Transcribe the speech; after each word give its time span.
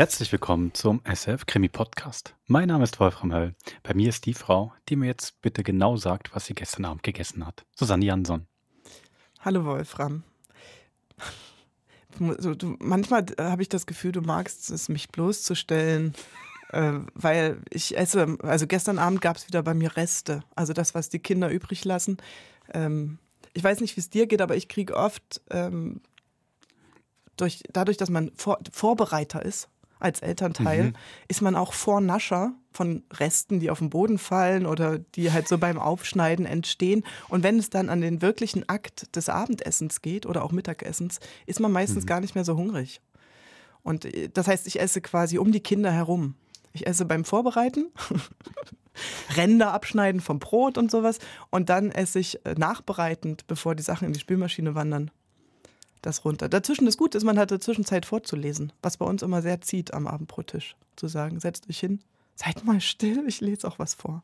Herzlich 0.00 0.32
willkommen 0.32 0.72
zum 0.72 1.02
SF 1.04 1.44
Krimi 1.44 1.68
Podcast. 1.68 2.34
Mein 2.46 2.68
Name 2.68 2.84
ist 2.84 2.98
Wolfram 3.00 3.34
Höll. 3.34 3.54
Bei 3.82 3.92
mir 3.92 4.08
ist 4.08 4.24
die 4.24 4.32
Frau, 4.32 4.72
die 4.88 4.96
mir 4.96 5.04
jetzt 5.04 5.42
bitte 5.42 5.62
genau 5.62 5.98
sagt, 5.98 6.34
was 6.34 6.46
sie 6.46 6.54
gestern 6.54 6.86
Abend 6.86 7.02
gegessen 7.02 7.46
hat. 7.46 7.66
Susanne 7.76 8.06
Jansson. 8.06 8.46
Hallo 9.40 9.66
Wolfram. 9.66 10.22
Du, 12.18 12.54
du, 12.54 12.76
manchmal 12.80 13.26
habe 13.38 13.60
ich 13.60 13.68
das 13.68 13.84
Gefühl, 13.84 14.12
du 14.12 14.22
magst 14.22 14.70
es, 14.70 14.88
mich 14.88 15.10
bloßzustellen, 15.10 16.14
äh, 16.70 16.92
weil 17.12 17.60
ich 17.68 17.94
esse, 17.98 18.38
also 18.42 18.66
gestern 18.66 18.98
Abend 18.98 19.20
gab 19.20 19.36
es 19.36 19.48
wieder 19.48 19.62
bei 19.62 19.74
mir 19.74 19.98
Reste, 19.98 20.42
also 20.56 20.72
das, 20.72 20.94
was 20.94 21.10
die 21.10 21.18
Kinder 21.18 21.50
übrig 21.50 21.84
lassen. 21.84 22.16
Ähm, 22.72 23.18
ich 23.52 23.62
weiß 23.62 23.80
nicht, 23.80 23.98
wie 23.98 24.00
es 24.00 24.08
dir 24.08 24.26
geht, 24.26 24.40
aber 24.40 24.56
ich 24.56 24.68
kriege 24.68 24.96
oft 24.96 25.42
ähm, 25.50 26.00
durch, 27.36 27.62
dadurch, 27.70 27.98
dass 27.98 28.08
man 28.08 28.32
Vor 28.34 28.58
Vorbereiter 28.72 29.44
ist, 29.44 29.68
als 30.00 30.20
Elternteil, 30.20 30.84
mhm. 30.84 30.92
ist 31.28 31.42
man 31.42 31.54
auch 31.54 31.72
Vornascher 31.72 32.52
von 32.72 33.02
Resten, 33.12 33.60
die 33.60 33.70
auf 33.70 33.78
den 33.78 33.90
Boden 33.90 34.18
fallen 34.18 34.66
oder 34.66 34.98
die 34.98 35.32
halt 35.32 35.48
so 35.48 35.58
beim 35.58 35.78
Aufschneiden 35.78 36.46
entstehen. 36.46 37.04
Und 37.28 37.42
wenn 37.42 37.58
es 37.58 37.70
dann 37.70 37.88
an 37.88 38.00
den 38.00 38.22
wirklichen 38.22 38.68
Akt 38.68 39.14
des 39.14 39.28
Abendessens 39.28 40.02
geht 40.02 40.26
oder 40.26 40.44
auch 40.44 40.52
Mittagessens, 40.52 41.20
ist 41.46 41.60
man 41.60 41.72
meistens 41.72 42.04
mhm. 42.04 42.08
gar 42.08 42.20
nicht 42.20 42.34
mehr 42.34 42.44
so 42.44 42.56
hungrig. 42.56 43.00
Und 43.82 44.04
äh, 44.06 44.28
das 44.28 44.48
heißt, 44.48 44.66
ich 44.66 44.80
esse 44.80 45.00
quasi 45.00 45.38
um 45.38 45.52
die 45.52 45.60
Kinder 45.60 45.92
herum. 45.92 46.34
Ich 46.72 46.86
esse 46.86 47.04
beim 47.04 47.24
Vorbereiten, 47.24 47.86
Ränder 49.36 49.72
abschneiden 49.72 50.20
vom 50.20 50.38
Brot 50.38 50.78
und 50.78 50.90
sowas. 50.90 51.18
Und 51.50 51.68
dann 51.68 51.90
esse 51.90 52.20
ich 52.20 52.44
äh, 52.46 52.54
nachbereitend, 52.56 53.46
bevor 53.48 53.74
die 53.74 53.82
Sachen 53.82 54.06
in 54.06 54.12
die 54.12 54.20
Spülmaschine 54.20 54.74
wandern 54.74 55.10
das 56.02 56.24
runter. 56.24 56.48
Dazwischen 56.48 56.86
ist 56.86 56.98
gut, 56.98 57.14
ist 57.14 57.24
man 57.24 57.38
hat 57.38 57.50
dazwischen 57.50 57.84
Zeit 57.84 58.06
vorzulesen, 58.06 58.72
was 58.82 58.96
bei 58.96 59.04
uns 59.04 59.22
immer 59.22 59.42
sehr 59.42 59.60
zieht 59.60 59.92
am 59.92 60.06
Abendbrottisch. 60.06 60.76
Zu 60.96 61.08
sagen, 61.08 61.40
setzt 61.40 61.68
euch 61.68 61.80
hin, 61.80 62.00
seid 62.34 62.64
mal 62.64 62.80
still, 62.80 63.24
ich 63.26 63.40
lese 63.40 63.66
auch 63.66 63.78
was 63.78 63.94
vor. 63.94 64.22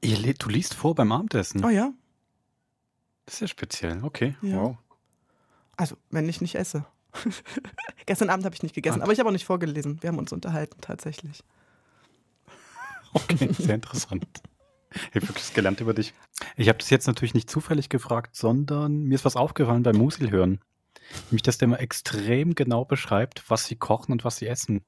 Ihr, 0.00 0.34
du 0.34 0.48
liest 0.48 0.74
vor 0.74 0.94
beim 0.94 1.12
Abendessen? 1.12 1.64
Oh 1.64 1.68
ja. 1.68 1.92
Das 3.24 3.34
ist 3.34 3.40
ja 3.40 3.48
speziell, 3.48 4.04
okay, 4.04 4.36
ja. 4.42 4.56
wow. 4.56 4.76
Also, 5.76 5.96
wenn 6.10 6.28
ich 6.28 6.40
nicht 6.40 6.54
esse. 6.54 6.86
Gestern 8.06 8.30
Abend 8.30 8.44
habe 8.44 8.54
ich 8.54 8.62
nicht 8.62 8.74
gegessen, 8.74 9.02
aber 9.02 9.12
ich 9.12 9.18
habe 9.18 9.28
auch 9.28 9.32
nicht 9.32 9.44
vorgelesen. 9.44 10.02
Wir 10.02 10.08
haben 10.08 10.18
uns 10.18 10.32
unterhalten 10.32 10.80
tatsächlich. 10.80 11.42
Okay, 13.12 13.48
sehr 13.52 13.76
interessant. 13.76 14.26
Ich 15.10 15.16
habe 15.16 15.28
wirklich 15.28 15.52
gelernt 15.52 15.80
über 15.80 15.92
dich. 15.92 16.14
Ich 16.56 16.68
habe 16.68 16.78
das 16.78 16.88
jetzt 16.88 17.06
natürlich 17.06 17.34
nicht 17.34 17.50
zufällig 17.50 17.90
gefragt, 17.90 18.34
sondern 18.34 19.02
mir 19.02 19.16
ist 19.16 19.26
was 19.26 19.36
aufgefallen 19.36 19.82
beim 19.82 19.96
Musil 19.96 20.30
hören. 20.30 20.60
Nämlich, 21.30 21.42
dass 21.42 21.58
der 21.58 21.66
immer 21.66 21.80
extrem 21.80 22.54
genau 22.54 22.84
beschreibt, 22.84 23.48
was 23.48 23.66
sie 23.66 23.76
kochen 23.76 24.12
und 24.12 24.24
was 24.24 24.36
sie 24.36 24.46
essen. 24.46 24.82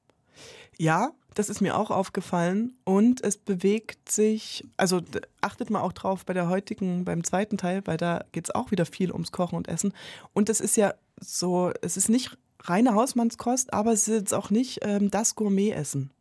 Ja, 0.77 1.11
das 1.35 1.49
ist 1.49 1.61
mir 1.61 1.77
auch 1.77 1.91
aufgefallen. 1.91 2.77
Und 2.83 3.23
es 3.23 3.37
bewegt 3.37 4.11
sich, 4.11 4.67
also 4.77 5.01
achtet 5.41 5.69
mal 5.69 5.81
auch 5.81 5.93
drauf 5.93 6.25
bei 6.25 6.33
der 6.33 6.49
heutigen, 6.49 7.05
beim 7.05 7.23
zweiten 7.23 7.57
Teil, 7.57 7.81
weil 7.85 7.97
da 7.97 8.23
geht 8.31 8.45
es 8.45 8.55
auch 8.55 8.71
wieder 8.71 8.85
viel 8.85 9.11
ums 9.11 9.31
Kochen 9.31 9.55
und 9.55 9.67
Essen. 9.67 9.93
Und 10.33 10.49
es 10.49 10.61
ist 10.61 10.77
ja 10.77 10.93
so, 11.19 11.71
es 11.81 11.97
ist 11.97 12.09
nicht 12.09 12.37
reine 12.61 12.93
Hausmannskost, 12.93 13.73
aber 13.73 13.93
es 13.93 14.07
ist 14.07 14.15
jetzt 14.15 14.33
auch 14.33 14.49
nicht 14.49 14.79
ähm, 14.81 15.11
das 15.11 15.35
Gourmet-Essen, 15.35 16.11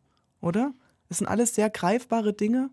oder? 0.40 0.72
Es 1.08 1.18
sind 1.18 1.26
alles 1.26 1.54
sehr 1.54 1.70
greifbare 1.70 2.32
Dinge 2.32 2.70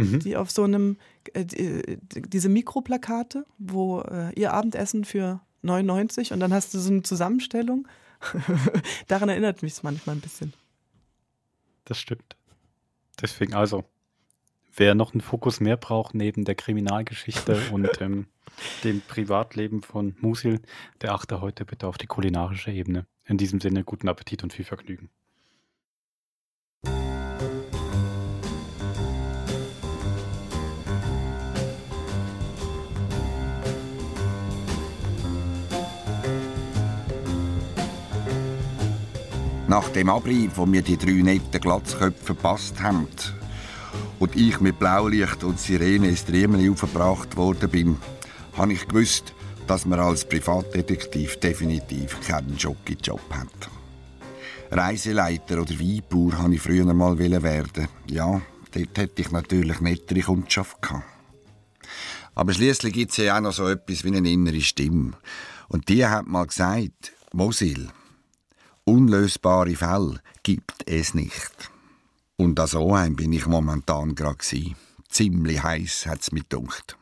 mhm. 0.00 0.20
die 0.20 0.36
auf 0.36 0.50
so 0.50 0.64
einem, 0.64 0.96
äh, 1.32 1.44
die, 1.44 1.98
diese 2.22 2.48
Mikroplakate, 2.48 3.46
wo 3.58 4.00
äh, 4.00 4.32
ihr 4.34 4.52
Abendessen 4.52 5.04
für 5.04 5.40
99 5.62 6.32
und 6.32 6.40
dann 6.40 6.52
hast 6.52 6.74
du 6.74 6.78
so 6.78 6.90
eine 6.90 7.02
Zusammenstellung. 7.02 7.86
Daran 9.08 9.28
erinnert 9.28 9.62
mich 9.62 9.72
es 9.72 9.82
manchmal 9.82 10.16
ein 10.16 10.20
bisschen. 10.20 10.52
Das 11.84 11.98
stimmt. 11.98 12.36
Deswegen 13.20 13.54
also, 13.54 13.84
wer 14.74 14.94
noch 14.94 15.12
einen 15.12 15.20
Fokus 15.20 15.60
mehr 15.60 15.76
braucht 15.76 16.14
neben 16.14 16.44
der 16.44 16.54
Kriminalgeschichte 16.54 17.60
und 17.72 18.00
ähm, 18.00 18.26
dem 18.84 19.00
Privatleben 19.00 19.82
von 19.82 20.16
Musil, 20.20 20.60
der 21.00 21.12
achte 21.12 21.40
heute 21.40 21.64
bitte 21.64 21.86
auf 21.86 21.98
die 21.98 22.06
kulinarische 22.06 22.70
Ebene. 22.70 23.06
In 23.24 23.38
diesem 23.38 23.60
Sinne 23.60 23.84
guten 23.84 24.08
Appetit 24.08 24.42
und 24.42 24.52
viel 24.52 24.64
Vergnügen. 24.64 25.08
Nach 39.70 39.88
dem 39.90 40.08
Abrieb, 40.08 40.50
wo 40.56 40.66
mir 40.66 40.82
die 40.82 40.96
drei 40.96 41.12
netten 41.12 41.60
Glatzköpfe 41.60 42.34
verpasst 42.34 42.82
haben 42.82 43.06
und 44.18 44.34
ich 44.34 44.58
mit 44.58 44.80
Blaulicht 44.80 45.44
und 45.44 45.60
Sirene 45.60 46.08
ins 46.08 46.24
Triemeli 46.24 46.68
aufgebracht 46.68 47.36
worden 47.36 47.70
bin, 47.70 47.96
habe 48.56 48.72
ich 48.72 48.88
gewusst, 48.88 49.32
dass 49.68 49.86
man 49.86 50.00
als 50.00 50.28
Privatdetektiv 50.28 51.38
definitiv 51.38 52.18
keinen 52.26 52.56
Jockey-Job 52.56 53.20
hat. 53.30 53.70
Reiseleiter 54.72 55.62
oder 55.62 55.78
Weinbauer 55.78 56.42
wollte 56.42 56.54
ich 56.56 56.60
früher 56.60 56.92
mal 56.92 57.16
werden. 57.16 57.86
Ja, 58.08 58.42
dort 58.72 58.98
hätte 58.98 59.22
ich 59.22 59.30
natürlich 59.30 59.80
nettere 59.80 60.22
Kundschaft 60.22 60.82
gehabt. 60.82 61.04
Aber 62.34 62.52
schließlich 62.52 62.92
gibt 62.92 63.12
es 63.12 63.18
ja 63.18 63.36
auch 63.36 63.40
noch 63.40 63.52
so 63.52 63.68
etwas 63.68 64.02
wie 64.02 64.16
eine 64.16 64.32
innere 64.32 64.62
Stimme. 64.62 65.12
Und 65.68 65.88
die 65.88 66.04
hat 66.04 66.26
mal 66.26 66.48
gesagt, 66.48 67.12
Mosil, 67.32 67.88
Unlösbare 68.90 69.76
Fälle 69.76 70.20
gibt 70.42 70.82
es 70.84 71.14
nicht. 71.14 71.70
Und 72.36 72.58
an 72.58 72.66
so 72.66 72.92
einem 72.92 73.14
bin 73.14 73.32
ich 73.32 73.46
momentan 73.46 74.16
gerade 74.16 74.38
Ziemlich 75.08 75.62
heiß 75.62 76.06
hat's 76.06 76.32
mich 76.32 76.48
dunkt. 76.48 76.96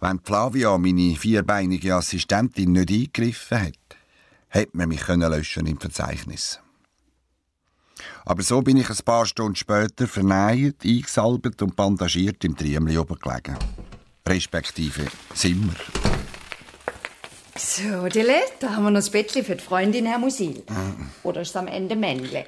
Wenn 0.00 0.18
Flavia, 0.20 0.78
meine 0.78 1.14
vierbeinige 1.14 1.94
Assistentin, 1.94 2.72
nicht 2.72 2.90
eingegriffen 2.90 3.60
hat, 3.60 3.96
hätte 4.48 4.78
man 4.78 4.88
mich 4.88 5.02
können 5.02 5.30
löschen 5.30 5.66
im 5.66 5.78
Verzeichnis. 5.78 6.58
Aber 8.24 8.42
so 8.42 8.62
bin 8.62 8.78
ich 8.78 8.88
ein 8.88 9.04
paar 9.04 9.26
Stunden 9.26 9.56
später 9.56 10.08
vernäht, 10.08 10.86
eingesalbt 10.86 11.60
und 11.60 11.76
bandagiert 11.76 12.42
im 12.44 12.56
Triemli 12.56 12.96
oben 12.96 13.18
gelegen. 13.18 13.58
Respektive 14.26 15.06
Zimmer. 15.34 15.74
So, 17.58 18.06
Dille, 18.08 18.36
da 18.60 18.76
haben 18.76 18.84
wir 18.84 18.90
noch 18.90 18.98
das 18.98 19.10
Bettchen 19.10 19.44
für 19.44 19.56
die 19.56 19.64
Freundin, 19.64 20.06
Herr 20.06 20.18
Musil. 20.18 20.62
Mhm. 20.68 21.10
Oder 21.24 21.40
ist 21.40 21.50
es 21.50 21.56
am 21.56 21.66
Ende 21.66 21.96
Männle? 21.96 22.46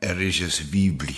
Er 0.00 0.20
ist 0.20 0.40
ein 0.40 0.72
Wiebli. 0.72 1.16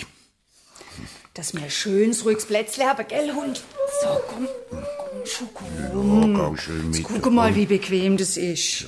Dass 1.35 1.53
wir 1.53 1.61
ein 1.61 1.69
schönes, 1.69 2.25
ruhiges 2.25 2.47
Plätzchen 2.47 2.87
haben, 2.87 3.07
gell, 3.07 3.31
Hund? 3.33 3.63
So, 4.01 4.07
komm, 4.27 4.47
komm 4.71 5.25
schon, 5.25 5.47
komm. 5.53 6.35
Ja, 6.35 6.49
geh 6.49 6.57
schön 6.57 6.89
mit. 6.89 7.03
Guck 7.03 7.31
mal, 7.31 7.55
wie 7.55 7.67
bequem 7.67 8.17
das 8.17 8.37
ist. 8.37 8.79
So. 8.79 8.87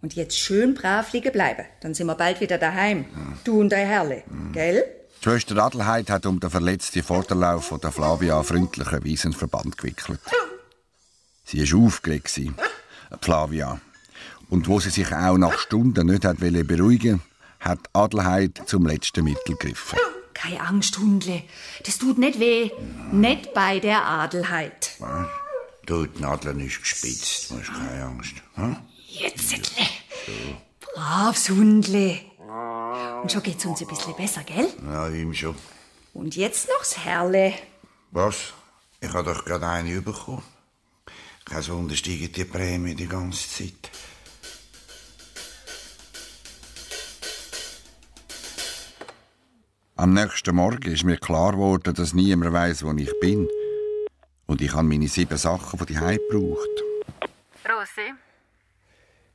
Und 0.00 0.14
jetzt 0.14 0.38
schön 0.38 0.72
brav 0.72 1.12
liegen 1.12 1.30
bleiben. 1.30 1.66
Dann 1.80 1.92
sind 1.92 2.06
wir 2.06 2.14
bald 2.14 2.40
wieder 2.40 2.56
daheim. 2.56 3.04
Ja. 3.14 3.38
Du 3.44 3.60
und 3.60 3.68
dein 3.68 3.86
Herrle, 3.86 4.22
mhm. 4.26 4.52
gell? 4.52 4.84
Die 5.20 5.24
Schwester 5.24 5.56
Adelheid 5.58 6.08
hat 6.08 6.24
um 6.24 6.40
den 6.40 6.48
verletzten 6.50 7.02
Vorderlauf 7.02 7.66
von 7.66 7.80
der 7.80 7.92
Flavia 7.92 8.42
freundlicherweise 8.42 9.24
einen 9.24 9.34
Verband 9.34 9.76
gewickelt. 9.76 10.18
Sie 11.44 11.70
war 11.70 11.86
aufgeregt. 11.86 12.40
Flavia. 13.20 13.80
Und 14.48 14.68
wo 14.68 14.80
sie 14.80 14.90
sich 14.90 15.12
auch 15.12 15.38
nach 15.38 15.58
Stunden 15.58 16.06
nicht 16.06 16.24
hat 16.24 16.38
beruhigen 16.38 17.22
hat 17.60 17.78
Adelheid 17.92 18.62
zum 18.66 18.86
letzten 18.86 19.24
Mittel 19.24 19.56
gegriffen. 19.56 19.98
Keine 20.34 20.60
Angst, 20.60 20.98
Hundle. 20.98 21.44
Das 21.84 21.98
tut 21.98 22.18
nicht 22.18 22.40
weh. 22.40 22.64
Ja. 22.64 23.12
Nicht 23.12 23.54
bei 23.54 23.78
der 23.78 24.04
Adelheid. 24.04 24.96
Was? 24.98 25.28
Du, 25.86 26.06
die 26.06 26.20
Nadel 26.20 26.60
ist 26.60 26.80
gespitzt. 26.80 27.50
Du 27.50 27.58
hast 27.58 27.72
keine 27.72 28.04
Angst. 28.04 28.34
Hm? 28.54 28.76
Jetzt, 29.06 29.52
Ettle. 29.52 29.86
So. 30.26 30.92
Braves 30.94 31.48
Hundle. 31.50 32.20
Und 33.22 33.30
schon 33.30 33.42
geht's 33.42 33.64
uns 33.64 33.80
ein 33.80 33.86
bisschen 33.86 34.16
besser, 34.16 34.42
gell? 34.42 34.68
Ja, 34.84 35.08
ihm 35.08 35.32
schon. 35.32 35.54
Und 36.12 36.36
jetzt 36.36 36.68
noch 36.68 36.78
das 36.80 36.98
Herrle. 36.98 37.54
Was? 38.10 38.52
Ich 39.00 39.12
habe 39.12 39.32
doch 39.32 39.44
gerade 39.44 39.66
eine 39.66 40.02
bekommen. 40.02 40.42
Kein 41.44 41.68
Wunder 41.68 41.94
steigt 41.94 42.36
die 42.36 42.44
Prämie 42.44 42.94
die 42.94 43.08
ganze 43.08 43.48
Zeit. 43.48 43.90
Am 49.96 50.14
nächsten 50.14 50.56
Morgen 50.56 50.90
ist 50.90 51.04
mir 51.04 51.16
klar 51.16 51.52
geworden, 51.52 51.94
dass 51.94 52.12
niemand 52.12 52.52
weiß, 52.52 52.84
wo 52.84 52.92
ich 52.92 53.12
bin. 53.20 53.48
Und 54.46 54.60
ich 54.60 54.72
habe 54.72 54.82
meine 54.82 55.06
sieben 55.06 55.38
Sachen 55.38 55.78
von 55.78 55.86
die 55.86 55.94
gebraucht. 55.94 56.82
Rosi? 57.68 58.12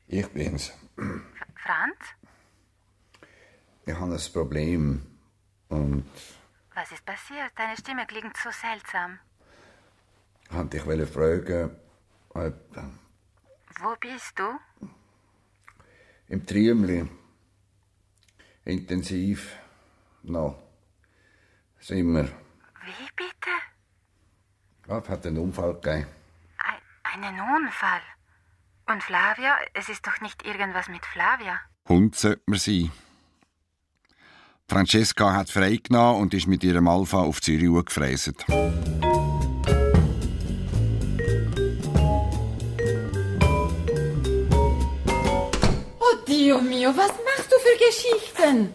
Ich 0.08 0.28
bin's. 0.28 0.74
Franz? 0.96 1.96
Ich 3.86 3.94
habe 3.94 4.14
ein 4.14 4.34
Problem. 4.34 5.06
Und. 5.70 6.06
Was 6.76 6.92
ist 6.92 7.06
passiert? 7.06 7.52
Deine 7.56 7.78
Stimme 7.78 8.06
klingt 8.06 8.36
so 8.38 8.50
seltsam. 8.52 9.20
Ich 10.74 10.86
wollte 10.86 11.08
fragen, 11.08 11.72
wo 12.38 13.96
bist 14.00 14.38
du? 14.38 14.60
Im 16.28 16.46
Triemli. 16.46 17.10
Intensiv. 18.66 19.56
Noch. 20.24 20.58
Sind 21.80 22.14
wir. 22.14 22.26
Wie 22.26 23.10
bitte? 23.16 23.52
Es 24.88 25.10
hat 25.10 25.26
einen 25.26 25.38
Unfall 25.38 25.74
gegeben. 25.76 26.08
Ein, 26.58 27.24
einen 27.24 27.40
Unfall. 27.40 28.02
Und 28.88 29.04
Flavia? 29.04 29.58
Es 29.74 29.90
ist 29.90 30.06
doch 30.06 30.20
nicht 30.22 30.46
irgendwas 30.46 30.90
mit 30.90 31.06
Flavia. 31.06 31.60
Hund 31.88 32.16
sollte 32.16 32.44
man 32.46 32.60
sein. 32.60 32.92
Francesca 34.70 35.34
hat 35.34 35.50
freigenommen 35.50 36.22
und 36.22 36.34
ist 36.34 36.48
mit 36.48 36.64
ihrem 36.64 36.88
Alpha 36.88 37.20
auf 37.20 37.42
Zürich 37.42 37.86
gefräset. 37.86 38.46
Dio 46.48 46.62
mio, 46.62 46.96
was 46.96 47.12
machst 47.28 47.52
du 47.52 47.58
für 47.66 47.78
Geschichten? 47.88 48.74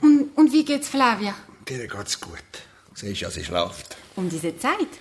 Und, 0.00 0.30
und 0.34 0.50
wie 0.50 0.64
geht's 0.64 0.88
Flavia? 0.88 1.34
Dir 1.68 1.86
geht's 1.86 2.18
gut. 2.18 2.50
Siehst 2.94 3.20
ja, 3.20 3.28
sie 3.30 3.44
schlaft. 3.44 3.98
Um 4.16 4.30
diese 4.30 4.56
Zeit? 4.56 4.92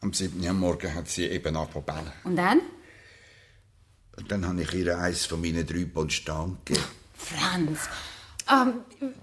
Am 0.00 0.12
7. 0.12 0.40
Uhr 0.46 0.52
Morgen 0.52 0.94
hat 0.94 1.08
sie 1.08 1.24
eben 1.24 1.56
angefangen. 1.56 2.12
Und 2.22 2.36
dann? 2.36 2.60
Und 4.16 4.30
dann 4.30 4.46
habe 4.46 4.62
ich 4.62 4.72
ihr 4.74 4.96
eins 4.96 5.26
von 5.26 5.40
meinen 5.40 5.66
drei 5.66 5.86
Pfund 5.86 6.24
gegeben. 6.64 6.84
Franz, 7.16 7.80
ähm, 8.48 8.74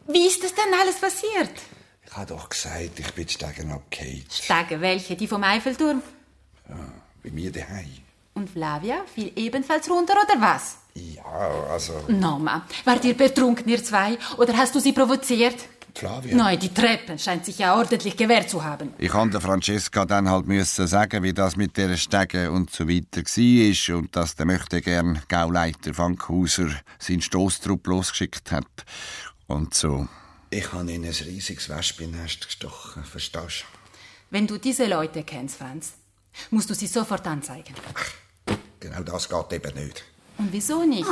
wie 0.10 0.28
ist 0.28 0.44
das 0.44 0.54
denn 0.54 0.74
alles 0.82 1.00
passiert? 1.00 1.56
Ich 2.06 2.12
habe 2.12 2.26
doch 2.26 2.50
gesagt, 2.50 3.00
ich 3.00 3.14
bin 3.14 3.30
steigen 3.30 3.72
abgefallen. 3.72 4.26
Stege 4.30 4.82
welche? 4.82 5.16
Die 5.16 5.28
vom 5.30 5.46
Eiffelturm? 5.46 6.02
Bei 7.24 7.32
mir 7.32 7.54
daheim. 7.54 8.07
Und 8.38 8.52
Flavia 8.52 8.98
fiel 9.12 9.32
ebenfalls 9.36 9.90
runter, 9.90 10.14
oder 10.14 10.40
was? 10.40 10.78
Ja, 10.94 11.24
also... 11.72 11.94
Norma, 12.08 12.68
wart 12.86 13.04
ihr 13.04 13.18
betrunken, 13.18 13.68
ihr 13.68 13.84
zwei? 13.84 14.16
Oder 14.38 14.56
hast 14.56 14.76
du 14.76 14.80
sie 14.80 14.94
provoziert? 14.94 15.56
Flavia. 15.96 16.36
Nein, 16.36 16.60
die 16.60 16.72
Treppe 16.72 17.18
scheint 17.18 17.46
sich 17.46 17.58
ja 17.58 17.76
ordentlich 17.76 18.16
gewehrt 18.16 18.48
zu 18.48 18.64
haben. 18.64 18.94
Ich 19.00 19.12
habe 19.12 19.32
der 19.32 19.42
Francesca 19.42 20.06
dann 20.06 20.30
halt 20.30 20.46
müssen 20.46 20.86
sagen, 20.86 21.24
wie 21.24 21.34
das 21.34 21.56
mit 21.56 21.78
der 21.78 21.98
Stege 21.98 22.52
und 22.52 22.70
so 22.70 22.88
weiter 22.88 23.24
war 23.24 23.98
und 23.98 24.16
dass 24.16 24.36
der 24.36 24.46
möchte 24.46 24.84
gern 24.84 25.24
Gauleiter 25.28 25.96
Fankhauser 25.96 26.70
seinen 27.00 27.22
Stoßtrupp 27.22 27.88
losgeschickt 27.88 28.52
hat. 28.52 28.86
Und 29.48 29.74
so. 29.74 30.08
Ich 30.52 30.72
habe 30.74 30.92
in 30.92 31.06
ein 31.06 31.10
riesiges 31.10 31.70
Wespennest 31.70 32.46
gestochen, 32.46 33.04
verstehst 33.04 33.66
Wenn 34.30 34.46
du 34.46 34.60
diese 34.60 34.86
Leute 34.86 35.24
kennst, 35.24 35.58
Franz, 35.58 35.94
musst 36.52 36.70
du 36.70 36.76
sie 36.76 36.86
sofort 36.86 37.26
anzeigen. 37.26 37.74
du? 37.74 38.27
Genau 38.80 39.02
das 39.04 39.30
geht 39.30 39.54
eben 39.54 39.84
nicht. 39.84 40.04
Und 40.38 40.52
wieso 40.52 40.84
nicht? 40.84 41.08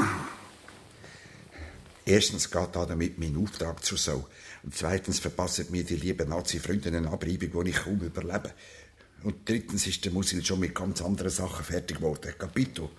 Erstens 2.06 2.52
geht 2.52 2.76
da 2.76 2.86
damit 2.86 3.18
mein 3.18 3.36
Auftrag 3.38 3.84
zur 3.84 3.98
Sau. 3.98 4.28
Und 4.64 4.76
zweitens 4.76 5.20
verpassen 5.20 5.68
mir 5.72 5.84
die 5.84 5.96
lieben 5.96 6.30
Nazi-Freunde 6.30 6.90
eine 6.90 7.10
Abreibung, 7.10 7.64
die 7.64 7.72
ich 7.72 7.78
kaum 7.78 8.00
überlebe. 8.00 8.52
Und 9.24 9.50
drittens 9.50 9.88
ist 9.88 10.06
der 10.06 10.12
Musil 10.12 10.46
schon 10.46 10.60
mit 10.60 10.76
ganz 10.76 11.02
anderen 11.02 11.32
Sachen 11.32 11.66
fertig 11.66 11.98
geworden. 11.98 12.34
Capito. 12.38 12.92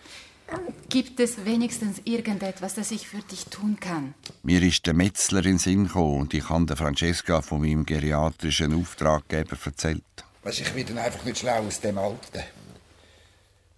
Gibt 0.89 1.21
es 1.21 1.45
wenigstens 1.45 2.01
irgendetwas, 2.05 2.75
das 2.75 2.91
ich 2.91 3.09
für 3.09 3.19
dich 3.19 3.47
tun 3.47 3.79
kann? 3.81 4.15
Mir 4.43 4.63
ist 4.63 4.87
der 4.87 4.95
Metzler 4.95 5.41
in 5.41 5.45
den 5.45 5.59
Sinn 5.59 5.85
gekommen 5.85 6.21
und 6.21 6.35
ich 6.35 6.49
habe 6.49 6.67
der 6.67 6.77
Francesca 6.77 7.43
von 7.43 7.61
meinem 7.61 7.85
geriatrischen 7.85 8.75
Auftraggeber 8.75 9.57
erzählt. 9.65 10.03
Was 10.43 10.61
ich 10.61 10.73
bin 10.73 10.97
einfach 10.99 11.25
nicht 11.25 11.39
schlau 11.39 11.67
aus 11.67 11.81
dem 11.81 11.99
Alten. 11.99 12.43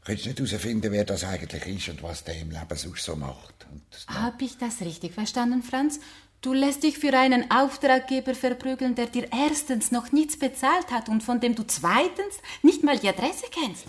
Könntest 0.09 0.39
du 0.39 0.43
nicht 0.43 0.53
herausfinden, 0.53 0.91
wer 0.91 1.05
das 1.05 1.23
eigentlich 1.25 1.67
ist 1.67 1.89
und 1.91 2.03
was 2.03 2.25
der 2.25 2.41
im 2.41 2.51
Leben 2.51 2.77
sonst 2.77 3.05
so 3.05 3.15
macht? 3.15 3.67
Und 3.71 3.83
Hab 4.09 4.41
ich 4.41 4.57
das 4.57 4.81
richtig 4.81 5.13
verstanden, 5.13 5.63
Franz? 5.63 6.01
Du 6.41 6.55
lässt 6.55 6.83
dich 6.83 6.97
für 6.99 7.13
einen 7.13 7.51
Auftraggeber 7.51 8.35
verprügeln, 8.35 8.95
der 8.95 9.07
dir 9.07 9.29
erstens 9.31 9.91
noch 9.93 10.11
nichts 10.11 10.39
bezahlt 10.39 10.91
hat 10.91 11.11
und 11.11 11.23
von 11.23 11.41
dem 11.41 11.55
du 11.55 11.63
zweitens 11.67 12.37
nicht 12.63 12.83
mal 12.83 12.99
die 12.99 13.09
Adresse 13.11 13.45
kennst. 13.51 13.85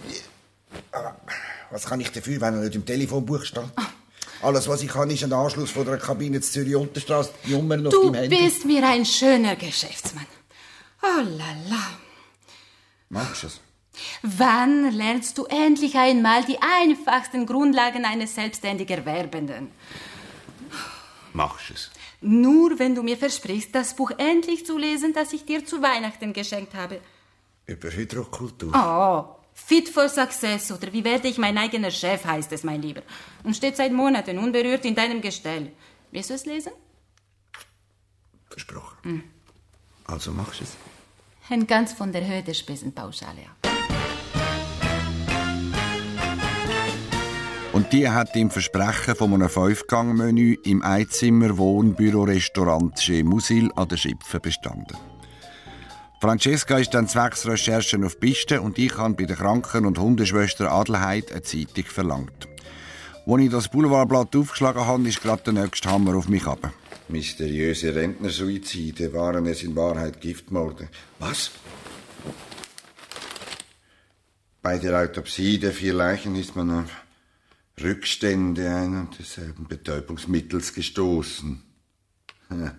was 1.72 1.86
kann 1.86 2.02
ich 2.02 2.12
dafür, 2.12 2.42
wenn 2.42 2.56
er 2.56 2.62
nicht 2.64 2.76
im 2.76 2.86
Telefonbuch 2.86 3.46
steht? 3.46 3.64
Alles, 4.42 4.68
was 4.68 4.82
ich 4.84 4.90
kann, 4.90 5.10
ist 5.10 5.24
ein 5.24 5.32
Anschluss 5.32 5.72
von 5.72 5.86
der 5.86 5.98
Kabine 6.00 6.42
zur 6.42 6.52
Zürich 6.52 6.76
Unterstraße, 6.76 7.32
die 7.46 7.52
Nummer 7.52 7.76
auf 7.76 7.94
Du 7.94 8.10
deinem 8.10 8.24
Handy. 8.24 8.44
bist 8.44 8.66
mir 8.66 8.86
ein 8.86 9.06
schöner 9.06 9.56
Geschäftsmann. 9.56 10.26
Oh 11.02 11.22
la 11.22 11.54
la. 11.70 11.88
Machst 13.10 13.44
du 13.44 13.48
es? 13.48 13.62
Wann 14.22 14.92
lernst 14.92 15.38
du 15.38 15.46
endlich 15.46 15.96
einmal 15.98 16.44
die 16.44 16.58
einfachsten 16.62 17.46
Grundlagen 17.46 18.06
eines 18.06 18.36
selbstständig 18.36 18.90
Erwerbenden? 18.90 19.72
Machst 21.34 21.70
du 21.70 21.74
es? 21.74 21.92
Nur 22.22 22.80
wenn 22.80 22.96
du 22.96 23.04
mir 23.04 23.18
versprichst, 23.18 23.74
das 23.74 23.96
Buch 23.96 24.12
endlich 24.18 24.66
zu 24.66 24.78
lesen, 24.78 25.14
das 25.14 25.32
ich 25.34 25.46
dir 25.46 25.66
zu 25.66 25.82
Weihnachten 25.82 26.34
geschenkt 26.34 26.74
habe. 26.74 27.00
Über 27.66 27.90
Hydrokultur. 27.92 28.74
Oh, 28.76 29.40
Fit 29.54 29.88
for 29.90 30.10
Success 30.10 30.72
oder 30.72 30.92
wie 30.92 31.04
werde 31.04 31.28
ich 31.28 31.38
mein 31.38 31.58
eigener 31.58 31.92
Chef 31.92 32.26
heißt 32.26 32.52
es, 32.52 32.64
mein 32.64 32.82
Lieber. 32.82 33.04
Und 33.44 33.56
steht 33.56 33.78
seit 33.78 33.92
Monaten 33.92 34.38
unberührt 34.40 34.86
in 34.86 34.96
deinem 34.96 35.22
Gestell. 35.22 35.72
Willst 36.12 36.30
du 36.30 36.34
es 36.34 36.46
lesen? 36.46 36.72
Versprochen. 38.50 39.24
Also 40.06 40.32
machst 40.32 40.62
du 40.62 40.64
es? 40.64 40.76
Hängt 41.48 41.68
ganz 41.68 41.94
von 41.94 42.12
der 42.12 42.26
Höhe 42.28 42.42
der 42.42 42.54
Spesenpauschale 42.56 43.42
ab. 43.42 43.69
Die 47.92 48.08
hat 48.08 48.36
im 48.36 48.52
Versprechen 48.52 49.16
von 49.16 49.34
einem 49.34 49.50
Fünfgang-Menü 49.50 50.58
im 50.64 50.84
Einzimmer 50.84 51.58
Wohnbüro-Restaurant 51.58 52.96
Chez 53.00 53.24
Musil 53.24 53.72
an 53.76 53.88
der 53.88 53.98
Schipfe 53.98 54.40
bestanden. 54.40 54.96
Francesca 56.22 56.78
ist 56.78 56.94
dann 56.94 57.08
zwecks 57.08 57.48
Recherchen 57.48 58.04
auf 58.04 58.20
Piste 58.20 58.62
und 58.62 58.78
ich 58.78 58.96
habe 58.96 59.16
bei 59.16 59.24
der 59.24 59.38
Kranken- 59.38 59.88
und 59.88 59.98
Hundeschwester 59.98 60.72
Adelheid 60.72 61.32
eine 61.32 61.42
Zeitung 61.42 61.86
verlangt. 61.86 62.48
Als 63.26 63.42
ich 63.42 63.50
das 63.50 63.70
Boulevardblatt 63.70 64.36
aufgeschlagen 64.36 64.86
habe, 64.86 65.10
ist 65.10 65.24
gerade 65.24 65.52
der 65.52 65.54
nächste 65.54 65.90
Hammer 65.90 66.16
auf 66.16 66.30
mich 66.30 66.46
ab. 66.46 66.72
Mysteriöse 67.08 67.96
Rentnersuizide 67.96 69.12
waren 69.14 69.48
es 69.48 69.64
in 69.64 69.76
Wahrheit 69.76 70.22
Giftmorde. 70.22 70.90
Was? 71.18 71.50
Bei 74.62 74.78
der 74.78 75.02
Autopsie 75.02 75.58
der 75.58 75.72
vier 75.72 75.96
Leichen 75.96 76.36
ist 76.36 76.56
man 76.56 76.84
auf 76.84 77.09
Rückstände 77.82 78.70
ein 78.70 78.98
und 78.98 79.20
desselben 79.20 79.68
Betäubungsmittels 79.68 80.74
gestoßen. 80.74 81.62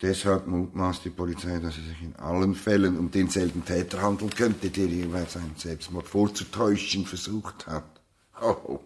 Deshalb 0.00 0.46
mutmaßt 0.46 1.04
die 1.04 1.10
Polizei, 1.10 1.58
dass 1.58 1.76
es 1.76 1.88
sich 1.88 2.02
in 2.02 2.14
allen 2.16 2.54
Fällen 2.54 2.96
um 2.96 3.10
denselben 3.10 3.64
Täter 3.64 4.00
handeln 4.00 4.30
könnte, 4.30 4.70
der 4.70 4.86
jeweils 4.86 5.36
einen 5.36 5.56
Selbstmord 5.56 6.06
vorzutäuschen 6.06 7.04
versucht 7.04 7.66
hat. 7.66 8.00
Oh, 8.40 8.78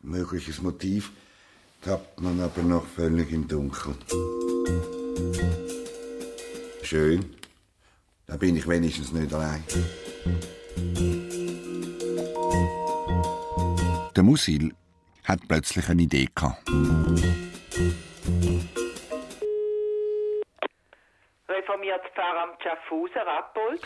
mögliches 0.00 0.60
Motiv 0.60 1.12
tappt 1.82 2.20
man 2.20 2.40
aber 2.40 2.62
noch 2.62 2.84
völlig 2.84 3.30
im 3.32 3.46
Dunkeln. 3.46 3.96
Schön. 6.82 7.24
Da 8.26 8.36
bin 8.36 8.56
ich 8.56 8.66
wenigstens 8.66 9.12
nicht 9.12 9.32
allein. 9.32 9.62
Der 14.18 14.24
Musil 14.24 14.74
hat 15.22 15.38
plötzlich 15.46 15.88
eine 15.88 16.02
Idee 16.02 16.26
gehabt. 16.34 16.68
Reformiert 21.48 22.00
Pfarramt 22.16 22.60
Schaffhausen, 22.60 23.22
Rappold. 23.24 23.80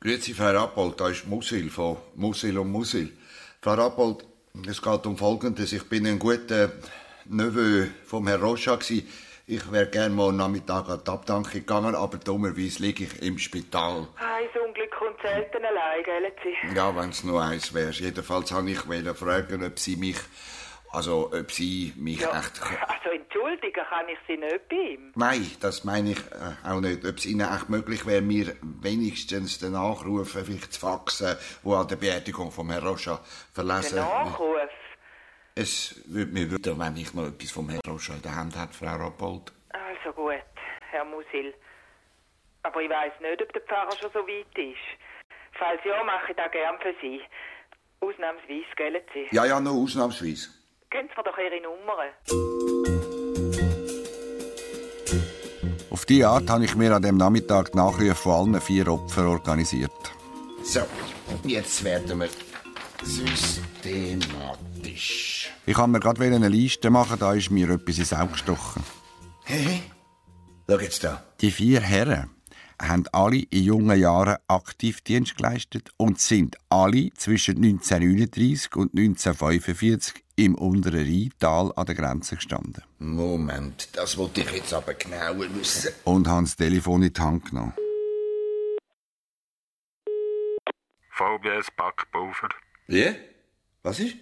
Grüezi, 0.00 0.34
Frau 0.34 0.50
Rappold, 0.50 1.00
da 1.00 1.10
ist 1.10 1.28
Musil 1.28 1.70
von 1.70 1.96
Musil 2.16 2.58
und 2.58 2.72
Musil. 2.72 3.16
Frau 3.62 3.74
Rappold, 3.74 4.26
es 4.68 4.82
geht 4.82 5.06
um 5.06 5.16
Folgendes. 5.16 5.72
Ich 5.72 5.88
bin 5.88 6.08
ein 6.08 6.18
guter 6.18 6.72
Neveu 7.26 7.86
vom 8.04 8.26
Herrn 8.26 8.42
Rocha. 8.42 8.80
Ich 8.80 9.72
wäre 9.72 9.86
gern 9.86 10.12
mal 10.12 10.30
am 10.30 10.38
Nachmittag 10.38 10.88
an 10.88 11.02
die 11.06 11.10
Abdankung 11.12 11.52
gegangen, 11.52 11.94
aber 11.94 12.18
dummerweise 12.18 12.82
liege 12.82 13.04
ich 13.04 13.22
im 13.22 13.38
Spital. 13.38 14.08
Unglück 14.64 14.64
kommt 14.64 14.77
selten 15.22 15.64
allein, 15.64 16.02
gell, 16.04 16.32
Sie? 16.42 16.74
Ja, 16.76 16.94
wenn 16.96 17.10
es 17.10 17.24
nur 17.24 17.42
eins 17.42 17.72
wäre. 17.74 17.90
Jedenfalls 17.90 18.52
wollte 18.54 18.70
ich 18.70 19.18
fragen, 19.18 19.64
ob 19.64 19.78
Sie 19.78 19.96
mich, 19.96 20.18
also 20.90 21.30
ob 21.32 21.50
Sie 21.50 21.92
mich 21.96 22.20
Ja, 22.20 22.38
echt... 22.38 22.60
also 22.62 23.10
entschuldigen 23.10 23.84
kann 23.88 24.08
ich 24.08 24.18
Sie 24.26 24.36
nicht 24.36 24.68
bei 24.68 24.76
ihm. 24.76 25.12
Nein, 25.14 25.50
das 25.60 25.84
meine 25.84 26.12
ich 26.12 26.18
äh, 26.18 26.68
auch 26.68 26.80
nicht. 26.80 27.04
Ob 27.04 27.16
es 27.16 27.26
Ihnen 27.26 27.48
echt 27.52 27.68
möglich 27.68 28.06
wäre, 28.06 28.22
mir 28.22 28.56
wenigstens 28.62 29.58
den 29.58 29.72
Nachruf 29.72 30.32
vielleicht 30.32 30.72
zu 30.72 30.80
faxen, 30.80 31.36
wo 31.62 31.74
an 31.74 31.88
der 31.88 31.96
Beerdigung 31.96 32.50
vom 32.50 32.70
Herrn 32.70 32.86
Rocha 32.86 33.20
verlesen 33.52 33.96
Der 33.96 34.04
Nachruf. 34.04 34.56
Es 35.54 36.00
würde 36.06 36.32
mir 36.32 36.50
wundern, 36.50 36.78
wenn 36.78 36.96
ich 36.96 37.12
noch 37.14 37.26
etwas 37.26 37.50
vom 37.50 37.68
Herrn 37.68 37.80
Rocha 37.86 38.14
in 38.14 38.22
der 38.22 38.36
Hand 38.36 38.56
hätte, 38.56 38.72
Frau 38.74 38.96
Rappold. 38.96 39.52
Also 39.70 40.12
gut, 40.14 40.34
Herr 40.90 41.04
Musil. 41.04 41.52
Aber 42.68 42.82
ich 42.82 42.90
weiß 42.90 43.12
nicht, 43.22 43.40
ob 43.40 43.50
der 43.54 43.62
Pfarrer 43.62 43.96
schon 43.98 44.10
so 44.12 44.18
weit 44.18 44.58
ist. 44.58 44.76
Falls 45.58 45.80
ja, 45.86 46.04
mache 46.04 46.32
ich 46.32 46.36
das 46.36 46.52
gern 46.52 46.76
für 46.82 46.94
Sie. 47.00 47.22
Ausnahmsweise, 48.00 48.66
gell, 48.76 49.02
Sie? 49.14 49.26
Ja, 49.34 49.46
ja, 49.46 49.58
nur 49.58 49.72
ausnahmsweise. 49.72 50.50
Geben 50.90 51.08
Sie 51.08 51.14
mir 51.16 51.24
doch 51.24 51.38
Ihre 51.38 51.62
Nummer. 51.62 51.96
Auf 55.90 56.04
diese 56.04 56.28
Art 56.28 56.50
habe 56.50 56.66
ich 56.66 56.74
mir 56.74 56.94
an 56.94 57.00
dem 57.00 57.16
Nachmittag 57.16 57.72
die 57.72 57.78
Nachrufe 57.78 58.14
von 58.14 58.32
allen 58.32 58.60
vier 58.60 58.86
Opfern 58.88 59.28
organisiert. 59.28 59.90
So, 60.62 60.82
jetzt 61.44 61.82
werden 61.82 62.20
wir 62.20 62.28
systematisch. 63.02 63.80
Ich 65.64 65.74
kann 65.74 65.90
mir 65.90 66.00
gerade 66.00 66.22
eine 66.22 66.48
Liste 66.48 66.90
machen, 66.90 67.18
da 67.18 67.32
ist 67.32 67.50
mir 67.50 67.70
etwas 67.70 67.96
ins 67.96 68.12
Auge 68.12 68.32
gestochen. 68.32 68.84
Hey, 69.44 69.62
hey. 69.62 69.82
Schau 70.68 70.78
jetzt 70.78 71.02
da. 71.02 71.24
Die 71.40 71.50
vier 71.50 71.80
Herren 71.80 72.37
haben 72.80 73.04
alle 73.12 73.38
in 73.50 73.64
jungen 73.64 73.98
Jahren 73.98 74.36
aktiv 74.46 75.00
Dienst 75.00 75.36
geleistet 75.36 75.90
und 75.96 76.20
sind 76.20 76.56
alle 76.68 77.10
zwischen 77.14 77.56
1939 77.56 78.76
und 78.76 78.94
1945 78.96 80.24
im 80.36 80.54
unteren 80.54 81.04
Rheintal 81.04 81.72
an 81.74 81.86
der 81.86 81.94
Grenze 81.94 82.36
gestanden. 82.36 82.84
Moment, 82.98 83.88
das 83.94 84.16
wollte 84.16 84.42
ich 84.42 84.52
jetzt 84.52 84.72
aber 84.72 84.94
genauer 84.94 85.52
wissen. 85.54 85.92
Und 86.04 86.28
haben 86.28 86.44
das 86.44 86.56
Telefon 86.56 87.02
in 87.02 87.12
die 87.12 87.20
Hand 87.20 87.46
genommen. 87.46 87.74
VBS 91.10 91.70
Backpulver, 91.76 92.48
Wie? 92.86 93.14
Was 93.82 93.98
ist? 93.98 94.16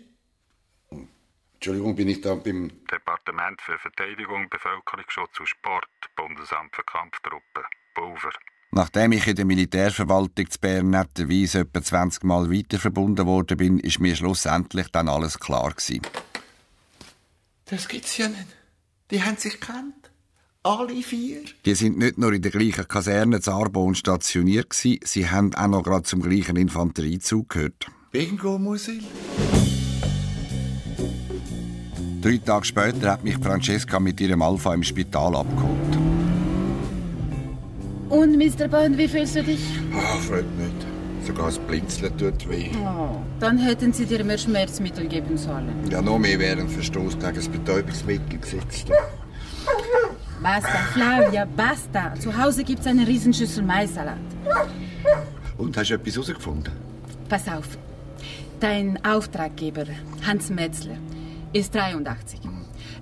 Entschuldigung, 1.54 1.96
bin 1.96 2.08
ich 2.08 2.20
da 2.20 2.34
beim... 2.34 2.70
Departement 2.90 3.60
für 3.60 3.78
Verteidigung, 3.78 4.48
Bevölkerungsschutz 4.48 5.40
und 5.40 5.46
Sport, 5.46 5.88
Bundesamt 6.14 6.74
für 6.74 6.84
Kampftruppen, 6.84 7.64
Pulver. 7.96 8.32
Nachdem 8.72 9.12
ich 9.12 9.26
in 9.26 9.36
der 9.36 9.46
Militärverwaltung 9.46 10.50
zu 10.50 10.58
Bern 10.60 10.90
netterweise 10.90 11.60
etwa 11.60 11.82
20 11.82 12.24
Mal 12.24 12.50
weiter 12.50 12.78
verbunden 12.78 13.26
worden 13.26 13.56
bin, 13.56 13.78
ist 13.78 14.00
mir 14.00 14.14
schlussendlich 14.14 14.88
dann 14.88 15.08
alles 15.08 15.38
klar 15.38 15.70
gewesen. 15.70 16.02
Das 17.64 17.88
gibt's 17.88 18.18
ja 18.18 18.28
nicht. 18.28 18.46
Die 19.10 19.22
haben 19.22 19.38
sich 19.38 19.58
gekannt. 19.60 20.10
Alle 20.62 21.00
vier. 21.02 21.42
Die 21.64 21.74
sind 21.74 21.96
nicht 21.96 22.18
nur 22.18 22.32
in 22.32 22.42
der 22.42 22.50
gleichen 22.50 22.86
Kaserne 22.86 23.40
zu 23.40 23.52
Arbon 23.52 23.94
stationiert 23.94 24.70
gewesen, 24.70 25.00
sie 25.04 25.30
haben 25.30 25.54
auch 25.54 25.68
noch 25.68 25.82
gerade 25.82 26.02
zum 26.02 26.20
gleichen 26.20 26.56
Infanteriezug 26.56 27.48
gehört. 27.48 27.86
Bingo, 28.10 28.58
Musil. 28.58 29.04
Drei 32.20 32.38
Tage 32.38 32.64
später 32.64 33.12
hat 33.12 33.24
mich 33.24 33.38
Francesca 33.38 34.00
mit 34.00 34.20
ihrem 34.20 34.42
Alpha 34.42 34.74
im 34.74 34.82
Spital 34.82 35.36
abgeholt. 35.36 35.85
Und, 38.08 38.36
Mr. 38.36 38.68
Bond, 38.68 38.96
wie 38.98 39.08
fühlst 39.08 39.36
du 39.36 39.42
dich? 39.42 39.60
Ah, 39.92 40.18
freut 40.18 40.44
nicht. 40.58 41.26
Sogar 41.26 41.46
das 41.46 41.58
Blinzeln 41.58 42.16
tut 42.16 42.48
weh. 42.48 42.70
Oh, 42.84 43.16
dann 43.40 43.58
hätten 43.58 43.92
sie 43.92 44.06
dir 44.06 44.22
mehr 44.22 44.38
Schmerzmittel 44.38 45.06
geben 45.08 45.36
sollen. 45.36 45.74
Ja, 45.90 46.00
noch 46.00 46.18
mehr 46.18 46.38
wäre 46.38 46.60
ein 46.60 46.68
Verstoß 46.68 47.18
gegen 47.18 47.34
das 47.34 47.48
Betäubungsmittel 47.48 48.38
gesetzt. 48.38 48.86
Basta, 50.40 50.78
Flavia, 50.92 51.44
basta. 51.56 52.14
Zu 52.14 52.36
Hause 52.36 52.62
gibt's 52.62 52.86
eine 52.86 53.06
Riesenschüssel 53.06 53.64
Maisalat. 53.64 54.18
Und 55.58 55.76
hast 55.76 55.90
du 55.90 55.94
etwas 55.94 56.14
herausgefunden? 56.14 56.72
Pass 57.28 57.48
auf. 57.48 57.76
Dein 58.60 59.04
Auftraggeber, 59.04 59.86
Hans 60.24 60.50
Metzler, 60.50 60.96
ist 61.52 61.74
83. 61.74 62.40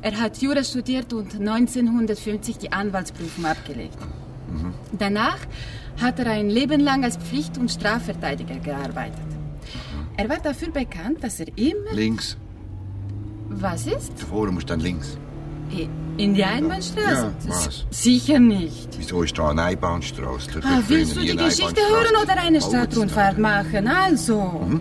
Er 0.00 0.18
hat 0.18 0.38
Jura 0.38 0.64
studiert 0.64 1.12
und 1.12 1.34
1950 1.34 2.56
die 2.58 2.72
Anwaltsprüfung 2.72 3.44
abgelegt. 3.44 3.98
Danach 4.98 5.38
hat 6.00 6.18
er 6.18 6.30
ein 6.30 6.50
Leben 6.50 6.80
lang 6.80 7.04
als 7.04 7.16
Pflicht- 7.16 7.58
und 7.58 7.70
Strafverteidiger 7.70 8.56
gearbeitet. 8.56 9.26
Er 10.16 10.28
war 10.28 10.38
dafür 10.38 10.70
bekannt, 10.70 11.22
dass 11.22 11.40
er 11.40 11.46
immer... 11.56 11.92
Links. 11.92 12.36
Was 13.48 13.86
ist? 13.86 14.12
Davor 14.20 14.50
musst 14.50 14.70
dann 14.70 14.80
links. 14.80 15.18
In 16.16 16.34
die 16.34 16.44
Einbahnstraße? 16.44 17.32
Ja, 17.46 17.48
was? 17.48 17.86
Sicher 17.90 18.38
nicht. 18.38 18.88
Wieso 18.96 19.22
ist 19.22 19.36
da 19.36 19.50
eine 19.50 19.62
Einbahnstraße? 19.62 20.60
Ah, 20.62 20.80
willst 20.86 21.16
du 21.16 21.20
die 21.20 21.36
Geschichte 21.36 21.80
hören 21.80 22.22
oder 22.22 22.40
eine 22.40 22.60
Stadtrundfahrt 22.60 23.38
machen? 23.38 23.88
Also. 23.88 24.40
Mhm. 24.68 24.80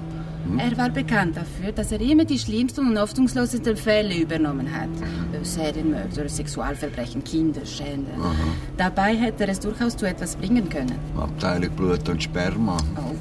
Er 0.58 0.78
war 0.78 0.90
bekannt 0.90 1.38
dafür, 1.38 1.72
dass 1.72 1.92
er 1.92 2.02
immer 2.02 2.26
die 2.26 2.38
schlimmsten 2.38 2.88
und 2.88 3.00
hoffnungslosesten 3.00 3.78
Fälle 3.78 4.16
übernommen 4.16 4.70
hat. 4.74 4.90
Mhm. 4.90 5.44
Serienmörder, 5.44 6.28
Sexualverbrechen, 6.28 7.24
Kinderschänder. 7.24 8.18
Mhm. 8.18 8.54
Dabei 8.78 9.16
hätte 9.16 9.44
er 9.44 9.50
es 9.50 9.60
durchaus 9.60 9.96
zu 9.96 10.06
etwas 10.06 10.36
bringen 10.36 10.70
können. 10.70 10.96
Abteilung 11.18 11.76
Blut 11.76 12.08
und 12.10 12.22
Sperma. 12.22 12.78
Oh. 12.98 13.16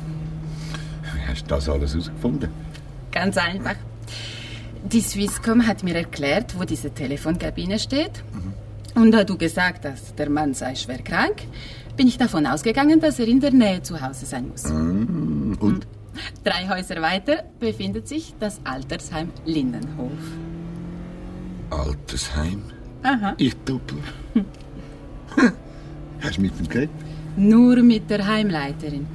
Wie 1.15 1.29
hast 1.29 1.43
du 1.43 1.49
das 1.49 1.69
alles 1.69 1.93
herausgefunden? 1.93 2.51
Ganz 3.13 3.37
einfach. 3.37 3.77
Die 4.85 5.01
Swisscom 5.01 5.67
hat 5.67 5.85
mir 5.85 5.95
erklärt, 5.95 6.59
wo 6.59 6.65
diese 6.65 6.91
Telefonkabine 6.91 7.79
steht. 7.79 8.25
Und 8.95 9.13
da 9.13 9.25
du 9.25 9.39
gesagt 9.39 9.87
hast, 9.87 10.19
der 10.19 10.29
Mann 10.29 10.55
sei 10.55 10.75
schwer 10.75 10.99
krank, 10.99 11.37
bin 11.97 12.09
ich 12.09 12.19
davon 12.19 12.47
ausgegangen, 12.47 13.01
dass 13.01 13.19
er 13.19 13.29
in 13.29 13.41
der 13.41 13.53
Nähe 13.53 13.83
zu 13.83 14.01
Hause 14.01 14.27
sein 14.27 14.49
muss. 14.49 14.65
Mhm. 14.65 15.57
Und? 15.61 15.87
Drei 16.45 16.69
Häuser 16.69 17.01
weiter 17.01 17.45
befindet 17.59 18.09
sich 18.09 18.35
das 18.39 18.61
Altersheim 18.65 19.31
Lindenhof. 19.45 20.13
Altersheim? 21.71 22.63
Aha. 23.03 23.35
Ich 23.39 23.55
doppel. 23.65 23.99
Hast 26.21 26.37
du 26.37 26.43
mit 26.43 26.59
dem 26.59 26.69
geredet? 26.69 26.91
Nur 27.37 27.77
mit 27.83 28.11
der 28.11 28.27
Heimleiterin. 28.27 29.07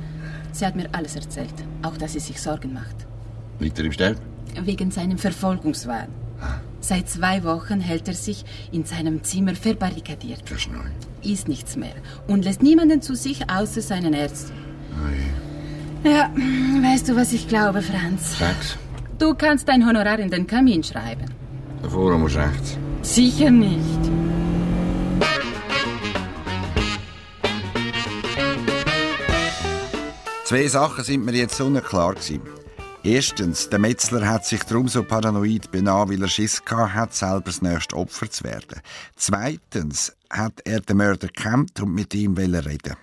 Sie 0.52 0.66
hat 0.66 0.76
mir 0.76 0.90
alles 0.92 1.16
erzählt, 1.16 1.54
auch 1.84 1.98
dass 1.98 2.14
sie 2.14 2.20
sich 2.20 2.42
Sorgen 2.42 2.74
macht. 2.74 2.96
Liegt 3.60 3.78
er 3.80 3.86
im 3.86 3.92
Sterben? 3.92 4.20
Wegen 4.62 4.92
seinem 4.92 5.18
Verfolgungswahn. 5.18 6.08
Seit 6.80 7.10
zwei 7.10 7.44
Wochen 7.44 7.80
hält 7.80 8.08
er 8.08 8.14
sich 8.14 8.46
in 8.72 8.86
seinem 8.86 9.24
Zimmer 9.24 9.56
verbarrikadiert. 9.56 10.42
Verschnallt. 10.46 10.92
Isst 11.24 11.48
nichts 11.48 11.76
mehr 11.76 11.96
und 12.28 12.44
lässt 12.44 12.64
niemanden 12.64 13.02
zu 13.02 13.16
sich 13.16 13.50
außer 13.50 13.82
seinen 13.82 14.14
Ärzten. 14.14 14.54
Ja, 16.04 16.32
weißt 16.34 17.10
du, 17.10 17.16
was 17.16 17.34
ich 17.34 17.48
glaube, 17.48 17.82
Franz? 17.82 18.38
Sechs. 18.38 18.78
Du 19.18 19.34
kannst 19.34 19.68
dein 19.68 19.86
Honorar 19.86 20.20
in 20.20 20.30
den 20.30 20.46
Kamin 20.46 20.84
schreiben. 20.84 21.26
Davor 21.82 22.18
musst 22.18 22.36
du 22.36 22.40
rechts. 22.40 22.78
Sicher 23.02 23.50
nicht. 23.50 23.82
Zwei 30.46 30.68
Sachen 30.68 31.04
sind 31.04 31.26
mir 31.26 31.34
jetzt 31.34 31.60
unklar 31.60 32.14
gewesen. 32.14 32.42
Erstens, 33.04 33.70
der 33.70 33.80
Metzler 33.80 34.28
hat 34.28 34.46
sich 34.46 34.64
darum 34.64 34.88
so 34.88 35.04
paranoid 35.04 35.72
benommen, 35.72 36.10
weil 36.10 36.22
er 36.22 36.30
Schiss 36.30 36.64
gehabt 36.64 36.94
hat, 36.94 37.14
selber 37.14 37.42
das 37.46 37.62
nächste 37.62 37.96
Opfer 37.96 38.30
zu 38.30 38.44
werden. 38.44 38.82
Zweitens 39.16 40.16
hat 40.30 40.62
er 40.66 40.80
den 40.82 40.98
Mörder 40.98 41.28
gekämmt 41.28 41.80
und 41.82 41.94
mit 41.94 42.14
ihm 42.14 42.36
reden. 42.36 42.96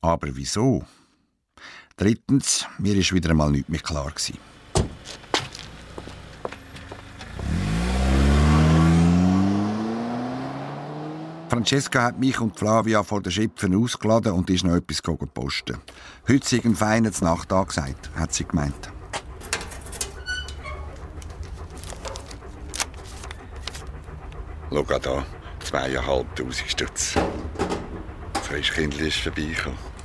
Aber 0.00 0.28
wieso? 0.32 0.84
Drittens, 1.98 2.66
mir 2.76 2.94
ist 2.94 3.14
wieder 3.14 3.30
einmal 3.30 3.50
nichts 3.50 3.70
mehr 3.70 3.80
klar 3.80 4.10
gewesen. 4.10 4.36
Francesca 11.48 12.02
hat 12.02 12.18
mich 12.18 12.38
und 12.38 12.58
Flavia 12.58 13.02
vor 13.02 13.22
den 13.22 13.32
Schipfen 13.32 13.74
ausgeladen 13.74 14.32
und 14.32 14.50
ist 14.50 14.64
noch 14.64 14.76
etwas 14.76 15.00
posten. 15.32 15.78
Heute 16.28 16.46
sei 16.46 16.60
ein 16.62 16.76
feiner 16.76 17.12
Nacht 17.22 17.50
angesagt, 17.50 18.10
hat 18.14 18.34
sie 18.34 18.44
gemeint. 18.44 18.92
Schau 24.70 24.82
da, 24.98 25.24
zweieinhalbtausend 25.64 26.70
Stutz. 26.70 27.14
Das 28.34 28.46
Frischkindli 28.46 29.08
ist 29.08 29.20
vorbeigekommen. 29.20 29.95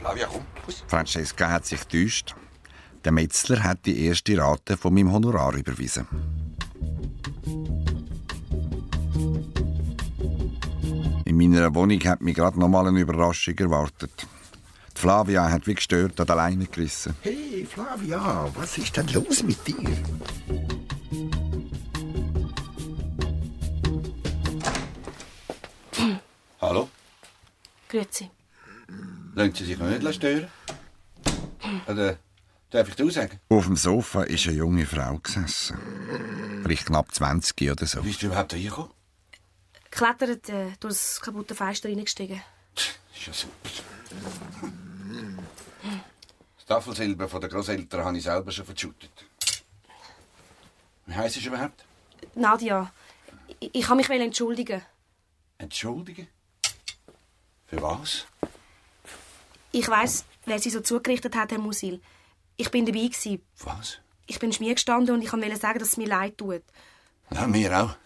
Flavia, 0.00 0.26
komm. 0.26 0.46
Francesca 0.86 1.50
hat 1.50 1.66
sich 1.66 1.86
getäuscht. 1.86 2.34
Der 3.04 3.12
Metzler 3.12 3.62
hat 3.62 3.84
die 3.84 4.06
erste 4.06 4.36
Rate 4.38 4.76
von 4.78 4.94
meinem 4.94 5.12
Honorar 5.12 5.54
überwiesen. 5.54 6.06
In 11.26 11.36
meiner 11.36 11.74
Wohnung 11.74 12.00
hat 12.04 12.22
mich 12.22 12.34
gerade 12.34 12.58
noch 12.58 12.68
mal 12.68 12.88
eine 12.88 13.00
Überraschung 13.00 13.58
erwartet. 13.58 14.26
Die 14.96 15.00
Flavia 15.00 15.50
hat 15.50 15.66
wie 15.66 15.74
gestört 15.74 16.18
an 16.18 16.26
der 16.26 16.36
Leine 16.36 16.66
gerissen. 16.66 17.14
Hey, 17.20 17.66
Flavia, 17.66 18.50
was 18.54 18.78
ist 18.78 18.96
denn 18.96 19.06
los 19.08 19.42
mit 19.42 19.66
dir? 19.66 19.76
Hallo? 26.60 26.88
Grüezi. 27.88 28.30
Lassen 29.34 29.54
Sie 29.54 29.64
sich 29.64 29.78
noch 29.78 29.86
nicht 29.86 30.14
stören? 30.14 30.48
Oder 31.86 32.18
darf 32.70 32.88
ich 32.88 32.94
dir 32.94 33.10
sagen? 33.10 33.40
Auf 33.48 33.66
dem 33.66 33.76
Sofa 33.76 34.24
ist 34.24 34.46
eine 34.46 34.56
junge 34.56 34.86
Frau 34.86 35.18
gesessen. 35.18 35.78
Vielleicht 36.62 36.86
knapp 36.86 37.14
20 37.14 37.70
oder 37.70 37.86
so. 37.86 38.02
Wie 38.04 38.08
bist 38.08 38.22
du 38.22 38.26
überhaupt 38.26 38.52
hier 38.54 38.70
gekommen? 38.70 38.90
Klettert 39.90 40.48
äh, 40.48 40.72
durch 40.80 40.94
das 40.94 41.20
kaputte 41.20 41.54
Fenster 41.54 41.88
reingestiegen. 41.88 42.40
Ist 42.74 43.26
ja 43.26 43.32
super. 43.32 43.68
Das 46.56 46.66
Tafelsilber 46.66 47.28
von 47.28 47.40
den 47.40 47.50
Großeltern 47.50 48.04
habe 48.04 48.18
ich 48.18 48.24
selber 48.24 48.50
schon 48.52 48.64
verschüttet. 48.64 49.10
Wie 51.06 51.14
heisst 51.14 51.36
es 51.36 51.44
überhaupt? 51.44 51.84
Nadia, 52.34 52.92
ich, 53.58 53.70
ich 53.74 53.84
kann 53.84 53.96
mich 53.96 54.08
entschuldigen. 54.08 54.82
Entschuldigen? 55.58 56.28
Für 57.66 57.82
was? 57.82 58.26
Ich 59.72 59.88
weiß, 59.88 60.24
wer 60.46 60.58
sie 60.58 60.70
so 60.70 60.80
zugerichtet 60.80 61.36
hat, 61.36 61.52
Herr 61.52 61.58
Musil. 61.58 62.00
Ich 62.56 62.70
bin 62.70 62.86
dabei 62.86 63.06
gewesen. 63.06 63.42
Was? 63.58 63.98
Ich 64.26 64.38
bin 64.38 64.52
Schmier 64.52 64.74
gestanden 64.74 65.14
und 65.14 65.22
ich 65.22 65.32
wollte 65.32 65.56
sagen, 65.56 65.78
dass 65.78 65.88
es 65.88 65.96
mir 65.96 66.08
leid 66.08 66.38
tut. 66.38 66.62
Ja, 67.32 67.46
mir 67.46 67.80
auch. 67.82 67.96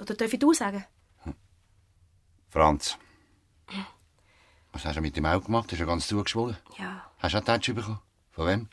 Oder 0.00 0.14
darf 0.14 0.32
ich 0.32 0.38
du 0.38 0.52
sagen? 0.52 0.84
Franz. 2.50 2.98
Was 4.72 4.84
hast 4.84 4.96
du 4.96 5.00
mit 5.00 5.16
dem 5.16 5.26
Auge 5.26 5.46
gemacht? 5.46 5.72
Ist 5.72 5.80
er 5.80 5.86
ganz 5.86 6.06
zugeschwollen? 6.08 6.56
Ja, 6.78 7.08
Hast 7.18 7.34
du 7.34 7.38
auch 7.38 7.44
Touch 7.44 7.74
bekommen? 7.74 8.00
Von 8.32 8.46
wem? 8.46 8.68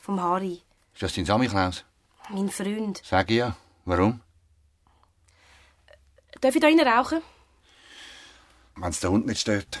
vom 0.00 0.20
Harry. 0.20 0.60
Ist 0.92 1.02
das 1.02 1.14
dein 1.14 1.24
Samichlaus? 1.24 1.84
Mein 2.28 2.50
Freund. 2.50 3.00
Sag 3.04 3.30
ich 3.30 3.36
ja. 3.38 3.56
Warum? 3.86 4.20
Darf 6.40 6.54
ich 6.54 6.60
da 6.60 6.66
rein 6.66 6.80
rauchen? 6.80 7.22
Wenn 8.76 8.90
es 8.90 9.00
der 9.00 9.10
Hund 9.10 9.26
nicht 9.26 9.40
stört. 9.40 9.78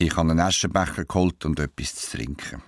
Ich 0.00 0.16
habe 0.16 0.30
einen 0.30 0.38
Aschenbecher 0.38 1.04
geholt 1.04 1.44
und 1.44 1.58
etwas 1.58 1.96
zu 1.96 2.16
trinken. 2.16 2.62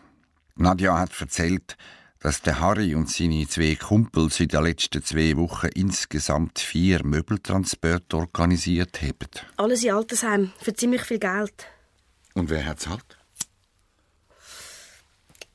Nadja 0.57 0.99
hat 0.99 1.13
erzählt, 1.21 1.77
dass 2.19 2.43
der 2.43 2.59
Harry 2.59 2.97
und 2.97 3.09
seine 3.09 3.47
zwei 3.47 3.77
Kumpels 3.77 4.41
in 4.41 4.49
den 4.49 4.65
letzten 4.65 5.01
zwei 5.05 5.37
Wochen 5.37 5.69
insgesamt 5.69 6.59
vier 6.59 7.05
Möbeltransporte 7.05 8.17
organisiert 8.17 9.01
haben. 9.01 9.29
Alles 9.57 9.85
in 9.85 9.93
Altersheim. 9.93 10.51
Für 10.61 10.75
ziemlich 10.75 11.03
viel 11.03 11.21
Geld. 11.21 11.69
Und 12.35 12.51
wer 12.51 12.67
hat's 12.67 12.89
halt? 12.89 13.17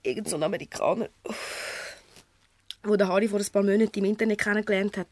Irgend 0.01 0.29
so 0.29 0.38
ein 0.38 0.44
Amerikaner. 0.44 1.10
Wo 2.84 2.96
der 2.96 3.10
Harry 3.10 3.27
vor 3.27 3.39
ein 3.39 3.51
paar 3.51 3.63
Monaten 3.63 4.00
im 4.00 4.05
Internet 4.05 4.39
kennengelernt 4.39 4.96
hat. 4.96 5.08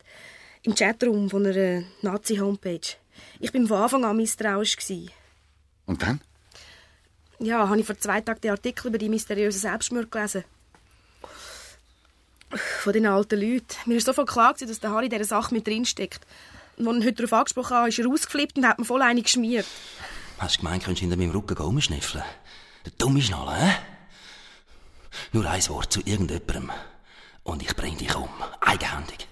Im 0.62 0.76
Chatroom 0.76 1.30
von 1.30 1.46
einer 1.46 1.84
Nazi-Homepage. 2.04 2.96
Ich 3.42 3.54
war 3.54 3.68
von 3.68 3.78
Anfang 3.78 4.06
an 4.06 4.16
misstrauisch. 4.16 4.78
Und 5.88 6.02
dann? 6.02 6.22
Ja, 7.44 7.68
habe 7.68 7.78
ich 7.78 7.86
vor 7.86 7.98
zwei 7.98 8.22
Tagen 8.22 8.40
den 8.40 8.52
Artikel 8.52 8.88
über 8.88 8.98
die 8.98 9.10
mysteriösen 9.10 9.60
Selbstmorde 9.60 10.08
gelesen. 10.08 10.46
Von 12.80 12.94
den 12.94 13.06
alten 13.06 13.38
Leuten. 13.38 13.76
Mir 13.86 13.98
ist 13.98 14.06
sofort 14.06 14.30
klar, 14.30 14.54
dass 14.54 14.80
der 14.80 14.92
Harry 14.92 15.06
in 15.06 15.12
dieser 15.12 15.26
Sache 15.26 15.54
mit 15.54 15.68
drinsteckt. 15.68 16.22
Und 16.78 16.88
als 16.88 17.00
ich 17.00 17.06
heute 17.06 17.16
darauf 17.16 17.34
angesprochen 17.34 17.76
habe, 17.76 17.90
ist 17.90 18.00
er 18.00 18.08
ausgeflippt 18.08 18.58
und 18.58 18.66
hat 18.66 18.80
mir 18.80 18.86
voll 18.86 19.02
eine 19.02 19.22
geschmiert. 19.22 19.66
Hast 20.38 20.56
du 20.56 20.60
gemeint, 20.62 20.86
könntest 20.86 21.02
du 21.02 21.10
hinter 21.10 21.18
meinem 21.18 21.32
Rücken 21.32 21.58
rumschnüffeln? 21.58 22.24
Der 22.86 22.94
dumme 22.98 23.22
Schnalle, 23.22 23.56
hä? 23.56 23.76
Nur 25.34 25.46
ein 25.46 25.68
Wort 25.68 25.92
zu 25.92 26.00
irgendjemandem. 26.00 26.72
Und 27.44 27.62
ich 27.62 27.76
bring 27.76 27.98
dich 27.98 28.16
um. 28.16 28.30
Eigenhändig. 28.62 29.28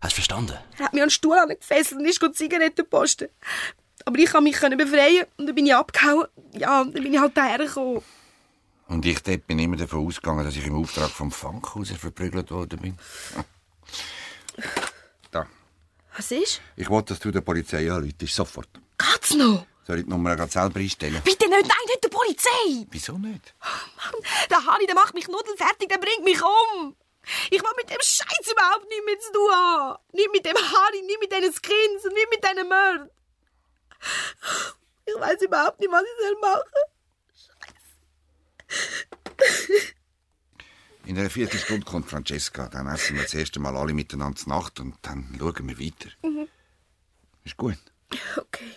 Hast 0.00 0.12
du 0.12 0.14
verstanden? 0.14 0.56
Er 0.78 0.86
hat 0.86 0.94
mich 0.94 1.02
an 1.02 1.08
den 1.08 1.12
Stuhl 1.12 1.36
gefesselt 1.46 2.00
und 2.00 2.06
ist 2.06 2.20
gut 2.20 2.36
Zigaretten 2.36 2.88
posten. 2.88 3.28
Aber 4.10 4.18
ich 4.18 4.28
konnte 4.28 4.44
mich 4.44 4.60
befreien 4.60 5.24
und 5.36 5.46
dann 5.46 5.54
bin 5.54 5.66
ich 5.66 5.74
abgehauen. 5.74 6.26
Ja, 6.54 6.82
dann 6.82 6.92
bin 6.92 7.14
ich 7.14 7.20
halt 7.20 7.36
hergekommen. 7.36 8.02
Und 8.88 9.06
ich 9.06 9.22
dort 9.22 9.46
bin 9.46 9.60
immer 9.60 9.76
davon 9.76 10.04
ausgegangen, 10.04 10.44
dass 10.44 10.56
ich 10.56 10.66
im 10.66 10.74
Auftrag 10.74 11.10
vom 11.10 11.30
Funkhaus 11.30 11.90
verprügelt 11.90 12.50
worden 12.50 12.80
bin. 12.80 12.98
Da. 15.30 15.46
Was 16.16 16.32
ist? 16.32 16.60
Ich 16.74 16.90
wollte, 16.90 17.14
dass 17.14 17.20
du 17.20 17.30
der 17.30 17.40
Polizei 17.40 17.88
anrufst. 17.88 18.34
Sofort. 18.34 18.68
Geht's 18.98 19.32
noch? 19.34 19.64
Soll 19.86 19.98
ich 19.98 20.04
die 20.04 20.10
Nummer 20.10 20.34
gerade 20.34 20.50
selber 20.50 20.80
einstellen? 20.80 21.22
Bitte 21.24 21.48
nicht, 21.48 21.68
nein, 21.68 21.86
nicht 21.86 22.02
der 22.02 22.08
Polizei! 22.08 22.86
Wieso 22.90 23.16
nicht? 23.16 23.54
Mann, 23.60 24.22
der 24.50 24.66
Harry, 24.66 24.86
der 24.86 24.96
macht 24.96 25.14
mich 25.14 25.28
nudelfertig, 25.28 25.88
der 25.88 25.98
bringt 25.98 26.24
mich 26.24 26.42
um! 26.42 26.96
Ich 27.48 27.62
will 27.62 27.70
mit 27.76 27.88
dem 27.88 28.02
Scheiß 28.02 28.52
überhaupt 28.52 28.88
nichts 28.88 29.04
mehr 29.06 29.20
zu 29.20 29.32
tun 29.32 29.52
haben! 29.52 29.98
Nicht 30.12 30.32
mit 30.32 30.44
dem 30.44 30.56
Harry, 30.56 31.02
nicht 31.02 31.20
mit 31.20 31.30
diesen 31.30 31.54
Skins 31.54 32.04
und 32.04 32.14
nicht 32.14 32.28
mit 32.28 32.42
diesen 32.42 32.68
Mördern! 32.68 33.10
Ich 35.06 35.20
weiß 35.20 35.42
überhaupt 35.42 35.80
nicht, 35.80 35.90
was 35.90 36.02
ich 36.02 36.08
soll 36.24 36.36
machen 36.40 36.62
In 41.06 41.18
einer 41.18 41.30
Viertelstunde 41.30 41.84
kommt 41.84 42.08
Francesca. 42.08 42.68
Dann 42.68 42.86
essen 42.86 43.16
wir 43.16 43.24
das 43.24 43.34
erste 43.34 43.60
Mal 43.60 43.76
alle 43.76 43.92
miteinander 43.92 44.36
zur 44.36 44.50
Nacht 44.50 44.80
und 44.80 44.94
dann 45.02 45.36
schauen 45.38 45.68
wir 45.68 45.78
weiter. 45.78 46.10
Mhm. 46.22 46.48
Ist 47.44 47.56
gut. 47.56 47.78
Okay. 48.36 48.72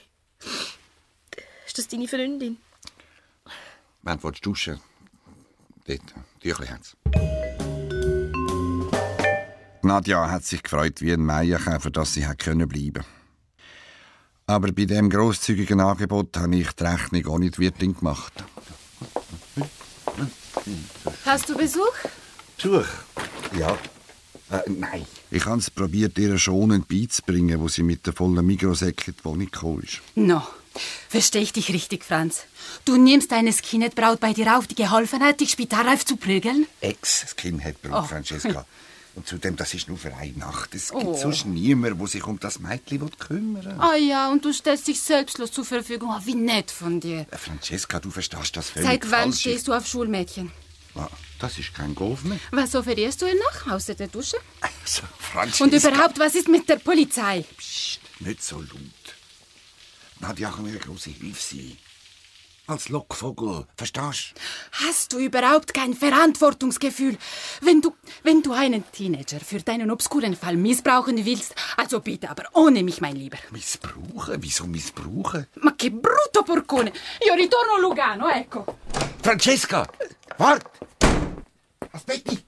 Ist 1.65 1.77
das 1.77 1.87
deine 1.87 2.07
Freundin? 2.07 2.57
Wenn 4.01 4.17
du 4.17 4.23
willst 4.23 4.45
duschen 4.45 4.79
dort, 5.85 6.01
Tüchli 6.41 6.67
hat's. 6.67 6.95
Nadja 9.81 10.29
hat 10.29 10.45
sich 10.45 10.63
gefreut 10.63 11.01
wie 11.01 11.13
ein 11.13 11.25
Meierkäfer, 11.25 11.91
dass 11.91 12.13
sie 12.13 12.25
hat 12.25 12.39
können 12.39 12.67
bleiben 12.67 13.03
Aber 14.45 14.71
bei 14.71 14.85
dem 14.85 15.09
grosszügigen 15.09 15.79
Angebot 15.79 16.35
habe 16.37 16.55
ich 16.57 16.71
die 16.73 16.83
Rechnung 16.83 17.25
auch 17.27 17.39
nicht 17.39 17.59
Wirtin 17.59 17.95
gemacht. 17.95 18.33
Hast 21.25 21.49
du 21.49 21.57
Besuch? 21.57 21.93
Besuch? 22.57 22.85
Ja. 23.57 23.77
Äh, 24.51 24.69
nein. 24.69 25.05
Ich 25.31 25.45
habe 25.45 25.59
es 25.59 25.71
probiert, 25.71 26.17
ihr 26.19 26.37
schonend 26.37 26.87
beizubringen, 26.87 27.59
wo 27.59 27.67
sie 27.67 27.83
mit 27.83 28.05
der 28.05 28.13
vollen 28.13 28.45
Mikrosäcke 28.45 29.11
in 29.11 29.17
die 29.17 29.25
Wohnung 29.25 29.45
gekommen 29.51 29.81
ist. 29.83 30.01
No. 30.15 30.41
Verstehe 31.07 31.41
ich 31.41 31.53
dich 31.53 31.69
richtig, 31.69 32.03
Franz? 32.03 32.43
Du 32.83 32.97
nimmst 32.97 33.31
deine 33.31 33.53
Skinhead-Braut 33.53 34.19
bei 34.19 34.33
dir 34.33 34.57
auf, 34.57 34.67
die 34.67 34.75
geholfen 34.75 35.21
hat, 35.21 35.39
dich 35.39 35.51
spitalreif 35.51 36.03
zu 36.05 36.17
prügeln? 36.17 36.65
Ex-Skinhead-Braut, 36.81 38.03
Oh. 38.03 38.07
Francesca. 38.07 38.65
Und 39.15 39.27
zudem, 39.27 39.55
das 39.55 39.73
ist 39.75 39.87
nur 39.87 39.97
für 39.97 40.13
eine 40.15 40.33
Nacht. 40.37 40.73
Es 40.73 40.89
gibt 40.89 41.03
Oh. 41.03 41.15
sonst 41.15 41.45
niemanden, 41.45 41.99
der 41.99 42.07
sich 42.07 42.23
um 42.25 42.39
das 42.39 42.59
Mädchen 42.59 43.01
will 43.01 43.09
kümmern 43.19 43.79
Ah 43.79 43.95
ja, 43.95 44.31
und 44.31 44.43
du 44.43 44.51
stellst 44.51 44.87
dich 44.87 44.99
selbstlos 44.99 45.51
zur 45.51 45.65
Verfügung. 45.65 46.09
Oh, 46.11 46.25
wie 46.25 46.33
nett 46.35 46.71
von 46.71 46.99
dir. 46.99 47.27
Äh, 47.29 47.37
Francesca, 47.37 47.99
du 47.99 48.09
verstehst 48.09 48.57
das 48.57 48.69
völlig 48.69 48.87
Seit 48.89 49.03
wann 49.11 49.21
falsch. 49.31 49.39
stehst 49.41 49.67
du 49.67 49.73
auf 49.73 49.85
Schulmädchen? 49.85 50.51
Ah, 50.95 51.07
Das 51.39 51.57
ist 51.59 51.73
kein 51.75 51.93
Golf 51.93 52.23
mehr. 52.23 52.39
Was 52.51 52.73
offerierst 52.75 53.21
du 53.21 53.25
ihr 53.27 53.35
noch, 53.35 53.71
außer 53.73 53.93
der 53.95 54.07
Dusche? 54.07 54.37
Also, 54.61 55.03
Francesca. 55.19 55.63
Und 55.65 55.73
überhaupt, 55.73 56.17
was 56.19 56.33
ist 56.35 56.47
mit 56.47 56.67
der 56.69 56.77
Polizei? 56.77 57.45
Nicht 58.19 58.43
so 58.43 58.57
laut. 58.61 59.15
Nadja 60.21 60.49
kann 60.51 60.63
mir 60.63 60.69
eine 60.69 60.79
große 60.79 61.09
Hilfe 61.11 61.55
sein. 61.55 61.77
Als 62.65 62.87
Lockvogel, 62.87 63.65
verstehst? 63.75 64.35
Hast 64.71 65.11
du 65.11 65.19
überhaupt 65.19 65.73
kein 65.73 65.93
Verantwortungsgefühl? 65.93 67.17
Wenn 67.59 67.81
du, 67.81 67.93
wenn 68.23 68.41
du 68.41 68.53
einen 68.53 68.89
Teenager 68.89 69.41
für 69.41 69.59
deinen 69.59 69.91
obskuren 69.91 70.33
Fall 70.37 70.55
missbrauchen 70.55 71.25
willst, 71.25 71.55
also 71.75 71.99
bitte, 71.99 72.29
aber 72.29 72.45
ohne 72.53 72.81
mich, 72.83 73.01
mein 73.01 73.17
Lieber. 73.17 73.37
Missbrauchen? 73.51 74.37
Wieso 74.41 74.65
missbrauchen? 74.65 75.47
Ma 75.55 75.73
che 75.75 75.91
brutto 75.91 76.43
porcone! 76.43 76.93
Io 77.27 77.33
ritorno 77.33 77.73
a 77.75 77.79
Lugano, 77.79 78.29
ecco. 78.29 78.77
Francesca! 79.21 79.85
Wart! 80.37 80.65
Aspetti! 81.91 82.45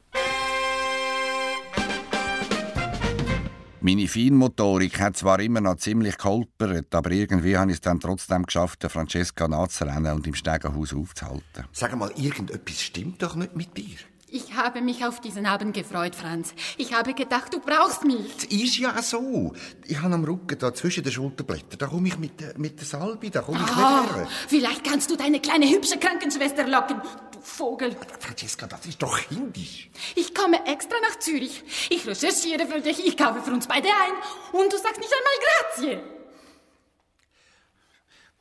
Meine 3.85 4.07
Feinmotorik 4.07 4.99
hat 4.99 5.15
zwar 5.15 5.39
immer 5.41 5.61
noch 5.61 5.75
ziemlich 5.75 6.17
geholpert, 6.17 6.95
aber 6.95 7.11
irgendwie 7.11 7.55
habe 7.55 7.69
ich 7.69 7.77
es 7.77 7.81
dann 7.81 7.99
trotzdem 7.99 8.41
geschafft, 8.41 8.83
Francesca 8.89 9.47
nachzurennen 9.47 10.15
und 10.15 10.25
im 10.25 10.33
Stegenhaus 10.33 10.91
aufzuhalten. 10.91 11.65
Sag 11.71 11.95
mal, 11.95 12.09
irgendetwas 12.15 12.81
stimmt 12.81 13.21
doch 13.21 13.35
nicht 13.35 13.55
mit 13.55 13.77
dir. 13.77 13.97
Ich 14.35 14.53
habe 14.53 14.81
mich 14.81 15.05
auf 15.05 15.21
diesen 15.21 15.45
Abend 15.45 15.73
gefreut, 15.73 16.13
Franz. 16.13 16.53
Ich 16.77 16.93
habe 16.93 17.13
gedacht, 17.13 17.53
du 17.53 17.59
brauchst 17.61 18.03
mich. 18.03 18.19
Es 18.37 18.43
ist 18.43 18.77
ja 18.77 19.01
so. 19.01 19.53
Ich 19.85 19.97
habe 20.01 20.13
am 20.13 20.25
Rücken 20.25 20.59
da 20.59 20.73
zwischen 20.73 21.03
den 21.05 21.13
Schulterblättern, 21.13 21.77
da 21.79 21.87
komme 21.87 22.09
ich 22.09 22.17
mit 22.17 22.41
der, 22.41 22.57
mit 22.57 22.77
der 22.77 22.85
Salbe, 22.85 23.29
da 23.29 23.41
komme 23.41 23.59
ich 23.65 23.71
Ah, 23.77 24.01
nicht 24.01 24.15
her. 24.15 24.27
vielleicht 24.49 24.83
kannst 24.83 25.09
du 25.09 25.15
deine 25.15 25.39
kleine 25.39 25.69
hübsche 25.69 25.97
Krankenschwester 25.97 26.67
locken, 26.67 27.01
du 27.31 27.39
Vogel. 27.41 27.95
Francesca, 28.19 28.67
das 28.67 28.85
ist 28.85 29.01
doch 29.01 29.17
kindisch. 29.29 29.89
Ich 30.15 30.35
komme 30.35 30.65
extra 30.67 30.97
nach 31.07 31.17
Zürich. 31.19 31.63
Ich 31.89 32.05
recherchiere 32.05 32.67
für 32.67 32.81
dich, 32.81 33.05
ich 33.07 33.15
kaufe 33.15 33.41
für 33.41 33.51
uns 33.53 33.67
beide 33.67 33.87
ein. 33.87 34.59
Und 34.59 34.73
du 34.73 34.77
sagst 34.77 34.99
nicht 34.99 35.13
einmal 35.13 35.95
Grazie. 35.95 35.99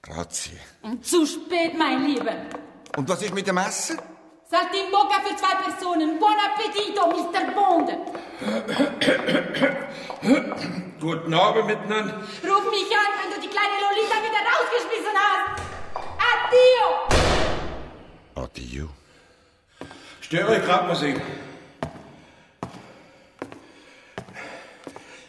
Grazie. 0.02 0.58
Und 0.82 1.06
zu 1.06 1.24
spät, 1.24 1.78
mein 1.78 2.04
Lieber. 2.04 2.34
Und 2.96 3.08
was 3.08 3.22
ist 3.22 3.32
mit 3.34 3.46
dem 3.46 3.58
Essen? 3.58 3.98
Salti 4.54 4.78
in 4.84 4.90
bocca 4.92 5.18
für 5.24 5.34
zwei 5.34 5.54
Personen. 5.64 6.16
Buon 6.20 6.38
appetito, 6.46 7.02
Mr. 7.08 7.42
Bond. 7.56 7.88
Guten 11.00 11.34
Abend 11.34 11.66
miteinander. 11.66 12.14
Ruf 12.48 12.64
mich 12.70 12.90
an, 13.02 13.10
wenn 13.18 13.30
du 13.34 13.40
die 13.42 13.48
kleine 13.48 13.76
Lolita 13.82 14.16
wieder 14.26 14.42
rausgeschmissen 14.52 15.16
hast. 15.24 15.44
Addio. 16.30 16.86
Addio. 18.44 18.88
Störe 20.20 20.58
ich 20.58 20.64
gerade 20.64 20.86
Musik. 20.86 21.20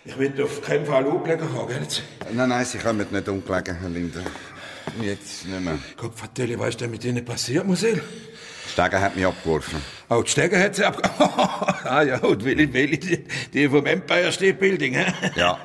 Ich 0.06 0.20
will 0.20 0.44
auf 0.44 0.62
keinen 0.62 0.86
Fall 0.86 1.04
auflegen 1.08 1.52
haben, 1.52 1.68
gell? 1.68 1.88
Nein, 2.32 2.50
nein, 2.50 2.64
Sie 2.64 2.78
kommen 2.78 3.08
nicht 3.10 3.28
umgelegen, 3.28 3.76
Herr 3.80 3.90
Linder. 3.90 4.22
Jetzt 5.02 5.46
nicht 5.46 5.62
mehr. 5.62 5.80
Gott 5.98 6.14
vertelle, 6.14 6.60
was 6.60 6.70
ist 6.70 6.82
denn 6.82 6.92
mit 6.92 7.04
Ihnen 7.04 7.26
passiert, 7.26 7.66
Musel? 7.66 8.04
Stegen 8.76 9.00
hat 9.00 9.16
mich 9.16 9.26
abgeworfen. 9.26 9.82
Oh, 10.10 10.22
die 10.22 10.30
Stege 10.30 10.60
hat 10.60 10.76
sie 10.76 10.84
abgeworfen. 10.84 11.76
ah 11.86 12.02
ja, 12.02 12.18
und 12.18 12.44
Willi, 12.44 12.74
Willi, 12.74 13.26
die, 13.54 13.70
vom 13.70 13.86
Empire 13.86 14.30
State 14.34 14.56
Building, 14.56 14.96
hä? 14.96 15.14
Ja. 15.38 15.58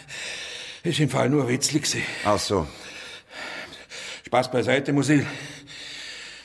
Ist 0.82 1.00
im 1.00 1.08
Fall 1.08 1.30
nur 1.30 1.44
ein 1.44 1.48
Witzli 1.48 1.80
gewesen. 1.80 2.02
Ach 2.26 2.38
so. 2.38 2.66
Spaß 4.26 4.50
beiseite, 4.50 4.92
Musil. 4.92 5.24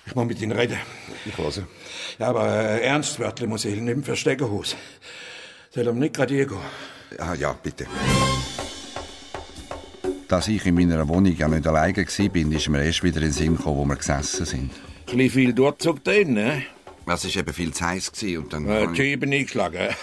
Ich 0.05 0.15
muss 0.15 0.25
mit 0.25 0.39
Ihnen 0.39 0.53
reden. 0.53 0.77
Ich 1.25 1.37
höre. 1.37 1.67
Ja, 2.19 2.27
aber 2.27 2.47
äh, 2.47 2.85
ernst, 2.85 3.19
Wörtle, 3.19 3.47
Musil, 3.47 3.81
nimm 3.81 4.01
für 4.01 4.15
Stegerhaus. 4.15 4.77
Soll 5.71 5.87
er 5.87 5.91
nicht 5.91 6.15
gerade 6.15 6.33
hier 6.33 6.45
gehen? 6.45 6.57
Ah, 7.17 7.33
ja, 7.33 7.51
bitte. 7.51 7.85
Dass 10.29 10.47
ich 10.47 10.65
in 10.65 10.75
meiner 10.75 11.05
Wohnung 11.09 11.35
ja 11.35 11.49
nicht 11.49 11.67
alleine 11.67 11.97
war, 11.97 12.53
ist 12.57 12.69
mir 12.69 12.81
erst 12.81 13.03
wieder 13.03 13.17
in 13.17 13.23
den 13.23 13.31
Sinn 13.33 13.57
gekommen, 13.57 13.77
wo 13.77 13.85
wir 13.85 13.97
gesessen 13.97 14.45
sind. 14.45 14.71
Ein 15.07 15.17
bisschen 15.17 15.29
viel 15.29 15.53
Durchzug 15.53 16.03
drin, 16.03 16.33
ne? 16.33 16.63
Es 17.05 17.23
war 17.23 17.35
eben 17.35 17.53
viel 17.53 17.71
zu 17.71 17.85
heiß 17.85 18.11
und 18.37 18.51
dann... 18.51 18.67
Äh, 18.67 18.87
die 18.87 18.95
Scheiben 18.95 19.31
eingeschlagen. 19.31 19.95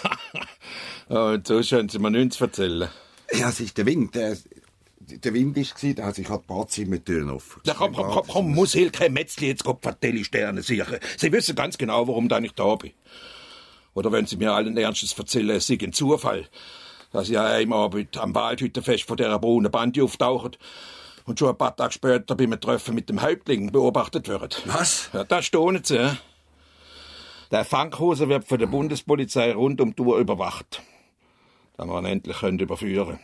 und 1.09 1.47
sonst 1.47 1.73
haben 1.73 1.89
Sie 1.89 1.99
mir 1.99 2.11
nichts 2.13 2.37
zu 2.37 2.45
erzählen. 2.45 2.89
Ja, 3.33 3.49
es 3.49 3.59
ist 3.59 3.77
der 3.77 3.87
Wind. 3.87 4.15
Der, 4.15 4.37
der 5.01 5.35
Wind 5.35 5.57
war, 5.57 5.95
da 5.95 6.05
hat 6.05 6.15
sich 6.15 6.29
halt 6.31 6.43
die 6.43 6.47
Badzimmertüren 6.47 7.31
offen. 7.31 7.61
Ja, 7.65 7.75
komm, 7.75 7.93
komm, 7.93 8.11
komm, 8.11 8.27
komm, 8.29 8.55
muss 8.55 8.75
Hill 8.75 8.91
kein 8.91 9.13
Metzli 9.13 9.49
jetzt 9.49 9.65
Gott 9.65 9.83
vertelle 9.83 10.25
Sterne 10.25 10.63
sicher. 10.63 10.87
Sie 11.17 11.33
wissen 11.33 11.57
ganz 11.57 11.77
genau, 11.77 12.07
warum 12.07 12.29
da 12.29 12.41
nicht 12.41 12.57
da 12.57 12.77
bin. 12.77 12.93
Oder 13.95 14.13
wenn 14.13 14.27
Sie 14.27 14.37
mir 14.37 14.53
allen 14.53 14.77
Ernstes 14.77 15.19
erzählen, 15.19 15.51
es 15.51 15.67
sei 15.67 15.79
ein 15.83 15.93
Zufall, 15.93 16.49
dass 17.13 17.29
ich 17.29 17.39
am 17.39 17.73
Abend 17.73 18.17
am 18.19 18.35
Waldhüttenfest 18.37 19.03
von 19.03 19.17
dieser 19.17 19.39
braunen 19.41 19.73
Bande 19.73 20.05
auftaucht 20.05 20.59
und 21.27 21.39
schon 21.39 21.51
ein 21.51 21.59
paar 21.59 21.77
Tage 21.77 21.93
später 21.93 22.35
bei 22.35 22.45
einem 22.45 22.61
Treffen 22.61 22.95
mit 22.95 23.09
dem 23.09 23.23
Häuptling 23.23 23.73
beobachtet 23.73 24.29
wird. 24.29 24.63
Was? 24.67 25.11
Ja, 25.13 25.25
da 25.25 25.43
staunen 25.43 25.85
Sie, 25.85 25.97
ja? 25.97 26.17
Der 27.51 27.65
Fankhose 27.65 28.29
wird 28.29 28.47
von 28.47 28.59
der 28.59 28.67
Bundespolizei 28.67 29.53
rund 29.53 29.81
um 29.81 29.95
die 29.95 30.03
Uhr 30.03 30.19
überwacht. 30.19 30.83
Da 31.77 31.85
wir 31.85 31.99
ihn 31.99 32.07
endlich 32.07 32.39
können 32.39 32.59
überführen 32.59 33.19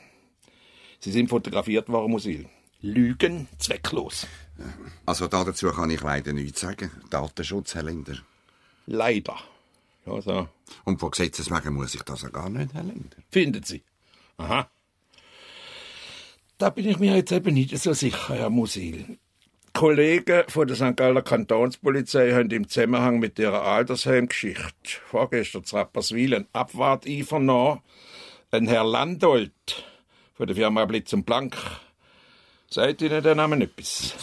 Sie 1.01 1.13
sind 1.13 1.29
fotografiert 1.29 1.89
worden, 1.89 2.11
Musil. 2.11 2.49
Lügen 2.81 3.49
zwecklos. 3.59 4.27
Also 5.07 5.29
da 5.29 5.45
dazu 5.45 5.71
kann 5.71 5.91
ich 5.91 6.01
leider 6.01 6.33
nichts 6.33 6.61
sagen. 6.61 6.91
Datenschutz, 7.11 7.75
Herr 7.75 7.85
Linder. 7.85 8.19
Leider. 8.87 9.37
Ja, 10.07 10.21
so. 10.21 10.49
Und 10.85 10.99
von 10.99 11.11
Gesetzes 11.11 11.51
wegen 11.51 11.75
muss 11.75 11.95
ich 11.95 12.03
das 12.03 12.23
ja 12.23 12.29
gar 12.29 12.49
nicht, 12.49 12.75
Herr 12.75 12.83
Linder. 12.83 13.17
Finden 13.31 13.63
Sie? 13.63 13.83
Aha. 14.39 14.69
Da 16.59 16.71
bin 16.71 16.89
ich 16.89 16.99
mir 16.99 17.15
jetzt 17.15 17.31
eben 17.31 17.55
nicht 17.55 17.79
so 17.79 17.93
sicher, 17.93 18.35
Herr 18.35 18.51
Musil. 18.51 19.17
Kollegen 19.75 20.43
von 20.49 20.67
der 20.67 20.77
St. 20.77 20.97
Galler 20.97 21.23
Kantonspolizei 21.23 22.33
haben 22.33 22.51
im 22.51 22.69
Zusammenhang 22.69 23.21
mit 23.21 23.39
ihrer 23.39 23.63
Altersheimgeschichte 23.63 24.73
vorgestern 25.07 25.63
zu 25.63 25.77
Rapperswil 25.77 26.35
ein 26.35 26.49
Abwart 26.53 27.05
vernommen. 27.25 27.81
Ein 28.51 28.67
Herr 28.67 28.83
Landolt 28.83 29.85
von 30.35 30.49
der 30.49 30.57
Firma 30.57 30.85
Blitz 30.85 31.13
und 31.13 31.25
Blank. 31.25 31.57
Sagt 32.69 33.03
Ihnen 33.03 33.23
der 33.23 33.37
Name 33.37 33.63
etwas? 33.63 34.15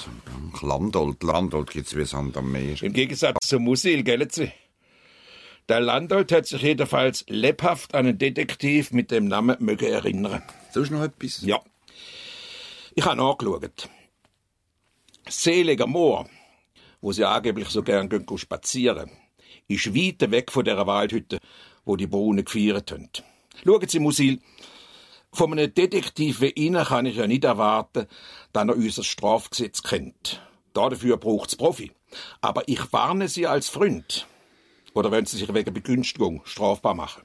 Landolt, 0.61 1.23
Landolt 1.23 1.69
gibt's 1.69 1.95
wie 1.95 2.03
Sand 2.03 2.35
am 2.35 2.51
Meer. 2.51 2.75
Im 2.83 2.91
Gegensatz 2.91 3.47
zu 3.47 3.59
Musil, 3.59 4.03
gell 4.03 4.27
Sie? 4.29 4.51
Der 5.69 5.79
Landolt 5.79 6.33
hat 6.33 6.47
sich 6.47 6.61
jedenfalls 6.61 7.23
lebhaft 7.29 7.95
an 7.95 8.07
einen 8.07 8.17
Detektiv 8.17 8.91
mit 8.91 9.09
dem 9.09 9.29
Namen 9.29 9.55
möge 9.59 9.87
erinnern. 9.87 10.43
Sonst 10.73 10.91
noch 10.91 11.01
etwas? 11.01 11.41
Ja. 11.41 11.61
Ich 12.97 13.03
habe 13.03 13.17
nachgeschaut. 13.17 13.89
Seliger 15.27 15.85
Moor, 15.85 16.29
wo 17.01 17.11
sie 17.11 17.25
angeblich 17.25 17.67
so 17.67 17.83
gern 17.83 18.07
gehen 18.07 18.25
spazieren, 18.37 19.11
ist 19.67 19.93
weit 19.93 20.31
weg 20.31 20.49
von 20.49 20.63
der 20.63 20.87
Waldhütte, 20.87 21.39
wo 21.83 21.97
die 21.97 22.07
Brunnen 22.07 22.45
gefeiert 22.45 22.93
haben. 22.93 23.09
Schauen 23.65 23.89
Sie, 23.89 23.99
Musil, 23.99 24.39
von 25.33 25.51
einem 25.51 25.73
Detektiv 25.73 26.39
wie 26.39 26.51
Ihnen 26.51 26.85
kann 26.85 27.05
ich 27.05 27.17
ja 27.17 27.27
nicht 27.27 27.43
erwarten, 27.43 28.07
dass 28.53 28.65
er 28.65 28.77
unser 28.77 29.03
Strafgesetz 29.03 29.83
kennt. 29.83 30.41
Dafür 30.73 31.17
braucht's 31.17 31.57
Profi. 31.57 31.91
Aber 32.39 32.63
ich 32.67 32.93
warne 32.93 33.27
Sie 33.27 33.45
als 33.45 33.67
Freund. 33.67 34.25
Oder 34.93 35.11
wenn 35.11 35.25
Sie 35.25 35.35
sich 35.37 35.53
wegen 35.53 35.73
Begünstigung 35.73 36.43
strafbar 36.45 36.93
machen. 36.93 37.23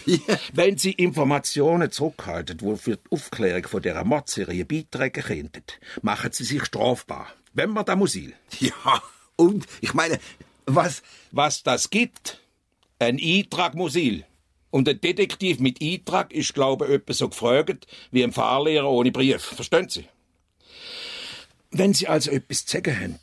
Wenn 0.52 0.78
Sie 0.78 0.92
Informationen 0.92 1.90
zurückhalten, 1.90 2.58
die 2.58 2.76
für 2.76 2.96
die 2.96 3.10
Aufklärung 3.10 3.66
von 3.68 3.82
dieser 3.82 4.04
Mordserie 4.04 4.64
beitragen 4.64 5.22
könnten, 5.22 5.64
machen 6.02 6.32
Sie 6.32 6.44
sich 6.44 6.64
strafbar. 6.64 7.28
Wenn 7.52 7.70
man 7.70 7.84
da 7.84 7.96
Musil. 7.96 8.34
Ja, 8.60 9.02
und 9.36 9.66
ich 9.80 9.94
meine, 9.94 10.18
was? 10.66 11.02
Was 11.30 11.62
das 11.62 11.90
gibt? 11.90 12.40
Ein 12.98 13.18
Eintrag 13.20 13.74
Musil. 13.74 14.24
Und 14.70 14.88
ein 14.88 15.00
Detektiv 15.00 15.58
mit 15.58 15.82
Eintrag 15.82 16.32
ist, 16.32 16.54
glaube 16.54 16.86
ich, 16.86 16.92
etwas 16.92 17.18
so 17.18 17.28
gefragt 17.28 17.86
wie 18.10 18.24
ein 18.24 18.32
Fahrlehrer 18.32 18.88
ohne 18.88 19.12
Brief. 19.12 19.42
Verstehen 19.42 19.88
Sie? 19.88 20.06
Wenn 21.70 21.92
Sie 21.92 22.08
also 22.08 22.30
etwas 22.30 22.64
zu 22.64 22.76
sagen 22.76 22.98
haben, 22.98 23.18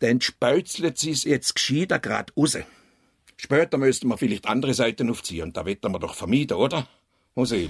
dann 0.00 0.20
speuzelt 0.20 0.98
Sie 0.98 1.10
es 1.10 1.24
jetzt 1.24 1.54
gescheiter 1.54 1.98
grad 1.98 2.32
raus. 2.36 2.58
Später 3.44 3.76
müssten 3.76 4.08
wir 4.08 4.16
vielleicht 4.16 4.46
andere 4.48 4.72
Seiten 4.72 5.10
aufziehen 5.10 5.42
und 5.42 5.54
da 5.54 5.66
wetten 5.66 5.92
wir 5.92 5.98
doch 5.98 6.14
vermeiden, 6.14 6.56
oder? 6.56 6.86
Musil. 7.34 7.68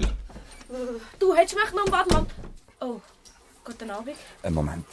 Du 1.19 1.35
hättest 1.35 1.57
mich 1.57 1.73
noch 1.73 1.91
warte 1.91 2.15
mal. 2.15 2.27
Oh, 2.81 3.01
guten 3.65 3.91
Abend. 3.91 4.15
Einen 4.45 4.55
Moment. 4.55 4.87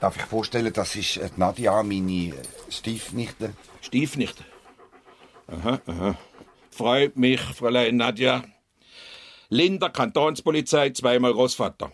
Darf 0.00 0.16
ich 0.16 0.22
vorstellen, 0.22 0.72
das 0.72 0.96
ist 0.96 1.18
äh, 1.18 1.28
Nadia, 1.36 1.82
meine 1.82 2.30
äh, 2.30 2.32
Stiefnichte? 2.70 3.52
Stiefnichte? 3.82 4.42
Aha, 5.48 5.82
aha. 5.86 6.18
Freut 6.70 7.18
mich, 7.18 7.42
Fräulein 7.42 7.96
Nadja. 7.98 8.42
Linder, 9.50 9.90
Kantonspolizei, 9.90 10.88
zweimal 10.94 11.34
Großvater. 11.34 11.92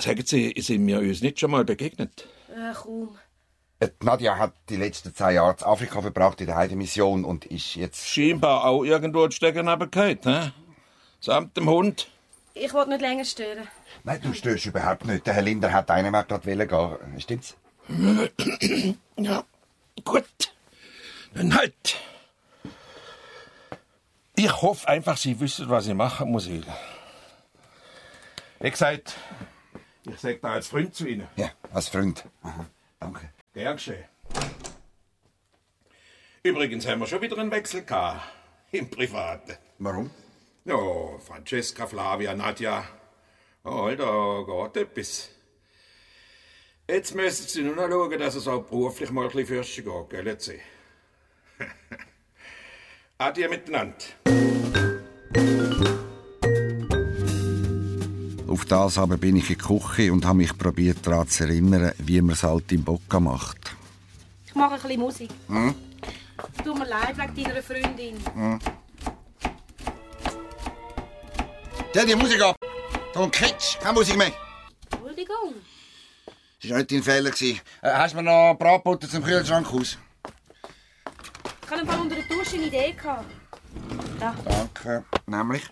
Sagen 0.00 0.24
Sie, 0.24 0.54
sind 0.58 0.86
wir 0.86 1.00
uns 1.00 1.20
nicht 1.20 1.40
schon 1.40 1.50
mal 1.50 1.64
begegnet? 1.64 2.28
Äh, 2.48 2.72
kaum. 2.74 3.18
Äh, 3.84 3.90
Nadja 4.02 4.38
hat 4.38 4.54
die 4.68 4.76
letzten 4.76 5.14
zwei 5.14 5.32
Jahre 5.34 5.56
in 5.58 5.64
Afrika 5.64 6.00
verbracht 6.00 6.40
in 6.40 6.46
der 6.46 6.56
Heidemission 6.56 7.24
und 7.24 7.44
ist 7.44 7.74
jetzt... 7.74 8.06
Scheinbar 8.08 8.64
auch 8.64 8.84
irgendwo 8.84 9.24
in 9.24 9.32
Stecken 9.32 9.68
runtergefallen, 9.68 10.20
hä? 10.24 10.52
Samt 11.20 11.56
dem 11.56 11.68
Hund. 11.68 12.08
Ich 12.54 12.72
wollte 12.72 12.90
nicht 12.90 13.00
länger 13.00 13.24
stören. 13.24 13.68
Nein, 14.04 14.20
du 14.22 14.32
störst 14.32 14.66
überhaupt 14.66 15.04
nicht. 15.04 15.26
Der 15.26 15.34
Herr 15.34 15.42
Linder 15.42 15.72
hat 15.72 15.90
einen 15.90 16.12
gerade 16.12 16.46
wollen 16.46 16.68
gehen. 16.68 17.20
Stimmt's? 17.20 17.56
Ja, 19.16 19.44
gut. 20.02 20.24
Dann 21.34 21.56
halt. 21.56 22.00
Ich 24.34 24.60
hoffe 24.60 24.88
einfach, 24.88 25.16
Sie 25.16 25.38
wissen, 25.38 25.68
was 25.70 25.86
ich 25.86 25.94
machen 25.94 26.32
muss. 26.32 26.48
Wie 26.48 26.60
gesagt, 28.70 29.14
ich 30.04 30.18
sage 30.18 30.40
da 30.42 30.54
als 30.54 30.66
Freund 30.66 30.96
zu 30.96 31.06
Ihnen. 31.06 31.28
Ja, 31.36 31.50
als 31.72 31.88
Freund. 31.88 32.24
Aha, 32.42 32.66
danke. 32.98 33.30
Gern 33.54 33.76
geschehen. 33.76 34.04
Übrigens 36.42 36.86
haben 36.86 37.00
wir 37.00 37.06
schon 37.06 37.22
wieder 37.22 37.38
einen 37.38 37.52
Wechsel 37.52 37.84
gehabt. 37.84 38.20
Im 38.72 38.90
Privaten. 38.90 39.56
Warum? 39.78 40.10
Ja, 40.64 40.76
Francesca, 41.20 41.86
Flavia, 41.86 42.34
Nadja. 42.34 42.84
Oh, 43.62 43.90
da 43.96 44.70
geht 44.72 44.82
etwas. 44.82 45.30
Jetzt 46.88 47.14
müssen 47.14 47.48
Sie 47.48 47.62
nur 47.62 47.76
noch 47.76 47.88
schauen, 47.88 48.18
dass 48.18 48.34
es 48.34 48.48
auch 48.48 48.64
beruflich 48.64 49.10
mal 49.10 49.26
ein 49.26 49.30
bisschen 49.30 49.46
fürst 49.46 49.76
geht, 49.76 50.10
gell? 50.10 50.60
Adieu 53.18 53.48
miteinander. 53.48 53.96
Auf 58.54 58.66
das 58.66 58.98
aber 58.98 59.16
bin 59.16 59.34
ich 59.34 59.50
in 59.50 59.58
die 59.58 59.64
Küche 59.64 60.12
und 60.12 60.24
habe 60.24 60.36
mich 60.36 60.56
probiert 60.56 61.04
daran 61.04 61.26
zu 61.26 61.42
erinnern, 61.42 61.92
wie 61.98 62.22
man 62.22 62.34
es 62.34 62.44
halt 62.44 62.70
im 62.70 62.84
Bocca 62.84 63.18
macht. 63.18 63.58
Ich 64.46 64.54
mache 64.54 64.74
ein 64.74 64.80
bisschen 64.80 65.00
Musik. 65.00 65.30
Hm? 65.48 65.74
Tut 66.62 66.78
mir 66.78 66.86
leid 66.86 67.18
wegen 67.18 67.48
deiner 67.48 67.62
Freundin. 67.64 68.16
Hm. 68.32 68.60
Stell 71.90 72.06
die 72.06 72.14
Musik 72.14 72.40
ab! 72.42 72.56
Tom 73.12 73.28
Kitsch, 73.28 73.76
keine 73.80 73.94
Musik 73.94 74.16
mehr. 74.16 74.30
Entschuldigung. 74.92 75.54
Das 76.62 76.70
war 76.70 76.78
nicht 76.78 76.92
dein 76.92 77.02
Fehler. 77.02 77.30
Äh, 77.30 77.56
hast 77.82 78.14
du 78.14 78.18
mir 78.18 78.22
noch 78.22 78.54
Bratbutter 78.56 79.08
zum 79.08 79.24
Kühlschrank 79.24 79.66
aus? 79.74 79.98
Ich 81.64 81.70
hatte 81.72 81.84
mal 81.84 81.98
unter 81.98 82.14
der 82.14 82.24
Dusche 82.26 82.54
eine 82.54 82.66
Idee. 82.66 82.94
Da. 84.20 84.32
Danke. 84.44 85.04
Nämlich? 85.26 85.64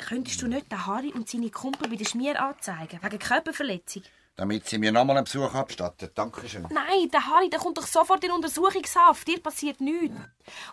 Könntest 0.00 0.42
du 0.42 0.46
nicht 0.48 0.70
den 0.70 0.86
Harry 0.86 1.12
und 1.12 1.28
seine 1.28 1.50
Kumpel 1.50 1.88
bei 1.88 1.96
der 1.96 2.04
Schmier 2.04 2.40
anzeigen? 2.40 2.98
Wegen 3.02 3.18
Körperverletzung? 3.18 4.02
Damit 4.36 4.66
sie 4.66 4.78
mir 4.78 4.90
nochmal 4.90 5.18
einen 5.18 5.24
Besuch 5.24 5.54
abstatten. 5.54 6.08
Dankeschön. 6.14 6.66
Nein, 6.70 7.10
der 7.12 7.26
Harry 7.26 7.50
der 7.50 7.58
kommt 7.58 7.76
doch 7.76 7.86
sofort 7.86 8.24
in 8.24 8.32
Untersuchungshaft. 8.32 9.28
Dir 9.28 9.40
passiert 9.40 9.80
nichts. 9.80 10.16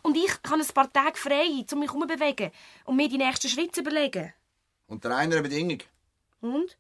Und 0.02 0.16
ich 0.16 0.32
habe 0.50 0.62
ein 0.62 0.68
paar 0.74 0.92
Tage 0.92 1.18
frei, 1.18 1.66
um 1.72 1.80
mich 1.80 1.90
herumzubewegen 1.90 2.52
und 2.86 2.96
mir 2.96 3.10
die 3.10 3.18
nächsten 3.18 3.50
Schritte 3.50 3.72
zu 3.72 3.82
überlegen. 3.82 4.34
Unter 4.88 5.16
einer 5.16 5.42
Bedingung. 5.42 5.80
Und? 6.40 6.78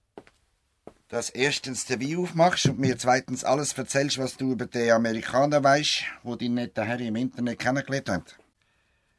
dass 1.10 1.30
erstens 1.30 1.86
den 1.86 2.02
Wein 2.02 2.18
aufmachst 2.18 2.66
und 2.66 2.80
mir 2.80 2.98
zweitens 2.98 3.44
alles 3.44 3.78
erzählst, 3.78 4.18
was 4.18 4.36
du 4.38 4.52
über 4.52 4.66
den 4.66 4.92
Amerikaner 4.92 5.64
weißt, 5.64 6.04
wo 6.24 6.36
dein 6.36 6.56
netter 6.56 6.84
Herr 6.84 7.00
im 7.00 7.16
Internet 7.16 7.60
kennengelernt 7.60 8.10
hat. 8.10 8.36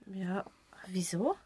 Ja, 0.07 0.45
wieso? 0.89 1.37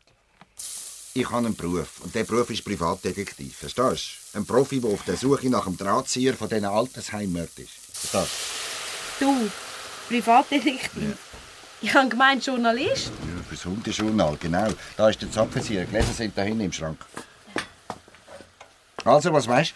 Ich 1.14 1.28
habe 1.28 1.46
einen 1.46 1.54
Beruf 1.54 2.00
und 2.00 2.14
der 2.14 2.24
Beruf 2.24 2.48
ist 2.48 2.64
Privatdetektiv. 2.64 3.56
Verstehst 3.56 4.18
du? 4.32 4.38
Ein 4.38 4.46
Profi, 4.46 4.80
der 4.80 4.90
auf 4.90 5.04
der 5.04 5.16
Suche 5.16 5.50
nach 5.50 5.64
dem 5.64 5.76
Drahtzieher 5.76 6.34
von 6.34 6.48
diesen 6.48 6.64
Altersheimmördern 6.64 7.50
ist. 7.58 7.72
Verstehst 7.92 8.32
Du, 9.20 9.50
Privatdetektiv. 10.08 11.16
Ich 11.82 11.92
habe 11.94 12.08
gemeint 12.08 12.46
Journalist. 12.46 13.08
du? 13.08 13.36
Ja, 13.36 13.42
fürs 13.46 13.64
Hundejournal, 13.66 14.36
genau. 14.40 14.68
Da 14.96 15.10
ist 15.10 15.20
der 15.20 15.30
Zapfenzieher. 15.30 15.84
Gläser 15.84 16.12
sind 16.12 16.36
da 16.38 16.42
hinten 16.42 16.62
im 16.62 16.72
Schrank. 16.72 16.98
Also, 19.04 19.32
was 19.32 19.46
weißt 19.48 19.74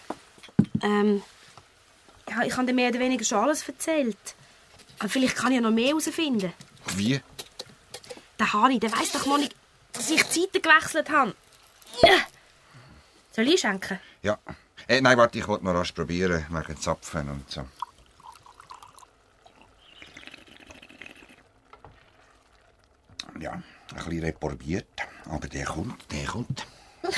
Ähm, 0.82 1.22
ja, 2.30 2.42
ich 2.44 2.56
habe 2.56 2.66
dir 2.66 2.72
mehr 2.72 2.90
oder 2.90 3.00
weniger 3.00 3.24
schon 3.24 3.38
alles 3.38 3.68
erzählt. 3.68 4.16
Aber 4.98 5.08
vielleicht 5.08 5.36
kann 5.36 5.52
ich 5.52 5.56
ja 5.56 5.60
noch 5.60 5.70
mehr 5.70 5.88
herausfinden. 5.88 6.52
du? 6.86 6.98
Wie? 6.98 7.20
Der 8.38 8.52
Harry, 8.52 8.78
der 8.78 8.92
weiß 8.92 9.12
doch 9.12 9.26
noch 9.26 9.38
nicht, 9.38 9.54
dass 9.96 10.10
ich 10.10 10.22
die 10.24 10.42
Zeiten 10.42 10.62
gewechselt 10.62 11.10
habe. 11.10 11.34
Soll 13.32 13.48
ich 13.48 13.60
schenken? 13.60 13.98
Ja. 14.22 14.38
Äh, 14.88 15.00
nein, 15.00 15.16
warte, 15.18 15.38
ich 15.38 15.48
wollte 15.48 15.64
noch 15.64 15.74
rasch 15.74 15.92
probieren, 15.92 16.46
wegen 16.48 16.80
Zapfen 16.80 17.28
und 17.28 17.50
so. 17.50 17.66
Ja, 23.40 23.52
ein 23.52 23.64
bisschen 23.94 24.24
reporbiert. 24.24 24.86
Aber 25.26 25.48
der 25.48 25.64
kommt, 25.64 26.12
der 26.12 26.24
kommt. 26.24 26.66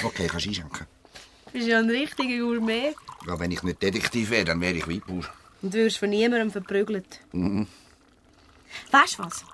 Okay, 0.03 0.27
kannst 0.27 0.47
du 0.47 0.51
einschenken. 0.51 0.87
Du 1.47 1.53
bist 1.53 1.69
ja 1.69 1.79
ein 1.79 1.91
richtiger 1.91 2.45
Gourmet. 2.45 2.95
Ja, 3.27 3.39
wenn 3.39 3.51
ich 3.51 3.63
nicht 3.63 3.83
Detektiv 3.83 4.31
wäre, 4.31 4.45
dann 4.45 4.61
wäre 4.61 4.75
ich 4.75 4.89
Weinbauer. 4.89 5.29
Und 5.63 5.75
du 5.75 5.79
wirst 5.79 5.99
von 5.99 6.11
niemandem 6.11 6.51
verprügelt. 6.51 7.21
Mhm. 7.33 7.67
Weißt 8.91 9.19
du 9.19 9.25
was? 9.25 9.45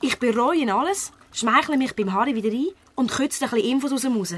Ich 0.00 0.18
bereue 0.18 0.72
alles, 0.72 1.12
schmeichle 1.34 1.76
mich 1.76 1.94
beim 1.94 2.12
Harry 2.12 2.34
wieder 2.34 2.50
ein 2.50 2.68
und 2.94 3.10
kütze 3.10 3.44
ein 3.44 3.50
bisschen 3.50 3.70
Infos 3.70 3.92
aus 3.92 4.02
dem 4.02 4.16
raus. 4.16 4.34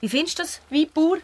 Wie 0.00 0.08
findest 0.08 0.38
du 0.38 0.42
das, 0.42 0.60
Weinbauer? 0.70 1.18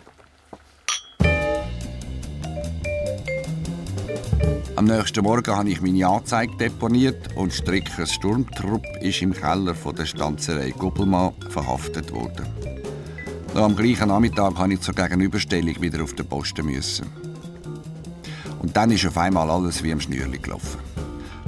Am 4.76 4.86
nächsten 4.86 5.22
Morgen 5.22 5.54
habe 5.54 5.68
ich 5.68 5.82
meine 5.82 6.06
Anzeige 6.06 6.56
deponiert 6.56 7.36
und 7.36 7.52
Strickers 7.52 8.14
Sturmtrupp 8.14 8.82
ist 9.02 9.20
im 9.20 9.34
Keller 9.34 9.74
von 9.74 9.94
der 9.94 10.06
Stanzerei 10.06 10.70
Gubbelmann 10.70 11.34
verhaftet 11.50 12.10
worden. 12.12 12.46
Noch 13.52 13.64
am 13.64 13.76
gleichen 13.76 14.08
Nachmittag 14.08 14.56
habe 14.56 14.72
ich 14.72 14.80
zur 14.80 14.94
Gegenüberstellung 14.94 15.82
wieder 15.82 16.02
auf 16.02 16.14
den 16.14 16.26
Posten 16.26 16.64
müssen. 16.64 17.06
Und 18.62 18.74
dann 18.76 18.90
ist 18.90 19.04
auf 19.04 19.18
einmal 19.18 19.50
alles 19.50 19.82
wie 19.82 19.92
am 19.92 20.00
Schnürli 20.00 20.38
gelaufen. 20.38 20.89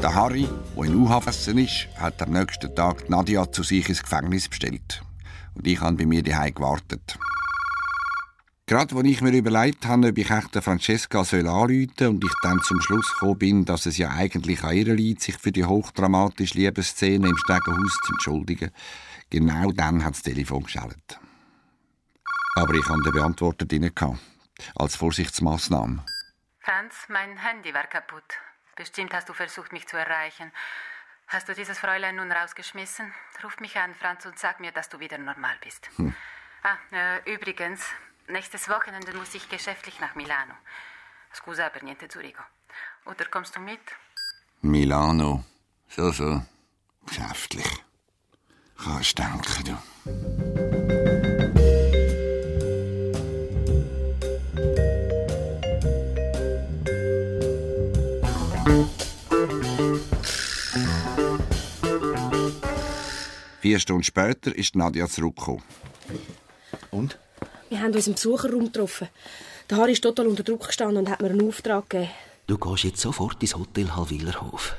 Der 0.03 0.17
Harry, 0.17 0.49
der 0.77 0.85
in 0.85 0.97
U-Hafen 0.97 1.59
ist, 1.59 1.87
hat 1.97 2.21
am 2.23 2.33
nächsten 2.33 2.75
Tag 2.75 3.09
Nadia 3.09 3.53
zu 3.53 3.63
sich 3.63 3.89
ins 3.89 4.03
Gefängnis 4.03 4.49
bestellt. 4.49 5.01
Und 5.55 5.65
ich 5.65 5.81
habe 5.81 5.97
bei 5.97 6.07
mir 6.07 6.25
daheim 6.25 6.53
gewartet. 6.53 7.17
Gerade 8.67 8.97
als 8.97 9.07
ich 9.07 9.21
mir 9.21 9.31
überlegt 9.31 9.87
habe, 9.87 10.09
ob 10.09 10.19
ich 10.19 10.29
echt 10.29 10.57
Francesca 10.57 11.23
soll 11.23 11.47
anrufen 11.47 11.93
soll 11.97 12.09
und 12.09 12.25
ich 12.25 12.35
dann 12.43 12.61
zum 12.63 12.81
Schluss 12.81 13.13
gekommen 13.13 13.39
bin, 13.39 13.65
dass 13.65 13.87
es 13.87 13.97
ja 13.97 14.11
eigentlich 14.11 14.65
an 14.65 14.75
ihr 14.75 14.93
liegt, 14.93 15.23
sich 15.23 15.39
für 15.39 15.53
die 15.53 15.65
hochdramatische 15.65 16.59
Liebesszene 16.59 17.29
im 17.29 17.37
Stegenhaus 17.37 17.97
zu 18.05 18.13
entschuldigen, 18.15 18.73
genau 19.31 19.71
dann 19.71 20.05
hat 20.05 20.15
das 20.15 20.23
Telefon 20.23 20.65
geschellt. 20.65 21.21
Aber 22.57 22.75
ich 22.75 22.89
hatte 22.89 23.03
den 23.03 23.13
Beantworter 23.13 23.67
drin, 23.67 23.93
als 24.75 24.97
Vorsichtsmaßnahme. 24.97 26.05
Franz, 26.59 26.95
mein 27.09 27.37
Handy 27.37 27.73
war 27.73 27.87
kaputt. 27.87 28.52
Bestimmt 28.77 29.13
hast 29.15 29.29
du 29.29 29.35
versucht, 29.35 29.73
mich 29.73 29.87
zu 29.87 29.97
erreichen. 29.97 30.51
Hast 31.29 31.49
du 31.49 31.55
dieses 31.55 31.79
Fräulein 31.79 32.17
nun 32.17 32.31
rausgeschmissen? 32.31 33.13
Ruf 33.43 33.59
mich 33.61 33.77
an, 33.77 33.95
Franz, 33.95 34.27
und 34.27 34.39
sag 34.39 34.61
mir, 34.61 34.73
dass 34.73 34.89
du 34.89 34.99
wieder 35.01 35.19
normal 35.19 35.57
bist. 35.63 35.89
Hm. 35.97 36.15
Ah, 36.63 36.77
äh, 36.91 37.33
übrigens, 37.33 37.85
nächstes 38.29 38.69
Wochenende 38.69 39.15
muss 39.15 39.35
ich 39.35 39.49
geschäftlich 39.49 39.99
nach 40.01 40.15
Milano. 40.15 40.55
Scusa 41.35 41.69
per 41.71 41.83
niente 41.83 42.09
Zurigo. 42.09 42.43
Oder 43.05 43.25
kommst 43.27 43.57
du 43.57 43.61
mit? 43.61 43.81
Milano. 44.61 45.45
So, 45.89 46.11
so. 46.13 46.43
Geschäftlich. 47.07 47.85
Kannst 48.77 49.19
denken, 49.19 49.79
du. 50.05 51.02
Vier 63.63 63.79
Stunden 63.79 64.03
später 64.03 64.53
ist 64.57 64.75
Nadja 64.75 65.07
zurückgekommen. 65.07 65.63
Und? 66.91 67.17
Wir 67.69 67.81
haben 67.81 67.95
uns 67.95 68.09
im 68.09 68.15
Besucherraum 68.15 68.65
getroffen. 68.65 69.07
Der 69.71 69.79
Harry 69.79 69.93
ist 69.93 70.03
total 70.03 70.27
unter 70.27 70.43
Druck 70.43 70.67
gestanden 70.67 70.97
und 70.97 71.09
hat 71.09 71.23
mir 71.23 71.31
einen 71.31 71.47
Auftrag 71.47 71.89
gegeben. 71.89 72.11
Du 72.49 72.59
gehst 72.59 72.83
jetzt 72.83 73.01
sofort 73.01 73.41
ins 73.41 73.55
Hotel 73.55 73.95
Hallwilerhof. 73.95 74.75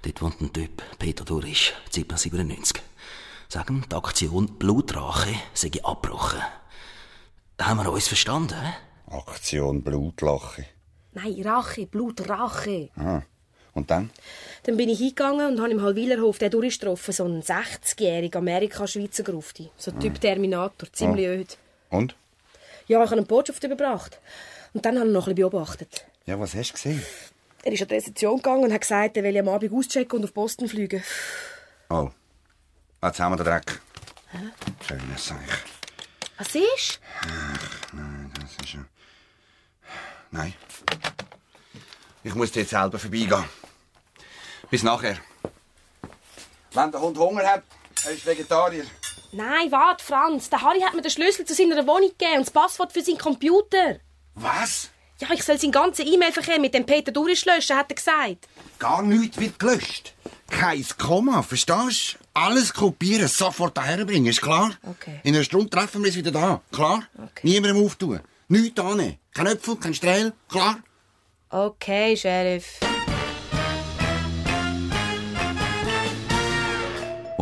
Dort 0.00 0.22
wohnt 0.22 0.40
ein 0.40 0.50
Typ, 0.50 0.82
Peter 0.98 1.26
Durisch, 1.26 1.74
Zipper 1.90 2.16
97. 2.16 2.82
Sagen, 3.50 3.84
die 3.90 3.94
Aktion 3.94 4.46
Blutrache 4.58 5.34
sei 5.52 5.70
abgebrochen. 5.82 6.40
Haben 7.60 7.84
wir 7.84 7.92
uns 7.92 8.08
verstanden? 8.08 8.56
Aktion 9.08 9.82
Blutlache. 9.82 10.64
Nein, 11.12 11.36
Rache, 11.42 11.86
Blutrache. 11.86 12.88
Ah. 12.96 13.20
Und 13.74 13.90
dann? 13.90 14.10
Dann 14.64 14.76
bin 14.76 14.88
ich 14.90 14.98
hingegangen 14.98 15.46
und 15.54 15.60
habe 15.60 15.70
im 15.72 15.82
Hallwilerhof 15.82 16.38
den 16.38 16.50
Durisch 16.50 16.78
getroffen, 16.78 17.12
so 17.12 17.24
einen 17.24 17.42
60-jährigen 17.42 18.38
Amerika-Schweizer 18.38 19.22
Grufti. 19.22 19.70
So 19.78 19.90
Typ 19.92 20.20
Terminator, 20.20 20.92
ziemlich 20.92 21.26
Ah. 21.26 21.30
öd. 21.30 21.58
Und? 21.90 22.14
Ja, 22.86 22.98
ich 23.02 23.06
habe 23.10 23.18
eine 23.18 23.26
Botschaft 23.26 23.64
überbracht. 23.64 24.20
Und 24.74 24.84
dann 24.84 24.98
habe 24.98 25.06
ich 25.08 25.12
noch 25.12 25.26
ein 25.26 25.34
bisschen 25.34 25.50
beobachtet. 25.50 26.04
Ja, 26.26 26.38
was 26.38 26.54
hast 26.54 26.70
du 26.70 26.74
gesehen? 26.74 27.02
Er 27.64 27.72
ist 27.72 27.82
an 27.82 27.88
die 27.88 27.94
Rezeption 27.94 28.36
gegangen 28.36 28.64
und 28.64 28.72
hat 28.72 28.80
gesagt, 28.82 29.16
er 29.16 29.22
will 29.22 29.38
am 29.38 29.48
Abend 29.48 29.72
auschecken 29.72 30.18
und 30.18 30.24
auf 30.24 30.32
Boston 30.32 30.68
fliegen. 30.68 31.02
Oh. 31.88 32.10
Jetzt 33.02 33.20
haben 33.20 33.32
wir 33.32 33.36
den 33.36 33.46
Dreck. 33.46 33.80
Schönes 34.86 35.24
Zeichen. 35.24 35.40
Was 36.38 36.54
ist? 36.54 37.00
Nein, 37.92 38.32
das 38.40 38.50
ist 38.66 38.74
ja... 38.74 38.84
Nein. 40.30 40.54
Ich 42.24 42.34
muss 42.34 42.54
jetzt 42.54 42.70
selber 42.70 42.98
vorbeigehen. 42.98 43.44
Bis 44.70 44.82
nachher. 44.82 45.16
Wenn 46.72 46.90
der 46.90 47.00
Hund 47.00 47.18
Hunger 47.18 47.46
hat, 47.46 47.62
er 48.04 48.10
ist 48.12 48.24
Vegetarier. 48.26 48.84
Nein, 49.32 49.70
warte, 49.70 50.04
Franz. 50.04 50.50
Der 50.50 50.60
Harry 50.62 50.80
hat 50.80 50.94
mir 50.94 51.02
den 51.02 51.10
Schlüssel 51.10 51.44
zu 51.44 51.54
seiner 51.54 51.86
Wohnung 51.86 52.10
gegeben 52.10 52.38
und 52.38 52.46
das 52.46 52.50
Passwort 52.50 52.92
für 52.92 53.02
seinen 53.02 53.18
Computer. 53.18 53.96
Was? 54.34 54.90
Ja, 55.18 55.28
ich 55.32 55.42
soll 55.42 55.58
seinen 55.58 55.72
ganzen 55.72 56.06
E-Mail-Verkehr 56.06 56.58
mit 56.58 56.74
dem 56.74 56.84
Peter 56.84 57.12
Durisch 57.12 57.44
löschen, 57.44 57.76
hat 57.76 57.90
er 57.90 57.94
gesagt. 57.94 58.48
Gar 58.78 59.02
nichts 59.02 59.38
wird 59.38 59.58
gelöscht. 59.58 60.14
Kein 60.50 60.84
Komma, 60.98 61.42
verstehst 61.42 62.14
du? 62.14 62.18
Alles 62.34 62.74
kopieren, 62.74 63.28
sofort 63.28 63.76
daherbringen, 63.76 64.26
ist 64.26 64.42
klar? 64.42 64.72
Okay. 64.88 65.20
In 65.22 65.34
einer 65.34 65.44
Stunde 65.44 65.70
treffen 65.70 66.02
wir 66.02 66.08
uns 66.08 66.16
wieder 66.16 66.30
da, 66.30 66.60
klar? 66.72 67.04
Niemandem 67.42 67.84
auftun. 67.84 68.20
Nichts 68.48 68.80
annehmen. 68.80 69.18
Kein 69.32 69.46
Äpfel, 69.46 69.76
kein 69.76 69.94
Strehl, 69.94 70.32
klar? 70.48 70.78
Okay, 71.50 72.16
Sheriff. 72.16 72.80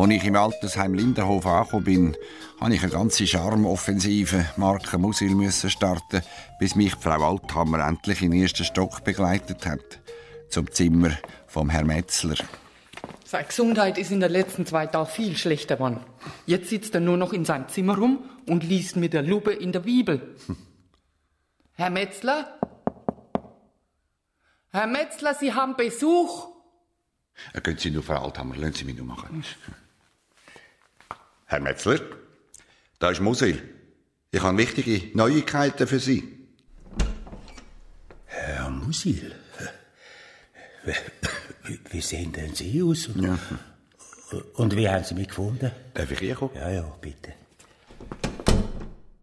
Als 0.01 0.09
ich 0.09 0.23
im 0.23 0.35
Altersheim 0.35 0.95
Lindenhof 0.95 1.45
angekommen 1.45 1.83
bin, 1.83 2.17
habe 2.59 2.73
ich 2.73 2.81
eine 2.81 2.91
ganze 2.91 3.27
Charmoffensive 3.27 4.47
Marke 4.57 4.97
Musil 4.97 5.51
starten, 5.51 6.23
bis 6.57 6.73
mich 6.73 6.95
Frau 6.95 7.23
Althammer 7.23 7.87
endlich 7.87 8.23
in 8.23 8.31
den 8.31 8.41
ersten 8.41 8.63
Stock 8.63 9.03
begleitet 9.03 9.63
hat. 9.67 9.99
Zum 10.49 10.71
Zimmer 10.71 11.11
vom 11.45 11.69
Herrn 11.69 11.85
Metzler. 11.85 12.33
Seine 13.23 13.45
Gesundheit 13.45 13.99
ist 13.99 14.09
in 14.09 14.21
den 14.21 14.31
letzten 14.31 14.65
zwei 14.65 14.87
Tagen 14.87 15.07
viel 15.07 15.37
schlechter 15.37 15.75
geworden. 15.75 15.99
Jetzt 16.47 16.71
sitzt 16.71 16.95
er 16.95 17.01
nur 17.01 17.17
noch 17.17 17.31
in 17.31 17.45
seinem 17.45 17.67
Zimmer 17.67 17.95
rum 17.95 18.27
und 18.47 18.63
liest 18.63 18.95
mit 18.95 19.13
der 19.13 19.21
Lupe 19.21 19.51
in 19.51 19.71
der 19.71 19.81
Bibel. 19.81 20.35
Herr 21.73 21.91
Metzler? 21.91 22.59
Herr 24.71 24.87
Metzler, 24.87 25.35
Sie 25.35 25.53
haben 25.53 25.75
Besuch. 25.75 26.47
Gehen 27.61 27.77
Sie 27.77 27.91
nur, 27.91 28.01
Frau 28.01 28.23
Althammer, 28.23 28.55
lassen 28.55 28.73
Sie 28.73 28.85
mich 28.85 28.97
nur 28.97 29.05
machen. 29.05 29.43
Herr 31.51 31.59
Metzler, 31.59 31.99
da 32.97 33.09
ist 33.09 33.19
Musil. 33.19 33.61
Ich 34.31 34.41
habe 34.41 34.57
wichtige 34.57 35.17
Neuigkeiten 35.17 35.85
für 35.85 35.99
Sie. 35.99 36.47
Herr 38.25 38.69
Musil, 38.69 39.35
wie, 41.89 41.99
sehen 41.99 42.31
denn 42.31 42.55
Sie 42.55 42.81
aus? 42.81 43.09
Und, 43.09 43.37
und 44.53 44.77
wie 44.77 44.87
haben 44.87 45.03
Sie 45.03 45.13
mich 45.13 45.27
gefunden? 45.27 45.73
Darf 45.93 46.09
ich 46.09 46.19
hier 46.19 46.35
kommen? 46.35 46.55
Ja, 46.55 46.69
ja, 46.69 46.83
bitte. 47.01 47.33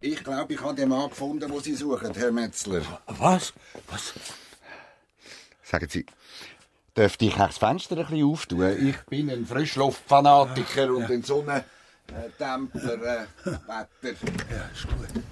Ich 0.02 0.22
glaube, 0.22 0.52
ich 0.52 0.60
habe 0.60 0.74
den 0.74 0.90
Mann 0.90 1.08
gefunden, 1.08 1.50
den 1.50 1.60
Sie 1.60 1.74
suchen, 1.74 2.12
Herr 2.12 2.30
Metzler. 2.30 2.82
Was? 3.06 3.54
Was? 3.86 4.12
Sagen 5.62 5.88
Sie, 5.88 6.04
dürfte 6.94 7.24
ich 7.24 7.36
das 7.36 7.56
Fenster 7.56 7.96
ein 7.96 8.04
bisschen 8.04 8.26
auftun? 8.26 8.86
Ich 8.86 8.98
bin 9.06 9.30
ein 9.30 9.46
Frischluftfanatiker 9.46 10.92
und 10.92 11.10
ein 11.10 11.22
Sonnendämpfer, 12.08 12.94
äh, 12.94 13.26
Wetter. 14.02 14.32
Ja, 14.50 14.64
ist 14.72 14.86
gut. 14.88 15.22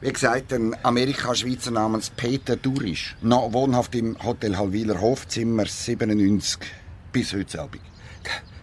Wie 0.00 0.12
gesagt, 0.12 0.52
ein 0.52 0.76
Amerikaschweizer 0.82 1.70
namens 1.70 2.10
Peter 2.10 2.56
Durisch, 2.56 3.16
noch 3.22 3.52
wohnhaft 3.52 3.94
im 3.94 4.22
Hotel 4.22 4.56
Halwiler 4.56 5.00
Hofzimmer 5.00 5.66
97, 5.66 6.60
bis 7.12 7.32
heute 7.32 7.62
Abend. 7.62 7.82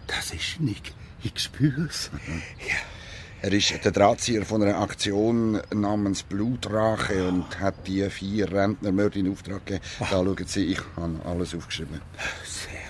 Das 0.06 0.32
ist 0.32 0.60
nicht. 0.60 0.94
Ich 1.24 1.38
spür's. 1.40 2.10
Er 3.40 3.52
ist 3.52 3.72
der 3.84 3.90
Drahtzieher 3.90 4.44
von 4.44 4.62
einer 4.62 4.78
Aktion 4.78 5.60
namens 5.74 6.22
Blutrache 6.22 7.26
und 7.26 7.58
hat 7.58 7.86
die 7.88 8.08
vier 8.10 8.52
Rentnermörder 8.52 9.16
in 9.16 9.32
Auftrag 9.32 9.66
gegeben. 9.66 9.84
Da 9.98 10.06
schauen 10.06 10.46
Sie, 10.46 10.66
ich 10.66 10.80
habe 10.96 11.18
alles 11.24 11.54
aufgeschrieben. 11.54 12.00
Sehr. 12.44 12.81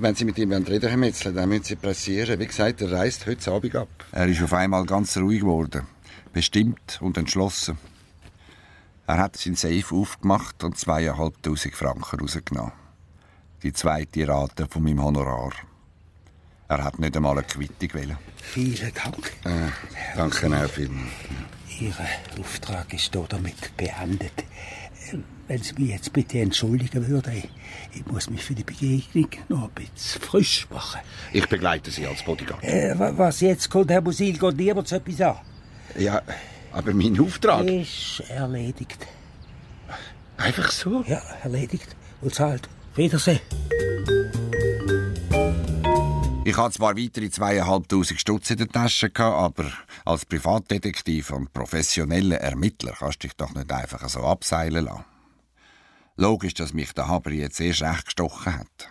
Wenn 0.00 0.14
Sie 0.14 0.24
mit 0.24 0.38
ihm 0.38 0.52
reden 0.52 0.66
wollen, 0.68 0.80
Herr 0.80 0.96
Metzler, 0.96 1.32
dann 1.32 1.48
müssen 1.48 1.64
Sie 1.64 1.76
pressieren. 1.76 2.38
Wie 2.38 2.46
gesagt, 2.46 2.80
er 2.82 2.92
reist 2.92 3.26
heute 3.26 3.50
Abend 3.50 3.74
ab. 3.74 3.88
Er 4.12 4.26
ist 4.28 4.40
auf 4.42 4.52
einmal 4.52 4.86
ganz 4.86 5.16
ruhig 5.16 5.40
geworden. 5.40 5.86
Bestimmt 6.32 6.98
und 7.00 7.16
entschlossen. 7.18 7.78
Er 9.08 9.18
hat 9.18 9.36
seinen 9.36 9.56
Safe 9.56 9.94
aufgemacht 9.94 10.62
und 10.62 10.78
zweieinhalbtausend 10.78 11.74
Franken 11.74 12.20
rausgenommen. 12.20 12.72
Die 13.64 13.72
zweite 13.72 14.28
Rate 14.28 14.68
von 14.68 14.84
meinem 14.84 15.02
Honorar. 15.02 15.52
Er 16.68 16.84
hat 16.84 17.00
nicht 17.00 17.16
einmal 17.16 17.38
eine 17.38 17.42
Quittung 17.46 17.94
wollen. 17.94 18.18
Vielen 18.36 18.92
Dank. 18.94 19.32
Äh, 19.44 19.70
danke 20.14 20.46
auch 20.46 20.70
vielmals. 20.70 21.10
Ihr 21.80 21.94
Auftrag 22.38 22.92
ist 22.92 23.12
hier 23.12 23.26
damit 23.28 23.76
beendet. 23.76 24.44
Wenn 25.48 25.62
Sie 25.62 25.72
mich 25.78 25.88
jetzt 25.90 26.12
bitte 26.12 26.40
entschuldigen 26.40 27.08
würden, 27.08 27.32
ich, 27.34 27.48
ich 28.00 28.06
muss 28.06 28.28
mich 28.28 28.44
für 28.44 28.54
die 28.54 28.64
Begegnung 28.64 29.30
noch 29.48 29.62
ein 29.64 29.70
bisschen 29.70 30.20
frisch 30.20 30.66
machen. 30.70 31.00
Ich 31.32 31.48
begleite 31.48 31.90
Sie 31.90 32.06
als 32.06 32.22
Bodyguard. 32.22 32.62
Äh, 32.62 32.98
wa- 32.98 33.12
was 33.16 33.40
jetzt 33.40 33.70
kommt, 33.70 33.90
Herr 33.90 34.02
Musil, 34.02 34.36
geht 34.38 34.56
niemand 34.56 34.88
so 34.88 34.96
etwas 34.96 35.20
an. 35.22 35.36
Ja, 35.98 36.20
aber 36.72 36.92
mein 36.92 37.18
Auftrag? 37.18 37.64
Ist 37.66 38.22
erledigt. 38.28 39.06
Einfach 40.36 40.70
so? 40.70 41.02
Ja, 41.06 41.22
erledigt. 41.42 41.96
Und 42.20 42.34
zahlt. 42.34 42.68
Wiedersehen. 42.94 43.40
Ich 46.44 46.56
hatte 46.56 46.74
zwar 46.76 46.96
weitere 46.96 47.30
zweieinhalbtausend 47.30 48.20
Stutz 48.20 48.50
in 48.50 48.58
der 48.58 48.68
Tasche, 48.68 49.08
gehabt, 49.10 49.58
aber 49.60 49.70
als 50.04 50.24
Privatdetektiv 50.26 51.30
und 51.30 51.52
professioneller 51.52 52.36
Ermittler 52.38 52.92
kannst 52.98 53.22
du 53.22 53.28
dich 53.28 53.36
doch 53.36 53.54
nicht 53.54 53.70
einfach 53.72 54.06
so 54.08 54.20
abseilen 54.20 54.84
lassen. 54.84 55.04
Logisch, 56.20 56.54
dass 56.54 56.74
mich 56.74 56.92
der 56.94 57.06
Haber 57.06 57.30
jetzt 57.30 57.60
erst 57.60 57.80
recht 57.80 58.06
gestochen 58.06 58.58
hat. 58.58 58.90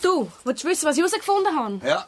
Du, 0.00 0.30
willst 0.44 0.62
du 0.62 0.68
wissen, 0.68 0.86
was 0.86 0.96
ich 0.96 1.02
herausgefunden 1.02 1.56
habe? 1.56 1.80
Ja. 1.84 2.06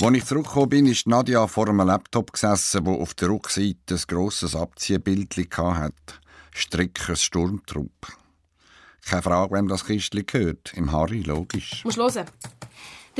Als 0.00 0.16
ich 0.16 0.24
zurückgekommen 0.24 0.68
bin, 0.68 0.86
ist 0.86 1.08
Nadja 1.08 1.48
vor 1.48 1.68
einem 1.68 1.80
Laptop 1.80 2.32
gesessen, 2.32 2.86
wo 2.86 3.02
auf 3.02 3.14
der 3.14 3.30
Rückseite 3.30 3.96
ein 3.96 4.00
grosses 4.06 4.54
Abziehbild 4.54 5.34
hatte. 5.56 5.94
Strickers 6.54 7.24
Sturmtrupp. 7.24 8.06
Keine 9.04 9.22
Frage, 9.22 9.52
wem 9.52 9.66
das 9.66 9.84
Kistchen 9.84 10.24
gehört. 10.24 10.72
Im 10.74 10.92
Harry, 10.92 11.22
logisch. 11.22 11.84
Musst 11.84 11.98
hören. 11.98 12.26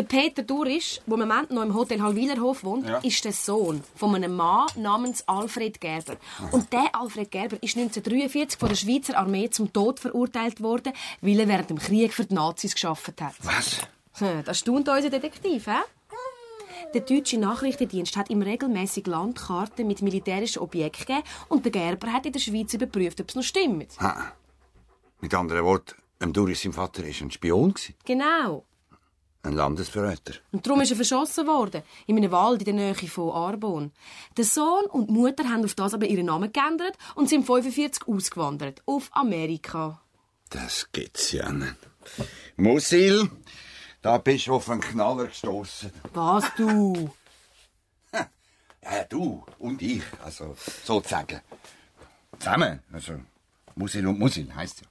Der 0.00 0.06
Peter 0.06 0.42
Durisch, 0.42 0.98
der 1.06 1.12
im 1.12 1.20
Moment 1.20 1.50
noch 1.50 1.60
im 1.62 1.74
Hotel 1.74 2.00
Hallwilerhof 2.00 2.64
wohnt, 2.64 2.88
Ja. 2.88 2.96
ist 3.00 3.22
der 3.22 3.34
Sohn 3.34 3.84
von 3.94 4.14
einem 4.14 4.34
Mann 4.34 4.66
namens 4.76 5.22
Alfred 5.28 5.78
Gerber. 5.78 6.16
Und 6.52 6.72
der 6.72 6.94
Alfred 6.94 7.30
Gerber 7.30 7.58
ist 7.62 7.76
1943 7.76 8.58
von 8.58 8.70
der 8.70 8.76
Schweizer 8.76 9.18
Armee 9.18 9.50
zum 9.50 9.70
Tod 9.74 10.00
verurteilt 10.00 10.62
worden, 10.62 10.94
weil 11.20 11.38
er 11.38 11.48
während 11.48 11.68
dem 11.68 11.78
Krieg 11.78 12.14
für 12.14 12.24
die 12.24 12.32
Nazis 12.32 12.72
geschafft 12.72 13.20
hat. 13.20 13.34
Was? 13.42 13.76
Das 14.46 14.60
staunt 14.60 14.88
unser 14.88 15.10
Detektiv, 15.10 15.66
hä? 15.66 15.80
Der 16.94 17.02
deutsche 17.02 17.36
Nachrichtendienst 17.38 18.16
hat 18.16 18.30
ihm 18.30 18.40
regelmäßig 18.40 19.06
Landkarten 19.06 19.86
mit 19.86 20.00
militärischen 20.00 20.62
Objekten 20.62 21.04
gegeben 21.04 21.28
und 21.50 21.66
der 21.66 21.72
Gerber 21.72 22.10
hat 22.10 22.24
in 22.24 22.32
der 22.32 22.40
Schweiz 22.40 22.72
überprüft, 22.72 23.20
ob 23.20 23.28
es 23.28 23.34
noch 23.34 23.42
stimmt. 23.42 24.00
Ha. 24.00 24.32
Mit 25.20 25.34
anderen 25.34 25.62
Worten, 25.66 25.94
dem 26.22 26.32
Doris, 26.32 26.62
sein 26.62 26.72
Vater, 26.72 27.02
war 27.02 27.10
ein 27.10 27.30
Spion. 27.30 27.74
Genau. 28.06 28.64
Ein 29.42 29.54
Landesverräter. 29.54 30.34
Und 30.52 30.66
darum 30.66 30.82
ist 30.82 30.90
er 30.90 30.96
verschossen 30.96 31.46
worden, 31.46 31.82
in 32.06 32.18
einem 32.18 32.30
Wald 32.30 32.60
in 32.60 32.76
der 32.76 32.92
Nähe 32.92 33.08
von 33.08 33.30
Arbon. 33.30 33.90
Der 34.36 34.44
Sohn 34.44 34.84
und 34.86 35.08
die 35.08 35.12
Mutter 35.14 35.48
haben 35.48 35.64
auf 35.64 35.74
das 35.74 35.94
aber 35.94 36.06
ihren 36.06 36.26
Namen 36.26 36.52
geändert 36.52 36.98
und 37.14 37.28
sind 37.28 37.46
45 37.46 38.06
ausgewandert. 38.06 38.82
Auf 38.84 39.08
Amerika. 39.12 40.02
Das 40.50 40.88
gibt's 40.92 41.32
ja 41.32 41.50
nicht. 41.50 41.76
Musil, 42.56 43.30
da 44.02 44.18
bist 44.18 44.46
du 44.46 44.54
auf 44.54 44.68
einen 44.68 44.82
Knaller 44.82 45.26
gestoßen. 45.26 45.90
Was, 46.12 46.44
du? 46.56 47.10
Ja, 48.82 49.04
du 49.04 49.44
und 49.58 49.82
ich, 49.82 50.02
also 50.24 50.56
sozusagen. 50.84 51.42
Zusammen. 52.38 52.80
Also, 52.90 53.20
Musil 53.74 54.06
und 54.06 54.18
Musil 54.18 54.52
heisst 54.54 54.80
ja. 54.80 54.86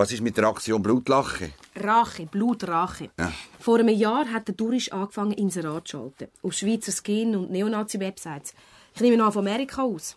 Was 0.00 0.12
ist 0.12 0.22
mit 0.22 0.34
der 0.38 0.44
Aktion 0.46 0.80
Blutlache? 0.80 1.50
Rache, 1.76 2.24
Blutrache. 2.24 3.10
Ja. 3.18 3.30
Vor 3.58 3.80
einem 3.80 3.90
Jahr 3.90 4.32
hat 4.32 4.48
der 4.48 4.54
Durisch 4.54 4.90
angefangen, 4.92 5.32
Inserat 5.32 5.88
zu 5.88 5.98
schalten. 5.98 6.28
Auf 6.42 6.54
Schweizer 6.54 6.90
Skin- 6.90 7.36
und 7.36 7.50
Neonazi-Websites. 7.50 8.54
Ich 8.94 9.02
nehme 9.02 9.18
noch 9.18 9.30
von 9.30 9.46
Amerika 9.46 9.82
aus. 9.82 10.16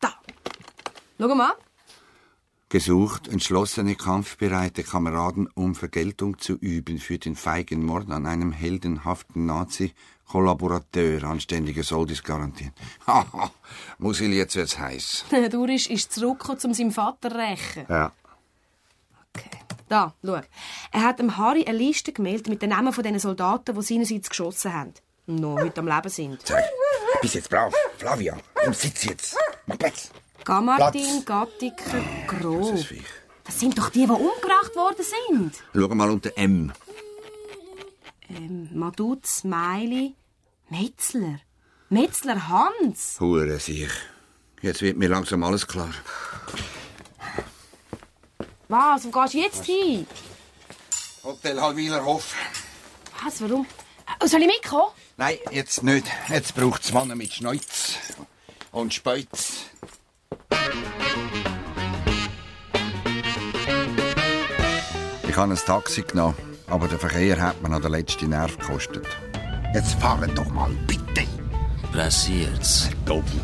Da. 0.00 0.14
Schau 1.20 1.34
mal. 1.34 1.52
Gesucht, 2.70 3.28
entschlossene, 3.28 3.94
kampfbereite 3.94 4.84
Kameraden, 4.84 5.46
um 5.52 5.74
Vergeltung 5.74 6.38
zu 6.38 6.54
üben 6.54 6.96
für 6.96 7.18
den 7.18 7.36
feigen 7.36 7.84
Mord 7.84 8.10
an 8.10 8.24
einem 8.24 8.52
heldenhaften 8.52 9.44
Nazi-Kollaborateur. 10.28 11.24
Anständige 11.24 11.82
Soldis 11.82 12.22
garantieren. 12.22 12.72
Haha, 13.06 13.50
Musil, 13.98 14.32
jetzt 14.32 14.56
wird's 14.56 14.78
heiß. 14.78 15.24
Der 15.30 15.48
Durisch 15.48 15.88
ist 15.88 16.12
zurückgekommen, 16.12 16.60
um 16.64 16.74
seinem 16.74 16.92
Vater 16.92 17.30
zu 17.30 17.36
rächen. 17.36 17.86
Ja. 17.88 18.12
Da, 19.88 20.12
schau. 20.22 20.40
Er 20.92 21.00
hat 21.02 21.18
dem 21.18 21.36
Harry 21.38 21.64
eine 21.64 21.78
Liste 21.78 22.12
gemeldet 22.12 22.48
mit 22.48 22.60
den 22.60 22.70
Namen 22.70 22.92
von 22.92 23.02
den 23.04 23.18
Soldaten, 23.18 23.74
die 23.74 23.82
seinerseits 23.82 24.28
geschossen 24.28 24.72
haben. 24.72 24.94
Und 25.26 25.36
noch 25.40 25.58
heute 25.60 25.80
am 25.80 25.88
Leben 25.88 26.08
sind. 26.10 26.42
Bist 27.22 27.34
jetzt 27.34 27.48
brav, 27.48 27.72
Flavia. 27.96 28.36
Und 28.66 28.76
sitz 28.76 29.04
jetzt. 29.04 29.36
Mach 29.66 29.78
Platz. 29.78 30.10
Gamartin, 30.44 31.24
Gattiker, 31.24 32.00
Groh. 32.26 32.78
Das 33.44 33.60
sind 33.60 33.78
doch 33.78 33.88
die, 33.90 34.04
die 34.04 34.10
umgebracht 34.10 34.76
worden 34.76 35.04
sind. 35.28 35.54
Schau 35.74 35.94
mal 35.94 36.10
unter 36.10 36.36
M. 36.36 36.72
Ähm, 38.30 38.68
Maduz, 38.72 39.44
Meili, 39.44 40.14
Metzler. 40.68 41.40
Metzler 41.88 42.48
Hans. 42.48 43.18
Hure 43.20 43.58
sich. 43.58 43.90
Jetzt 44.60 44.82
wird 44.82 44.96
mir 44.96 45.08
langsam 45.08 45.42
alles 45.44 45.66
klar. 45.66 45.90
Was, 48.68 49.04
wo 49.04 49.10
gehst 49.10 49.34
du 49.34 49.38
jetzt 49.38 49.64
hin? 49.64 50.06
Hotel 51.24 51.60
Halwiler 51.60 52.04
Hof. 52.04 52.34
Was, 53.24 53.40
warum? 53.40 53.66
Äh, 54.20 54.26
Soll 54.28 54.42
ich 54.42 54.46
mitkommen? 54.48 54.92
Nein, 55.16 55.38
jetzt 55.50 55.82
nicht. 55.82 56.06
Jetzt 56.28 56.54
braucht's 56.54 56.92
Mann 56.92 57.08
mit 57.16 57.32
Schneuz 57.32 57.94
und 58.72 58.92
Speuz. 58.92 59.64
Ich 65.28 65.36
habe 65.36 65.52
ein 65.52 65.56
Taxi 65.58 66.02
genommen, 66.02 66.34
aber 66.68 66.88
der 66.88 66.98
Verkehr 66.98 67.40
hat 67.40 67.62
mir 67.62 67.68
noch 67.68 67.80
den 67.80 67.92
letzten 67.92 68.30
Nerv 68.30 68.56
gekostet. 68.58 69.06
Jetzt 69.74 69.94
fahren 69.94 70.30
doch 70.34 70.50
mal, 70.50 70.70
bitte. 70.86 71.26
Pressiert's. 71.92 72.90
Doppel. 73.04 73.40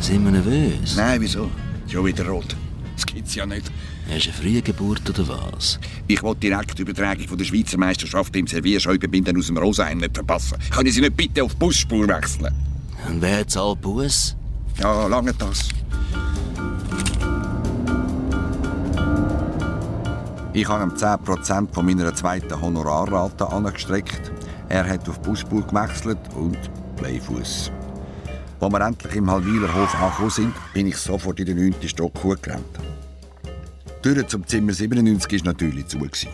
Sind 0.00 0.24
wir 0.24 0.32
nervös? 0.32 0.96
Nein, 0.96 1.20
wieso? 1.20 1.50
Schon 1.90 2.06
wieder 2.06 2.26
rot. 2.28 2.56
Das 2.94 3.06
gibt's 3.06 3.34
ja 3.34 3.46
nicht. 3.46 3.70
Hast 4.10 4.26
du 4.26 4.30
eine 4.30 4.38
Frühgeburt 4.38 5.08
oder 5.10 5.28
was? 5.28 5.78
Ich 6.06 6.22
will 6.22 6.34
direkt 6.34 6.78
die 6.78 6.82
Übertragung 6.82 7.28
von 7.28 7.38
der 7.38 7.44
Schweizer 7.44 7.78
Meisterschaft 7.78 8.34
im 8.36 8.46
Servierscheibenbinden 8.46 9.36
aus 9.36 9.46
dem 9.46 9.58
Roseheim 9.58 9.98
nicht 9.98 10.14
verpassen. 10.14 10.58
Können 10.70 10.90
Sie 10.90 11.00
nicht 11.00 11.16
bitte 11.16 11.42
auf 11.44 11.52
die 11.52 11.58
Busspur 11.58 12.08
wechseln? 12.08 12.54
Und 13.08 13.22
wer 13.22 13.46
zahlt 13.46 13.80
Bus? 13.80 14.34
Ja, 14.80 15.06
lange 15.06 15.34
das. 15.34 15.68
Ich 20.58 20.66
habe 20.66 20.82
ihm 20.82 20.90
10% 20.90 21.72
von 21.72 21.86
meiner 21.86 22.12
zweiten 22.16 22.60
Honorarrate 22.60 23.48
angestreckt. 23.48 24.32
Er 24.68 24.88
hat 24.88 25.08
auf 25.08 25.20
Busspur 25.20 25.64
gewechselt 25.64 26.18
und 26.34 26.58
Bleifuß. 26.96 27.70
Als 28.58 28.72
wir 28.72 28.80
endlich 28.80 29.14
im 29.14 29.30
Halwiler 29.30 29.72
Hof 29.72 29.94
angekommen 29.94 30.30
sind, 30.30 30.54
bin 30.74 30.88
ich 30.88 30.96
sofort 30.96 31.38
in 31.38 31.46
den 31.46 31.70
9. 31.70 31.88
Stock 31.88 32.12
hochgerannt. 32.24 32.64
Die 34.04 34.14
Tür 34.14 34.26
zum 34.26 34.44
Zimmer 34.48 34.72
97 34.72 35.44
war 35.44 35.52
natürlich 35.52 35.86
zu. 35.86 35.98
Gewesen. 35.98 36.30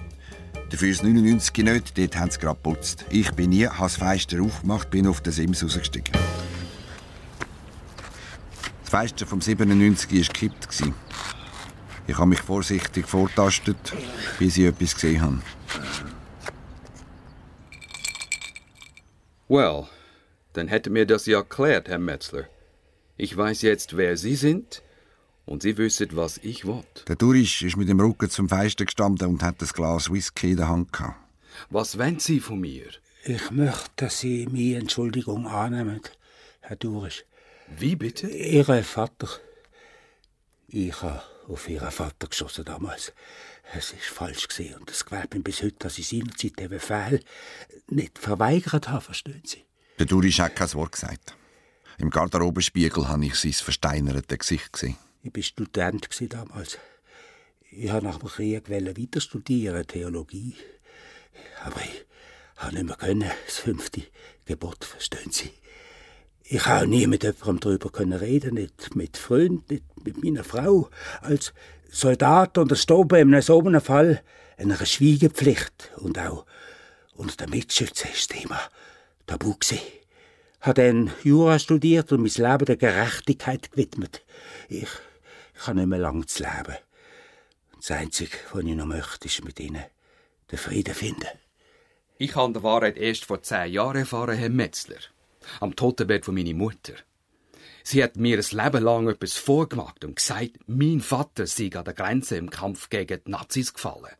Dafür 0.70 0.88
das 0.88 1.02
99 1.02 1.62
nicht, 1.62 1.98
dort 1.98 2.16
haben 2.16 2.30
sie 2.30 2.38
gerade 2.38 2.56
geputzt. 2.56 3.04
Ich 3.10 3.30
bin 3.32 3.50
nie, 3.50 3.66
habe 3.66 3.82
das 3.82 3.96
Fenster 3.96 4.40
aufgemacht, 4.40 4.88
bin 4.88 5.06
auf 5.06 5.20
den 5.20 5.34
Sims 5.34 5.62
rausgestiegen. 5.62 6.14
Das 8.80 8.88
Fenster 8.88 9.26
vom 9.26 9.42
97 9.42 10.10
war 10.10 10.32
gekippt. 10.32 10.68
Ich 12.06 12.18
habe 12.18 12.28
mich 12.28 12.40
vorsichtig 12.40 13.06
vortastet, 13.06 13.94
bis 14.38 14.58
ich 14.58 14.64
etwas 14.64 14.94
gesehen 14.94 15.22
habe. 15.22 15.38
Well, 19.48 19.86
dann 20.52 20.68
hätte 20.68 20.90
mir 20.90 21.06
das 21.06 21.26
ja 21.26 21.38
erklärt, 21.38 21.88
Herr 21.88 21.98
Metzler. 21.98 22.44
Ich 23.16 23.36
weiß 23.36 23.62
jetzt, 23.62 23.96
wer 23.96 24.16
Sie 24.16 24.36
sind 24.36 24.82
und 25.46 25.62
Sie 25.62 25.76
wissen, 25.78 26.08
was 26.12 26.38
ich 26.38 26.66
will. 26.66 26.82
Der 27.08 27.16
Tourist 27.16 27.62
ist 27.62 27.76
mit 27.76 27.88
dem 27.88 28.00
Rücken 28.00 28.28
zum 28.28 28.48
Fenster 28.48 28.84
gestanden 28.84 29.28
und 29.28 29.42
hat 29.42 29.62
das 29.62 29.72
Glas 29.72 30.12
Whisky 30.12 30.52
in 30.52 30.56
der 30.58 30.68
Hand 30.68 30.92
gehabt. 30.92 31.16
Was 31.70 31.98
wollen 31.98 32.18
Sie 32.18 32.40
von 32.40 32.60
mir? 32.60 32.88
Ich 33.24 33.50
möchte, 33.50 33.90
dass 33.96 34.20
Sie 34.20 34.46
meine 34.50 34.80
Entschuldigung 34.80 35.46
annehmen, 35.46 36.00
Herr 36.60 36.76
Durisch. 36.76 37.24
Wie 37.78 37.96
bitte? 37.96 38.26
Ihr 38.28 38.64
Vater. 38.84 39.28
Ich 40.68 41.00
habe 41.02 41.22
auf 41.48 41.68
Ihren 41.68 41.90
Vater 41.90 42.28
geschossen 42.28 42.64
damals. 42.64 43.12
Es 43.72 43.92
ist 43.92 44.04
falsch 44.04 44.48
gesehen 44.48 44.76
und 44.76 44.90
es 44.90 45.04
gewährt 45.04 45.34
mir 45.34 45.40
bis 45.40 45.62
heute, 45.62 45.76
dass 45.78 45.98
ich 45.98 46.08
seinerzeit 46.08 46.58
den 46.58 46.68
Befehl 46.68 47.20
nicht 47.88 48.18
verweigert 48.18 48.88
habe, 48.88 49.00
verstehen 49.00 49.42
Sie? 49.44 49.64
Der 49.98 50.06
Tourist 50.06 50.38
hat 50.40 50.56
kein 50.56 50.72
Wort 50.74 50.92
gesagt. 50.92 51.36
Im 51.98 52.10
Garderobenspiegel 52.10 53.08
habe 53.08 53.26
ich 53.26 53.36
sein 53.36 53.52
versteinertes 53.52 54.38
Gesicht 54.38 54.72
gesehen. 54.72 54.96
Ich 55.22 55.34
war 55.34 55.42
Student 55.42 56.32
damals. 56.32 56.78
Ich 57.70 57.92
wollte 57.92 58.06
nach 58.06 58.18
dem 58.18 58.28
Krieg 58.28 58.68
weiter 58.70 59.20
studieren, 59.20 59.86
Theologie. 59.86 60.56
Aber 61.64 61.80
ich 61.80 62.04
habe 62.56 62.74
nicht 62.74 62.86
mehr 62.86 62.96
können, 62.96 63.30
das 63.46 63.58
fünfte 63.58 64.02
Gebot, 64.44 64.84
verstehen 64.84 65.32
Sie? 65.32 65.50
Ich 66.46 66.66
habe 66.66 66.86
nie 66.86 67.06
mit 67.06 67.22
jemandem 67.22 67.60
darüber 67.60 67.90
können 67.90 68.12
reden, 68.12 68.54
nicht 68.54 68.94
mit 68.94 69.16
Freunden, 69.16 69.64
nicht 69.68 70.04
mit 70.04 70.22
meiner 70.22 70.44
Frau. 70.44 70.90
Als 71.22 71.54
Soldat 71.90 72.58
unterstoben 72.58 73.32
in 73.32 73.40
so 73.40 73.60
einem 73.60 73.80
Fall 73.80 74.22
einer 74.58 74.84
Schweigepflicht 74.84 75.90
und 75.96 76.18
auch 76.18 76.44
unter 77.14 77.46
den 77.46 77.50
Mitschützen 77.50 78.10
ist 78.12 78.30
Thema 78.30 78.60
tabu 79.26 79.54
gsi. 79.54 79.80
Habe 80.60 80.82
dann 80.82 81.10
Jura 81.22 81.58
studiert 81.58 82.12
und 82.12 82.20
mein 82.20 82.50
Leben 82.50 82.64
der 82.66 82.76
Gerechtigkeit 82.76 83.72
gewidmet. 83.72 84.22
Ich, 84.68 84.88
ich 85.54 85.66
habe 85.66 85.78
nicht 85.78 85.88
mehr 85.88 85.98
lang 85.98 86.26
zu 86.26 86.42
leben. 86.42 86.76
Das 87.76 87.90
Einzige, 87.90 88.36
was 88.52 88.64
ich 88.64 88.74
noch 88.74 88.86
möchte, 88.86 89.28
ist 89.28 89.44
mit 89.44 89.60
ihnen 89.60 89.84
den 90.50 90.58
Frieden 90.58 90.94
finden. 90.94 91.28
Ich 92.18 92.36
habe 92.36 92.52
die 92.52 92.62
Wahrheit 92.62 92.96
erst 92.96 93.24
vor 93.24 93.42
zehn 93.42 93.72
Jahren 93.72 93.96
erfahren, 93.96 94.36
Herr 94.36 94.50
Metzler. 94.50 95.00
Am 95.60 95.76
Totenbett 95.76 96.24
von 96.24 96.34
meiner 96.34 96.54
Mutter. 96.54 96.94
Sie 97.82 98.02
hat 98.02 98.16
mir 98.16 98.38
ein 98.38 98.64
Leben 98.64 98.82
lang 98.82 99.08
etwas 99.08 99.34
vorgemacht 99.34 100.04
und 100.04 100.16
gesagt, 100.16 100.52
mein 100.66 101.00
Vater 101.00 101.46
sei 101.46 101.70
an 101.74 101.84
der 101.84 101.94
Grenze 101.94 102.36
im 102.36 102.48
Kampf 102.48 102.88
gegen 102.88 103.20
die 103.26 103.30
Nazis 103.30 103.74
gefallen. 103.74 104.12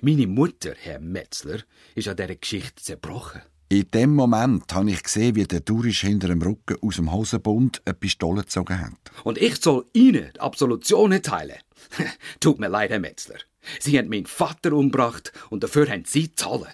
Meine 0.00 0.26
Mutter, 0.26 0.74
Herr 0.78 1.00
Metzler, 1.00 1.60
ist 1.94 2.08
an 2.08 2.16
dieser 2.16 2.36
Geschichte 2.36 2.82
zerbrochen. 2.82 3.42
In 3.68 3.90
dem 3.90 4.14
Moment 4.14 4.72
habe 4.74 4.90
ich 4.90 5.02
gesehen, 5.02 5.34
wie 5.34 5.44
der 5.44 5.64
Tourist 5.64 6.00
hinter 6.00 6.28
dem 6.28 6.42
Rücken 6.42 6.76
aus 6.82 6.96
dem 6.96 7.10
Hosenbund 7.10 7.80
eine 7.84 7.94
Pistole 7.94 8.42
gezogen 8.42 8.78
hat. 8.78 9.10
Und 9.24 9.38
ich 9.38 9.56
soll 9.56 9.86
Ihnen 9.94 10.30
die 10.34 10.40
Absolution 10.40 11.12
erteilen. 11.12 11.56
Tut 12.40 12.58
mir 12.58 12.68
leid, 12.68 12.90
Herr 12.90 12.98
Metzler. 12.98 13.38
Sie 13.80 13.98
haben 13.98 14.08
meinen 14.08 14.26
Vater 14.26 14.72
umgebracht 14.74 15.32
und 15.48 15.62
dafür 15.62 15.88
haben 15.88 16.04
Sie 16.04 16.34
zahlen. 16.34 16.68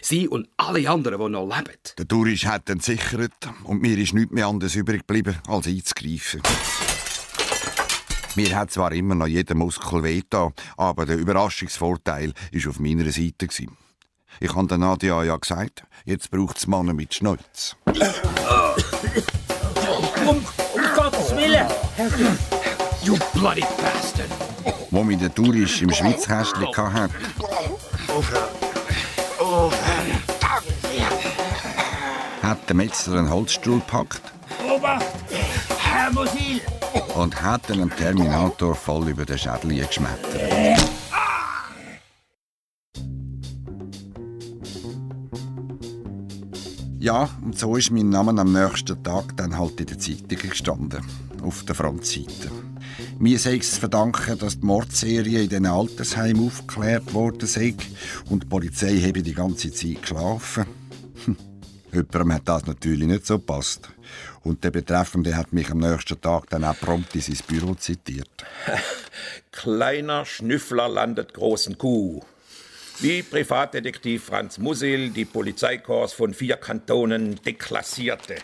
Sie 0.00 0.28
und 0.28 0.48
alle 0.56 0.88
anderen, 0.88 1.20
die 1.20 1.28
noch 1.28 1.46
leben. 1.46 1.78
Der 1.98 2.08
Tourist 2.08 2.46
hat 2.46 2.70
entsichert 2.70 3.32
und 3.64 3.82
mir 3.82 3.98
ist 3.98 4.14
nichts 4.14 4.32
mehr 4.32 4.46
anderes 4.46 4.74
übrig 4.74 5.06
geblieben, 5.06 5.36
als 5.46 5.66
einzugreifen. 5.66 6.40
Mir 8.34 8.56
hat 8.56 8.70
zwar 8.70 8.92
immer 8.92 9.14
noch 9.14 9.26
jeder 9.26 9.54
Muskel 9.54 10.02
wehgetan, 10.02 10.54
aber 10.78 11.04
der 11.04 11.18
Überraschungsvorteil 11.18 12.32
war 12.52 12.70
auf 12.70 12.80
meiner 12.80 13.10
Seite. 13.10 13.46
gewesen. 13.46 13.76
Ich 14.40 14.54
habe 14.54 14.66
der 14.66 14.78
Nadia 14.78 15.22
ja 15.22 15.36
gesagt, 15.36 15.84
jetzt 16.06 16.30
braucht 16.30 16.56
es 16.56 16.66
Männer 16.66 16.94
mit 16.94 17.12
Schneuz. 17.12 17.76
Um, 17.84 17.94
um 20.28 20.44
Gottes 20.94 21.36
Willen! 21.36 21.66
You 23.02 23.18
bloody 23.34 23.60
bastard! 23.60 24.30
Wo 24.90 25.02
mich 25.04 25.18
der 25.18 25.34
Tourist 25.34 25.82
im 25.82 25.90
Schwitzkästchen 25.92 26.74
hatte, 26.76 27.14
hat 32.52 32.68
der 32.68 32.76
Metzler 32.76 33.18
einen 33.18 33.30
Holzstuhl 33.30 33.78
gepackt 33.78 34.20
Obacht! 34.70 35.06
Herr 35.78 36.12
Musil! 36.12 36.60
und 37.14 37.40
hat 37.40 37.66
dem 37.70 37.88
Terminator 37.96 38.74
voll 38.74 39.08
über 39.08 39.24
den 39.24 39.38
Schädel 39.38 39.86
geschmettert. 39.86 40.78
Ja, 46.98 47.30
und 47.42 47.58
so 47.58 47.76
ist 47.76 47.90
mein 47.90 48.10
Name 48.10 48.38
am 48.38 48.52
nächsten 48.52 49.02
Tag 49.02 49.34
dann 49.38 49.58
halt 49.58 49.80
in 49.80 49.86
der 49.86 49.98
Zeitung 49.98 50.50
gestanden, 50.50 51.06
auf 51.42 51.64
der 51.64 51.74
Frontseite. 51.74 52.50
Mir 53.18 53.38
sei 53.38 53.56
es 53.56 53.72
zu 53.72 53.80
verdanken, 53.80 54.38
dass 54.38 54.60
die 54.60 54.66
Mordserie 54.66 55.44
in 55.44 55.48
diesen 55.48 55.66
Altersheimen 55.66 56.46
aufgeklärt 56.46 57.14
worden 57.14 57.48
sei 57.48 57.74
und 58.28 58.42
die 58.42 58.48
Polizei 58.48 59.00
habe 59.00 59.22
die 59.22 59.32
ganze 59.32 59.72
Zeit 59.72 60.02
geschlafen. 60.02 60.81
Jemandem 61.92 62.32
hat 62.32 62.48
das 62.48 62.66
natürlich 62.66 63.06
nicht 63.06 63.26
so 63.26 63.38
gepasst. 63.38 63.88
Und 64.42 64.64
der 64.64 64.70
Betreffende 64.70 65.36
hat 65.36 65.52
mich 65.52 65.70
am 65.70 65.78
nächsten 65.78 66.20
Tag 66.20 66.48
dann 66.50 66.64
auch 66.64 66.78
prompt 66.78 67.14
in 67.14 67.20
sein 67.20 67.38
Büro 67.46 67.74
zitiert. 67.74 68.30
Kleiner 69.52 70.24
Schnüffler 70.24 70.88
landet 70.88 71.34
großen 71.34 71.76
Kuh. 71.76 72.22
Wie 72.98 73.22
Privatdetektiv 73.22 74.24
Franz 74.24 74.58
Musil 74.58 75.10
die 75.10 75.24
Polizeikorps 75.24 76.12
von 76.12 76.34
vier 76.34 76.56
Kantonen 76.56 77.40
deklassierte. 77.44 78.36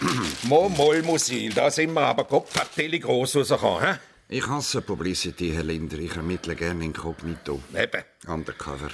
Mo 0.44 0.68
moll 0.68 1.02
Musil, 1.02 1.52
da 1.52 1.70
sind 1.70 1.92
wir 1.92 2.02
aber 2.02 2.24
kopfvertellig 2.24 3.02
groß 3.02 3.36
rausgekommen, 3.36 3.82
hä? 3.82 3.98
Ich 4.28 4.46
hasse 4.46 4.80
Publicity, 4.80 5.50
Herr 5.52 5.64
Linder. 5.64 5.98
Ich 5.98 6.14
ermittle 6.14 6.54
gerne 6.54 6.84
inkognito. 6.84 7.60
Eben. 7.74 8.04
Undercover. 8.28 8.90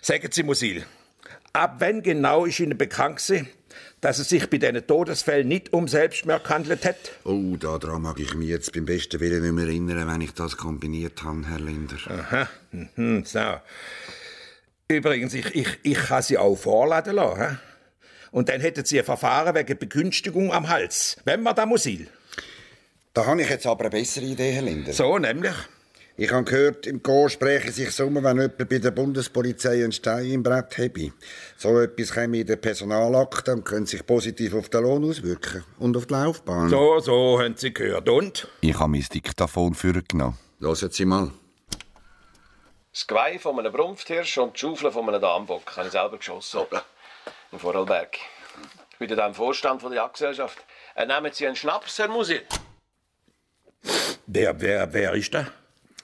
Sagen 0.00 0.28
Sie, 0.32 0.42
Musil, 0.42 0.84
ab 1.52 1.76
wann 1.78 2.02
genau 2.02 2.44
ist 2.44 2.60
Ihnen 2.60 2.78
bekannt 2.78 3.18
gewesen, 3.18 3.48
dass 4.00 4.18
es 4.18 4.28
sich 4.28 4.48
bei 4.48 4.58
diesen 4.58 4.86
Todesfällen 4.86 5.48
nicht 5.48 5.72
um 5.72 5.88
Selbstmord 5.88 6.44
gehandelt 6.44 6.84
hat? 6.84 6.96
Oh, 7.24 7.56
daran 7.56 8.02
mag 8.02 8.18
ich 8.18 8.34
mich 8.34 8.48
jetzt 8.48 8.72
beim 8.72 8.86
besten 8.86 9.20
Willen 9.20 9.42
nicht 9.42 9.52
mehr 9.52 9.66
erinnern, 9.66 10.08
wenn 10.08 10.20
ich 10.20 10.32
das 10.32 10.56
kombiniert 10.56 11.22
habe, 11.22 11.46
Herr 11.46 11.60
Linder. 11.60 11.96
Aha, 12.08 12.48
mhm, 12.72 13.24
so. 13.24 13.40
Übrigens, 14.88 15.34
ich, 15.34 15.54
ich, 15.54 15.68
ich 15.82 15.98
kann 15.98 16.22
Sie 16.22 16.38
auch 16.38 16.56
vorladen 16.56 17.14
lassen. 17.14 17.58
Und 18.32 18.48
dann 18.48 18.60
hätten 18.60 18.84
Sie 18.84 18.98
ein 18.98 19.04
Verfahren 19.04 19.54
wegen 19.54 19.78
Begünstigung 19.78 20.52
am 20.52 20.68
Hals. 20.68 21.16
Wenn 21.24 21.42
man 21.42 21.54
da 21.54 21.66
Musil. 21.66 22.08
Da 23.12 23.26
habe 23.26 23.42
ich 23.42 23.50
jetzt 23.50 23.66
aber 23.66 23.82
eine 23.82 23.90
bessere 23.90 24.24
Idee, 24.24 24.52
Herr 24.52 24.62
Linder. 24.62 24.92
So, 24.92 25.18
nämlich? 25.18 25.54
Ich 26.16 26.30
habe 26.32 26.44
gehört, 26.44 26.86
im 26.86 27.02
Chor 27.02 27.30
sprechen 27.30 27.72
sich 27.72 27.90
Sommer, 27.92 28.22
wenn 28.22 28.36
jemand 28.36 28.68
bei 28.68 28.78
der 28.78 28.90
Bundespolizei 28.90 29.82
einen 29.84 29.92
Stein 29.92 30.30
im 30.30 30.42
Brett 30.42 30.76
habe. 30.76 31.12
So 31.56 31.80
etwas 31.80 32.12
käme 32.12 32.40
in 32.40 32.46
der 32.46 32.56
Personalakte 32.56 33.52
und 33.52 33.64
könnte 33.64 33.90
sich 33.90 34.04
positiv 34.04 34.54
auf 34.54 34.68
den 34.68 34.82
Lohn 34.82 35.08
auswirken. 35.08 35.64
Und 35.78 35.96
auf 35.96 36.06
die 36.06 36.14
Laufbahn. 36.14 36.68
So, 36.68 36.98
so, 36.98 37.40
haben 37.40 37.56
Sie 37.56 37.72
gehört. 37.72 38.08
Und? 38.08 38.48
Ich 38.60 38.78
habe 38.78 38.90
mein 38.90 39.06
Diktaphon 39.12 39.74
vorgenommen. 39.74 40.36
Hören 40.60 40.90
Sie 40.90 41.04
mal. 41.06 41.30
Das 42.92 43.06
Geweih 43.06 43.38
von 43.38 43.58
einem 43.58 43.72
Brumpfthirsch 43.72 44.36
und 44.38 44.56
die 44.56 44.60
Schaufel 44.60 44.90
von 44.90 45.08
einem 45.08 45.20
Dambock 45.20 45.76
habe 45.76 45.86
ich 45.86 45.92
selber 45.92 46.18
geschossen. 46.18 46.60
In 47.52 47.58
Vorarlberg. 47.58 48.18
Ich 48.90 48.98
bin 48.98 49.08
in 49.08 49.16
dem 49.16 49.32
Vorstand 49.32 49.80
von 49.80 49.92
der 49.92 50.02
Jagdgesellschaft. 50.02 50.58
Äh, 50.96 51.06
nehmen 51.06 51.32
Sie 51.32 51.46
einen 51.46 51.56
Schnaps, 51.56 51.98
Herr 51.98 52.08
Musil? 52.08 52.42
Wer, 54.26 54.60
wer, 54.60 54.92
wer 54.92 55.14
ist 55.14 55.32
der? 55.32 55.46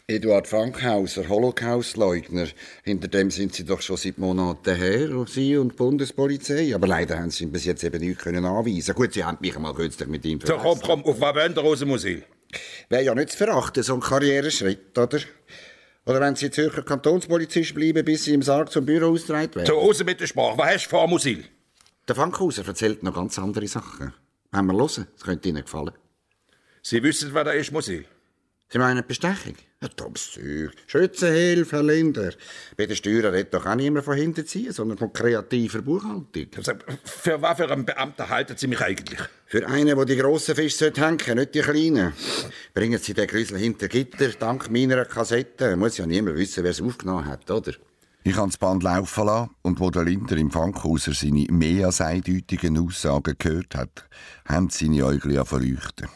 Eduard 0.08 0.46
Frankhauser, 0.46 1.28
Holocaustleugner. 1.28 2.46
Hinter 2.84 3.08
dem 3.08 3.32
sind 3.32 3.54
Sie 3.54 3.64
doch 3.64 3.82
schon 3.82 3.96
seit 3.96 4.18
Monaten 4.18 4.76
her, 4.76 5.26
Sie 5.26 5.56
und 5.56 5.72
die 5.72 5.76
Bundespolizei. 5.76 6.72
Aber 6.76 6.86
leider 6.86 7.18
haben 7.18 7.30
Sie 7.30 7.42
ihm 7.42 7.50
bis 7.50 7.64
jetzt 7.64 7.82
eben 7.82 8.00
nichts 8.00 8.22
können 8.22 8.44
anweisen. 8.44 8.94
Gut, 8.94 9.14
Sie 9.14 9.24
haben 9.24 9.38
mich 9.40 9.56
einmal 9.56 9.74
kürzlich 9.74 10.08
mit 10.08 10.24
ihm 10.24 10.38
So, 10.44 10.58
komm, 10.58 10.80
komm, 10.80 11.04
auf 11.04 11.20
was 11.20 11.34
wollen 11.34 11.54
Sie 11.54 11.60
raus, 11.60 11.84
Musil? 11.84 12.22
Wäre 12.88 13.02
ja 13.02 13.16
nicht 13.16 13.30
zu 13.30 13.38
verachten, 13.38 13.82
so 13.82 13.94
ein 13.94 14.00
Karriereschritt, 14.00 14.96
oder? 14.96 15.18
Oder 16.04 16.20
wenn 16.20 16.36
Sie 16.36 16.52
Zürcher 16.52 16.82
Kantonspolizist 16.84 17.74
bleiben, 17.74 18.04
bis 18.04 18.26
Sie 18.26 18.34
im 18.34 18.42
Sarg 18.42 18.70
zum 18.70 18.86
Büro 18.86 19.06
ausgetragen 19.06 19.56
werden. 19.56 19.66
So, 19.66 19.76
raus 19.76 20.04
mit 20.04 20.20
der 20.20 20.28
Sprache. 20.28 20.56
Was 20.56 20.74
hast 20.74 20.84
du 20.84 20.90
vor, 20.90 21.08
Musil? 21.08 21.44
Der 22.06 22.14
Frankhauser 22.14 22.64
erzählt 22.64 23.02
noch 23.02 23.12
ganz 23.12 23.40
andere 23.40 23.66
Sachen. 23.66 24.14
Wenn 24.52 24.66
wir 24.66 24.74
hören, 24.74 25.08
das 25.14 25.24
könnte 25.24 25.48
Ihnen 25.48 25.64
gefallen. 25.64 25.94
Sie 26.80 27.02
wissen, 27.02 27.34
wer 27.34 27.42
da 27.42 27.50
ist, 27.50 27.72
Musil? 27.72 28.04
Sie 28.68 28.78
meinen 28.78 29.06
Bestechung? 29.06 29.54
Ja, 29.80 29.88
dummes 29.88 30.32
Zeug. 30.32 30.72
Schützenhilfe, 30.88 31.76
Herr 31.76 31.82
Linder. 31.84 32.32
Bei 32.76 32.86
den 32.86 32.96
Steuern 32.96 33.32
redet 33.32 33.54
doch 33.54 33.64
auch 33.64 33.76
niemand 33.76 34.04
von 34.04 34.16
hinterziehen, 34.16 34.72
sondern 34.72 34.98
von 34.98 35.12
kreativer 35.12 35.82
Buchhaltung. 35.82 36.46
Für 37.04 37.40
was 37.42 37.56
für 37.56 37.70
einen 37.70 37.84
Beamten 37.84 38.28
halten 38.28 38.56
Sie 38.56 38.66
mich 38.66 38.80
eigentlich? 38.80 39.20
Für 39.46 39.68
einen, 39.68 39.96
der 39.96 40.04
die 40.04 40.16
grossen 40.16 40.56
Fische 40.56 40.92
hängen 40.96 41.18
sollte, 41.18 41.34
nicht 41.36 41.54
die 41.54 41.60
kleinen. 41.60 42.12
Bringen 42.74 42.98
Sie 42.98 43.14
den 43.14 43.28
Grüssel 43.28 43.58
hinter 43.58 43.86
Gitter, 43.86 44.30
dank 44.30 44.68
meiner 44.70 45.04
Kassette. 45.04 45.76
Muss 45.76 45.98
ja 45.98 46.06
niemand 46.06 46.36
wissen, 46.36 46.64
wer 46.64 46.72
es 46.72 46.82
aufgenommen 46.82 47.26
hat, 47.26 47.48
oder? 47.48 47.72
Ich 48.24 48.34
habe 48.34 48.48
das 48.48 48.58
Band 48.58 48.82
laufen 48.82 49.26
lassen 49.26 49.50
und 49.62 49.78
wo 49.78 49.90
der 49.90 50.02
Linder 50.02 50.36
im 50.36 50.50
Fankhauser 50.50 51.14
seine 51.14 51.46
mehr 51.50 51.86
als 51.86 52.00
eindeutigen 52.00 52.76
Aussagen 52.76 53.36
gehört 53.38 53.76
hat, 53.76 54.08
haben 54.44 54.70
seine 54.70 55.04
Äugel 55.04 55.44
verleuchtet. 55.44 56.08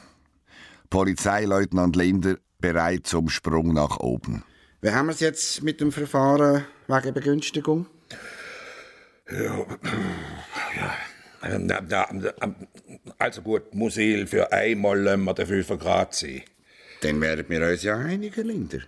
Polizeileutnant 0.90 1.96
Linder 1.96 2.36
bereit 2.58 3.06
zum 3.06 3.28
Sprung 3.28 3.72
nach 3.72 3.98
oben. 3.98 4.44
Wie 4.82 4.90
haben 4.90 5.06
wir 5.06 5.12
es 5.12 5.20
jetzt 5.20 5.62
mit 5.62 5.80
dem 5.80 5.92
Verfahren 5.92 6.64
wegen 6.88 7.14
Begünstigung? 7.14 7.86
Ja, 9.30 9.66
ja. 10.76 10.96
Ähm, 11.42 11.70
ähm, 12.42 12.54
Also 13.18 13.42
gut, 13.42 13.74
Musil, 13.74 14.26
für 14.26 14.52
einmal 14.52 14.98
lassen 15.00 15.24
wir 15.24 15.34
dafür 15.34 15.62
Grad 15.78 16.14
sein. 16.14 16.42
Dann 17.02 17.20
werden 17.20 17.46
wir 17.48 17.66
uns 17.66 17.82
ja 17.82 17.96
einig, 17.96 18.36
Herr 18.36 18.44
Linder. 18.44 18.80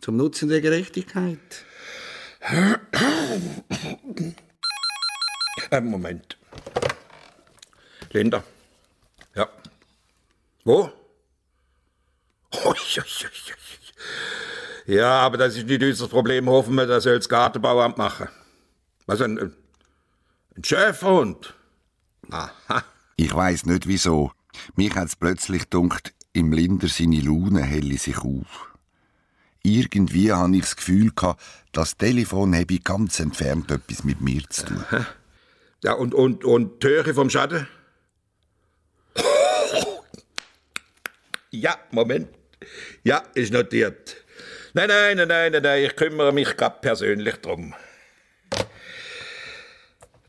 Zum 0.00 0.16
Nutzen 0.16 0.48
der 0.48 0.60
Gerechtigkeit. 0.60 1.38
Einen 5.70 5.86
Moment. 5.90 6.36
Linda. 8.10 8.42
Ja. 9.34 9.48
Wo? 10.64 10.90
Ja, 14.86 15.20
aber 15.20 15.36
das 15.38 15.56
ist 15.56 15.66
nicht 15.66 15.82
unser 15.82 16.08
Problem. 16.08 16.48
Hoffen 16.48 16.74
wir, 16.74 16.86
das 16.86 17.04
soll 17.04 17.16
das 17.16 17.28
Gartenbauamt 17.28 17.98
machen. 17.98 18.28
Was, 19.06 19.20
ein, 19.20 19.38
ein 19.38 20.64
Schäferhund? 20.64 21.54
Aha. 22.30 22.84
Ich 23.16 23.32
weiß 23.32 23.66
nicht 23.66 23.86
wieso. 23.86 24.32
Mich 24.74 24.94
hat's 24.94 25.16
plötzlich 25.16 25.64
dunkt, 25.66 26.12
im 26.32 26.52
Linder 26.52 26.88
seine 26.88 27.20
Laune 27.20 27.62
helle 27.62 27.96
sich 27.96 28.18
auf. 28.18 28.72
Irgendwie 29.62 30.32
habe 30.32 30.56
ich 30.56 30.62
das 30.62 30.76
Gefühl 30.76 31.12
gehabt, 31.14 31.40
das 31.70 31.96
Telefon 31.96 32.54
habe 32.54 32.78
ganz 32.80 33.20
entfernt 33.20 33.70
etwas 33.70 34.02
mit 34.02 34.20
mir 34.20 34.42
zu 34.48 34.66
tun. 34.66 34.84
Ja, 35.84 35.94
und, 35.94 36.14
und, 36.14 36.44
und 36.44 36.82
die 36.82 36.88
Höhe 36.88 37.14
vom 37.14 37.30
Schaden? 37.30 37.66
Ja, 41.50 41.76
Moment. 41.90 42.28
Ja, 43.04 43.22
ist 43.34 43.52
notiert. 43.52 44.16
Nein, 44.74 44.88
nein, 44.88 45.16
nein, 45.16 45.28
nein, 45.28 45.52
nein, 45.52 45.62
nein, 45.62 45.84
ich 45.84 45.96
kümmere 45.96 46.32
mich 46.32 46.56
gerade 46.56 46.78
persönlich 46.80 47.36
drum. 47.36 47.74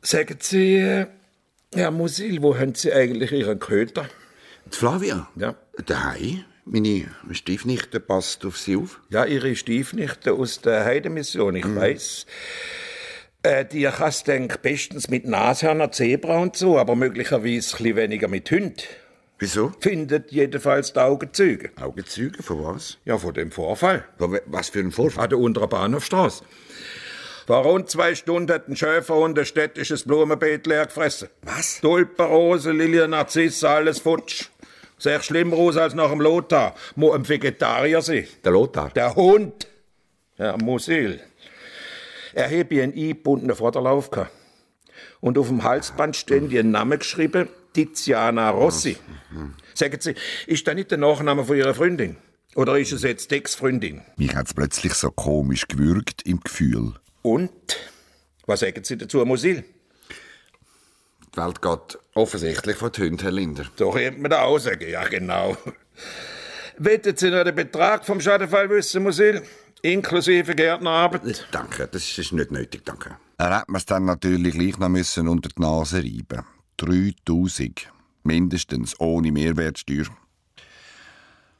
Sagen 0.01 0.37
Sie, 0.39 0.77
äh, 0.77 1.07
Herr 1.73 1.91
Musil, 1.91 2.41
wo 2.41 2.57
haben 2.57 2.75
Sie 2.75 2.91
eigentlich 2.91 3.31
Ihren 3.31 3.59
Köter? 3.59 4.09
Die 4.65 4.77
Flavia? 4.77 5.29
Ja. 5.35 5.55
Daheim? 5.85 6.43
Meine 6.65 7.07
Stiefnichte 7.31 7.99
passt 7.99 8.45
auf 8.45 8.57
sie 8.57 8.77
auf? 8.77 9.01
Ja, 9.09 9.25
Ihre 9.25 9.55
Stiefnichte 9.55 10.33
aus 10.33 10.61
der 10.61 10.85
Heidemission, 10.85 11.55
ich 11.55 11.75
weiß. 11.75 12.25
Äh, 13.43 13.65
die 13.65 13.83
kannst 13.83 14.27
denk 14.27 14.61
bestens 14.61 15.09
mit 15.09 15.25
Nashörner, 15.25 15.91
Zebra 15.91 16.39
und 16.39 16.55
so, 16.55 16.77
aber 16.77 16.95
möglicherweise 16.95 17.77
ein 17.77 17.95
weniger 17.97 18.29
mit 18.29 18.49
Hund. 18.51 18.87
Wieso? 19.39 19.73
Findet 19.79 20.31
jedenfalls 20.31 20.93
die 20.93 20.99
Augenzeuge. 20.99 21.71
Augenzeuge? 21.81 22.41
Von 22.41 22.63
was? 22.63 22.97
Ja, 23.05 23.17
von 23.17 23.33
dem 23.33 23.51
Vorfall. 23.51 24.05
Was 24.45 24.69
für 24.69 24.79
ein 24.79 24.91
Vorfall? 24.91 25.25
An 25.25 25.29
der 25.29 25.39
unteren 25.39 25.69
Bahnhofstraße. 25.69 26.43
Vor 27.45 27.57
rund 27.57 27.89
zwei 27.89 28.15
Stunden 28.15 28.53
hat 28.53 28.69
ein 28.69 28.75
Schäferhund 28.75 29.37
ein 29.37 29.45
städtisches 29.45 30.05
Blumenbeet 30.05 30.65
leer 30.65 30.85
gefressen. 30.85 31.27
Was? 31.41 31.81
Tulpenrose, 31.81 32.71
Lilien, 32.71 33.09
Narzissen, 33.09 33.67
alles 33.67 33.99
futsch. 33.99 34.45
Sehr 34.97 35.21
schlimmer 35.21 35.57
aus 35.57 35.75
als 35.75 35.93
nach 35.93 36.09
dem 36.09 36.21
Lothar. 36.21 36.75
Mo 36.95 37.11
ein 37.11 37.27
Vegetarier 37.27 38.01
sein. 38.01 38.25
Der 38.45 38.53
Lothar? 38.53 38.91
Der 38.91 39.13
Hund. 39.15 39.67
Herr 40.37 40.57
Musil. 40.57 41.19
Er 42.33 42.45
habe 42.45 42.81
einen 42.81 42.93
eingebundenen 42.93 43.55
Vorderlauf 43.55 44.09
gehabt. 44.09 44.31
Und 45.19 45.37
auf 45.37 45.47
dem 45.47 45.63
Halsband 45.63 46.15
stehen 46.15 46.49
die 46.49 46.59
einen 46.59 46.71
Namen 46.71 46.99
geschrieben, 46.99 47.49
Tiziana 47.73 48.51
Rossi. 48.51 48.97
Sagen 49.73 49.99
Sie, 49.99 50.15
ist 50.47 50.67
das 50.67 50.75
nicht 50.75 50.91
der 50.91 50.99
Nachname 50.99 51.43
von 51.43 51.57
Ihrer 51.57 51.73
Freundin? 51.73 52.17
Oder 52.55 52.77
ist 52.77 52.91
es 52.91 53.01
jetzt 53.01 53.31
Ex-Freundin? 53.31 54.01
Mich 54.17 54.35
hat's 54.35 54.53
plötzlich 54.53 54.93
so 54.93 55.09
komisch 55.09 55.67
gewürgt 55.67 56.21
im 56.25 56.39
Gefühl. 56.39 56.93
Und? 57.23 57.51
Was 58.45 58.59
sagen 58.59 58.83
Sie 58.83 58.97
dazu, 58.97 59.25
Musil? 59.25 59.63
Die 61.33 61.37
Welt 61.37 61.61
geht 61.61 61.97
offensichtlich 62.13 62.77
von 62.77 62.91
den 62.91 63.05
Hunden, 63.05 63.21
Herr 63.21 63.31
Linder. 63.31 63.65
So 63.75 63.89
könnte 63.89 64.21
man 64.21 64.29
da 64.29 64.43
auch 64.43 64.59
sagen, 64.59 64.87
ja 64.87 65.07
genau. 65.07 65.57
Wettet 66.77 67.17
Sie 67.17 67.31
noch 67.31 67.43
den 67.43 67.55
Betrag 67.55 68.05
vom 68.05 68.21
Schadenfall 68.21 68.69
wissen, 68.69 69.01
Musil? 69.01 69.41
Inklusive 69.81 70.53
Gärtnerarbeit? 70.53 71.47
Danke, 71.51 71.87
das 71.91 72.17
ist 72.17 72.31
nicht 72.31 72.51
nötig, 72.51 72.85
danke. 72.85 73.17
Er 73.37 73.57
hat 73.57 73.69
mir's 73.69 73.85
dann 73.85 74.05
natürlich 74.05 74.53
gleich 74.53 74.77
noch 74.77 74.89
müssen 74.89 75.27
unter 75.27 75.49
die 75.49 75.61
Nase 75.61 75.97
reiben. 75.97 76.45
3000. 76.77 77.89
Mindestens, 78.23 78.99
ohne 78.99 79.31
Mehrwertsteuer. 79.31 80.05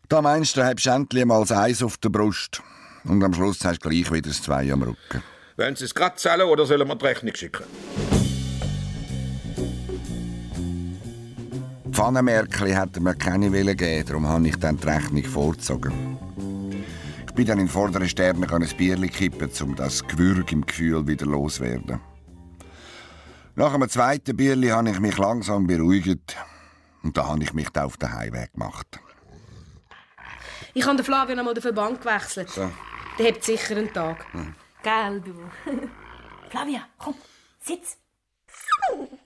Da 0.10 0.22
meinst 0.22 0.56
du, 0.58 0.64
hast 0.64 0.86
du 0.86 0.90
endlich 0.90 1.26
mal 1.26 1.44
Eis 1.52 1.84
auf 1.84 1.98
der 1.98 2.10
Brust. 2.10 2.62
Und 3.04 3.24
am 3.24 3.34
Schluss 3.34 3.64
hast 3.66 3.84
du 3.84 3.90
gleich 3.90 4.12
wieder 4.12 4.30
das 4.30 4.42
Zwei 4.42 4.72
am 4.72 4.84
Rücken. 4.84 5.24
Wollen 5.58 5.76
Sie 5.76 5.86
es 5.86 5.94
gerade 5.94 6.16
zählen 6.16 6.48
oder 6.48 6.66
sollen 6.66 6.88
wir 6.88 6.96
die 6.96 7.06
Rechnung 7.06 7.36
schicken? 7.36 7.64
Pfannenmärkli 11.92 12.72
hätte 12.72 13.00
mir 13.02 13.14
keine 13.14 13.52
Wille 13.52 13.76
geben, 13.76 14.08
darum 14.08 14.28
habe 14.28 14.48
ich 14.48 14.56
dann 14.56 14.78
die 14.78 14.88
Rechnung 14.88 15.24
vorgezogen. 15.24 16.18
Ich 17.28 17.34
bin 17.34 17.46
dann 17.46 17.60
in 17.60 17.68
vorderen 17.68 18.10
Sternen 18.10 18.50
ein 18.50 18.78
Bierli 18.78 19.10
kippen, 19.10 19.50
um 19.62 19.76
das 19.76 20.06
Gewürg 20.08 20.52
im 20.52 20.66
Gefühl 20.66 21.06
wieder 21.06 21.26
loswerden. 21.26 22.00
Nach 23.56 23.72
einem 23.74 23.88
zweiten 23.88 24.36
Bierli 24.36 24.70
habe 24.70 24.90
ich 24.90 25.00
mich 25.00 25.18
langsam 25.18 25.68
beruhigt 25.68 26.36
und 27.04 27.16
da 27.16 27.28
habe 27.28 27.44
ich 27.44 27.54
mich 27.54 27.68
auf 27.78 27.98
den 27.98 28.12
Heimweg 28.12 28.52
gemacht. 28.54 29.00
Ich 30.74 30.84
habe 30.86 30.96
den 30.96 31.06
Flavio 31.06 31.36
noch 31.36 31.44
mal 31.44 31.54
den 31.54 31.62
Verband 31.62 32.02
gewechselt. 32.02 32.50
So. 32.50 32.72
Der 33.20 33.28
hat 33.28 33.44
sicher 33.44 33.78
einen 33.78 33.94
Tag. 33.94 34.26
Hm. 34.34 34.56
Gell, 34.82 35.22
du? 35.22 35.36
Flavia, 36.50 36.88
komm, 36.98 37.14
sitz. 37.60 37.98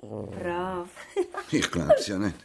Brav. 0.02 0.90
Ich 1.52 1.72
glaube 1.72 1.96
es 1.98 2.08
ja 2.08 2.18
nicht. 2.18 2.36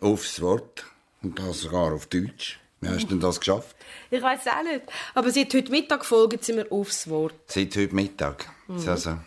Aufs 0.00 0.40
Wort 0.40 0.84
und 1.22 1.38
das 1.38 1.60
sogar 1.60 1.92
auf 1.92 2.06
Deutsch. 2.06 2.58
Wie 2.80 2.88
hast 2.88 3.04
du 3.04 3.08
denn 3.08 3.20
das 3.20 3.38
geschafft? 3.38 3.76
Ich 4.10 4.20
weiß 4.20 4.48
auch 4.48 4.62
nicht. 4.64 4.82
Aber 5.14 5.30
seit 5.30 5.54
heute 5.54 5.70
Mittag 5.70 6.04
folgen 6.04 6.38
sie 6.40 6.54
mir 6.54 6.66
aufs 6.72 7.08
Wort. 7.08 7.34
Seit 7.46 7.76
heute 7.76 7.94
Mittag. 7.94 8.48
Mhm. 8.66 8.78
So, 8.78 8.96
so. 8.96 9.18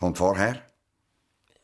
Und 0.00 0.16
vorher? 0.18 0.62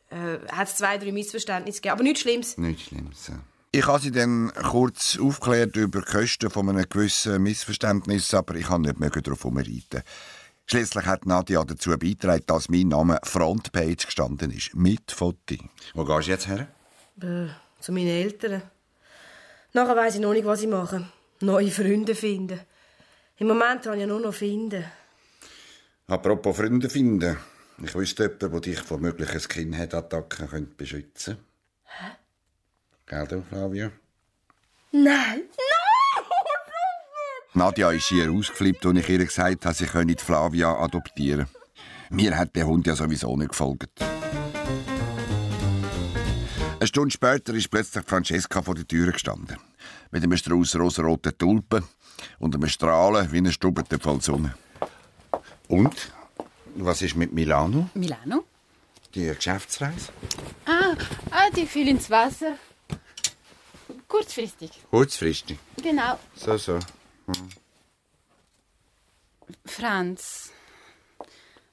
Äh, 0.09 0.39
hat 0.51 0.67
es 0.67 0.75
zwei, 0.75 0.97
drei 0.97 1.11
Missverständnisse 1.11 1.81
gegeben. 1.81 1.93
Aber 1.93 2.03
nichts 2.03 2.21
Schlimmes. 2.21 2.57
Nichts 2.57 2.83
Schlimmes. 2.87 3.25
So. 3.25 3.33
Ich 3.71 3.85
habe 3.85 3.99
sie 3.99 4.11
dann 4.11 4.51
kurz 4.53 5.19
aufgeklärt 5.19 5.75
über 5.75 6.01
die 6.01 6.11
Kosten 6.11 6.49
von 6.49 6.69
einem 6.69 6.89
gewissen 6.89 7.43
Missverständnis, 7.43 8.33
aber 8.33 8.55
ich 8.55 8.65
kann 8.65 8.81
nicht 8.81 8.99
mehr 8.99 9.11
darauf 9.11 9.43
herumreiten. 9.43 10.01
Schließlich 10.65 11.05
hat 11.05 11.25
Nadja 11.25 11.63
dazu 11.63 11.91
beigetragen, 11.91 12.43
dass 12.47 12.69
mein 12.69 12.87
Name 12.87 13.19
Frontpage 13.23 14.05
gestanden 14.05 14.51
ist. 14.51 14.73
Mit 14.73 15.11
Foto. 15.11 15.55
Wo 15.93 16.03
gehst 16.03 16.27
du 16.27 16.31
jetzt 16.31 16.47
her? 16.47 16.67
Äh, 17.21 17.47
zu 17.79 17.91
meinen 17.91 18.07
Eltern. 18.07 18.63
Nachher 19.73 19.95
weiss 19.95 20.15
ich 20.15 20.21
noch 20.21 20.33
nicht, 20.33 20.45
was 20.45 20.63
ich 20.63 20.67
mache. 20.67 21.07
Neue 21.41 21.69
Freunde 21.69 22.15
finden. 22.15 22.59
Im 23.37 23.47
Moment 23.47 23.83
kann 23.83 23.93
ich 23.93 24.01
ja 24.01 24.07
nur 24.07 24.19
noch 24.19 24.33
finden. 24.33 24.83
Apropos 26.07 26.57
Freunde 26.57 26.89
finden. 26.89 27.37
Ich 27.81 27.95
wüsste 27.95 28.23
jemanden, 28.23 28.51
der 28.51 28.61
dich 28.61 28.79
vor 28.81 28.99
möglichen 28.99 29.39
Skinhead-Attacken 29.39 30.49
könnte 30.49 30.75
beschützen 30.75 31.37
könnte. 31.37 31.49
Gell, 33.05 33.27
du, 33.27 33.41
Flavia? 33.41 33.91
Nein! 34.91 35.43
Nadja 37.53 37.91
ist 37.91 38.09
hier 38.09 38.31
ausgeflippt, 38.31 38.85
als 38.85 38.99
ich 38.99 39.09
ihr 39.09 39.25
gesagt 39.25 39.65
habe, 39.65 39.75
sie 39.75 39.85
könne 39.85 40.15
die 40.15 40.23
Flavia 40.23 40.75
adoptieren. 40.75 41.47
Mir 42.09 42.37
hat 42.37 42.55
der 42.55 42.67
Hund 42.67 42.85
ja 42.85 42.95
sowieso 42.95 43.35
nicht 43.37 43.49
gefolgt. 43.49 43.89
Eine 46.79 46.87
Stunde 46.87 47.11
später 47.11 47.53
ist 47.53 47.69
plötzlich 47.69 48.05
Francesca 48.05 48.61
vor 48.61 48.75
der 48.75 48.87
Tür 48.87 49.11
gestanden. 49.11 49.57
Mit 50.11 50.23
einem 50.23 50.37
Strauß 50.37 50.75
rosaroten 50.75 51.37
Tulpen 51.37 51.83
und 52.39 52.55
einem 52.55 52.69
Strahlen 52.69 53.31
wie 53.31 53.37
eine 53.37 53.51
Stube 53.51 53.83
voll 53.99 54.21
Sonne. 54.21 54.53
Und? 55.67 56.11
Was 56.81 57.01
ist 57.01 57.15
mit 57.15 57.33
Milano? 57.33 57.89
Milano? 57.93 58.45
Die 59.13 59.25
Geschäftsreise? 59.25 60.13
Ah, 60.65 60.95
ah, 61.31 61.49
die 61.55 61.65
fiel 61.65 61.89
ins 61.89 62.09
Wasser. 62.09 62.55
Kurzfristig. 64.07 64.71
Kurzfristig. 64.89 65.57
Genau. 65.83 66.17
So, 66.35 66.57
so. 66.57 66.79
Hm. 67.27 67.49
Franz. 69.65 70.51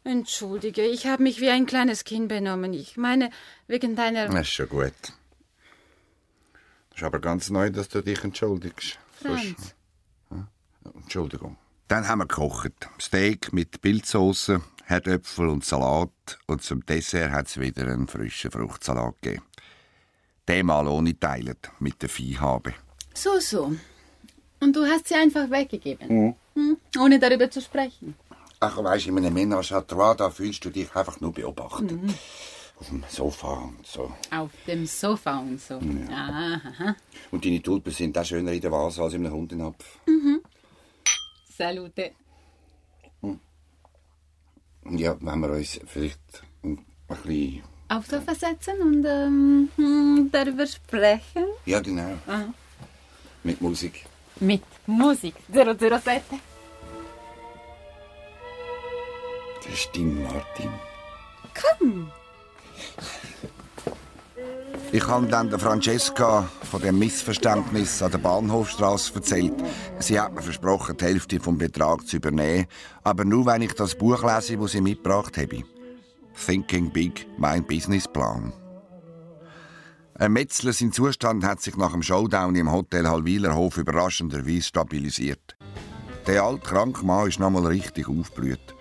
Entschuldige, 0.03 0.83
ich 0.83 1.07
habe 1.07 1.23
mich 1.23 1.41
wie 1.41 1.51
ein 1.51 1.67
kleines 1.67 2.05
Kind 2.05 2.29
benommen. 2.29 2.73
Ich 2.75 2.97
meine, 2.97 3.31
wegen 3.69 3.97
deiner. 3.97 4.27
Das 4.29 4.41
ist 4.43 4.53
schon 4.53 4.69
gut. 4.69 4.93
Das 6.91 6.99
ist 6.99 7.03
aber 7.03 7.21
ganz 7.21 7.51
neu, 7.51 7.71
dass 7.71 7.89
du 7.89 8.03
dich 8.03 8.25
entschuldigst. 8.25 8.99
Franz. 9.23 9.75
Hm? 10.31 10.47
Entschuldigung. 10.95 11.57
Dann 11.89 12.09
haben 12.09 12.19
wir 12.19 12.27
gekocht. 12.27 12.73
Steak 13.01 13.53
mit 13.53 13.81
Pilzsauce, 13.81 14.61
Herdöpfel 14.87 15.49
und 15.49 15.65
Salat. 15.65 16.39
Und 16.47 16.63
zum 16.63 16.87
Dessert 16.87 17.33
hat 17.33 17.49
es 17.49 17.59
wieder 17.59 17.83
einen 17.89 18.07
frischen 18.07 18.53
Fruchtsalat 18.53 19.21
gegeben. 19.21 19.43
Demal 20.49 20.87
ohne 20.87 21.19
Teilen, 21.19 21.57
mit 21.81 22.01
der 22.03 22.09
Viehhabe. 22.09 22.73
So, 23.13 23.41
so. 23.41 23.73
Und 24.61 24.77
du 24.77 24.85
hast 24.85 25.09
sie 25.09 25.15
einfach 25.15 25.51
weggegeben. 25.51 26.09
Mhm. 26.09 26.35
Hm, 26.55 26.77
ohne 27.01 27.19
darüber 27.19 27.51
zu 27.51 27.61
sprechen. 27.61 28.15
Ach, 28.61 28.83
weisst, 28.83 29.09
in 29.09 29.19
einem 29.19 29.63
trois, 29.89 30.15
da 30.15 30.31
fühlst 30.31 30.65
du 30.65 30.71
dich 30.71 30.95
einfach 30.95 31.21
nur 31.21 31.33
beobachtet. 31.33 31.91
Mhm. 31.91 32.15
Auf 32.79 32.89
dem 32.89 33.05
Sofa 33.09 33.53
und 33.55 33.87
so. 33.87 34.13
Auf 34.31 34.51
dem 34.67 34.87
Sofa 34.87 35.39
und 35.39 35.61
so. 35.61 35.81
Ja. 36.11 36.61
Aha. 36.63 36.97
Und 37.33 37.45
deine 37.45 37.61
Tulpen 37.61 37.93
sind 37.93 38.17
auch 38.17 38.25
schöner 38.25 38.53
in 38.53 38.61
der 38.61 38.71
Vase 38.71 39.03
als 39.03 39.15
in 39.15 39.27
einem 39.27 39.35
Hundenapf. 39.35 39.99
Mhm. 40.07 40.41
Salute. 41.57 42.13
Ja, 44.91 45.17
wenn 45.21 45.41
wir 45.41 45.51
uns 45.51 45.81
vielleicht 45.87 46.21
ein 46.63 46.85
bisschen... 47.09 47.63
Aufs 47.89 48.11
Sofa 48.11 48.35
setzen 48.35 48.81
und 48.81 49.05
ähm, 49.05 49.69
hm, 49.77 50.29
darüber 50.33 50.67
sprechen. 50.67 51.45
Ja, 51.67 51.79
genau. 51.81 52.19
Aha. 52.27 52.53
Mit 53.45 53.61
Musik. 53.61 54.05
Mit 54.41 54.63
Musik 54.87 55.35
007. 55.53 56.03
Das 59.63 59.73
ist 59.73 59.91
dein 59.95 60.23
Martin. 60.23 60.71
Komm. 61.55 62.11
Ich 64.97 65.07
habe 65.09 65.27
dann 65.27 65.51
der 65.51 65.59
Francesca 65.59 66.49
von 66.71 66.81
dem 66.81 66.99
Missverständnis 66.99 68.01
an 68.01 68.13
der 68.13 68.17
Bahnhofstrasse 68.17 69.15
erzählt. 69.15 69.53
Sie 69.99 70.19
hat 70.19 70.35
mir 70.35 70.41
versprochen, 70.41 70.97
die 70.97 71.05
Hälfte 71.05 71.39
vom 71.39 71.59
Betrag 71.59 72.07
zu 72.07 72.17
übernehmen, 72.17 72.65
aber 73.05 73.27
nur 73.27 73.45
wenn 73.45 73.61
ich 73.61 73.75
das 73.75 73.95
Buch 73.95 74.23
lese, 74.23 74.57
das 74.57 74.73
sie 74.73 74.81
mitgebracht 74.81 75.37
habe. 75.37 75.65
Thinking 76.47 76.91
Big, 76.91 77.27
mein 77.37 77.67
Businessplan. 77.67 78.55
Ein 80.15 80.33
Metzler, 80.33 80.73
sein 80.73 80.93
Zustand 80.93 81.45
hat 81.45 81.61
sich 81.61 81.77
nach 81.77 81.93
dem 81.93 82.03
Showdown 82.03 82.57
im 82.57 82.73
Hotel 82.73 83.07
Hallwilerhof 83.07 83.77
überraschenderweise 83.77 84.63
stabilisiert. 84.63 85.59
Der 86.27 86.43
alte 86.43 86.67
kranke 86.67 87.05
Mann 87.05 87.29
ist 87.29 87.39
nochmal 87.39 87.67
richtig 87.67 88.09
aufgeblüht. 88.09 88.75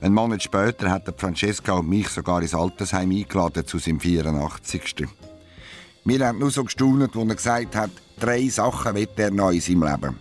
Ein 0.00 0.14
Monat 0.14 0.44
später 0.44 0.92
hat 0.92 1.12
Francesca 1.20 1.72
und 1.72 1.88
mich 1.88 2.08
sogar 2.08 2.40
ins 2.40 2.54
Altersheim 2.54 3.10
eingeladen 3.10 3.66
zu 3.66 3.78
seinem 3.78 3.98
84. 3.98 5.08
Wir 6.06 6.24
haben 6.24 6.38
nur 6.38 6.52
so 6.52 6.62
gestaunt, 6.62 7.16
als 7.16 7.28
er 7.28 7.34
gesagt 7.34 7.74
hat, 7.74 7.90
drei 8.20 8.48
Sachen 8.48 8.94
will 8.94 9.08
er 9.16 9.32
noch 9.32 9.50
in 9.50 9.60
seinem 9.60 9.82
Leben. 9.82 10.16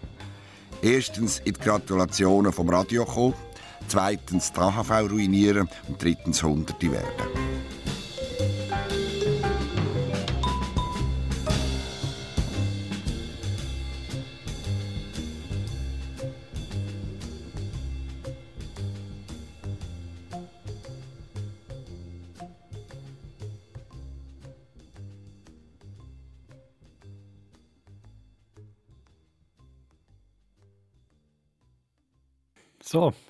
Erstens 0.82 1.38
in 1.46 1.54
die 1.54 1.60
Gratulationen 1.60 2.52
vom 2.52 2.68
Radio 2.70 3.06
kommen, 3.06 3.36
zweitens 3.88 4.52
die 4.52 4.60
AHV 4.62 5.12
ruinieren 5.12 5.70
und 5.88 6.02
drittens 6.02 6.42
Hunderte 6.42 6.92
werden. 6.92 7.55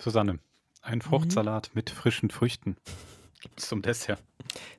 Susanne, 0.05 0.37
ein 0.83 1.01
Fruchtsalat 1.01 1.71
mit 1.73 1.89
frischen 1.89 2.29
Früchten. 2.29 2.77
Gibt's 3.41 3.67
zum 3.67 3.81
Dessert. 3.81 4.21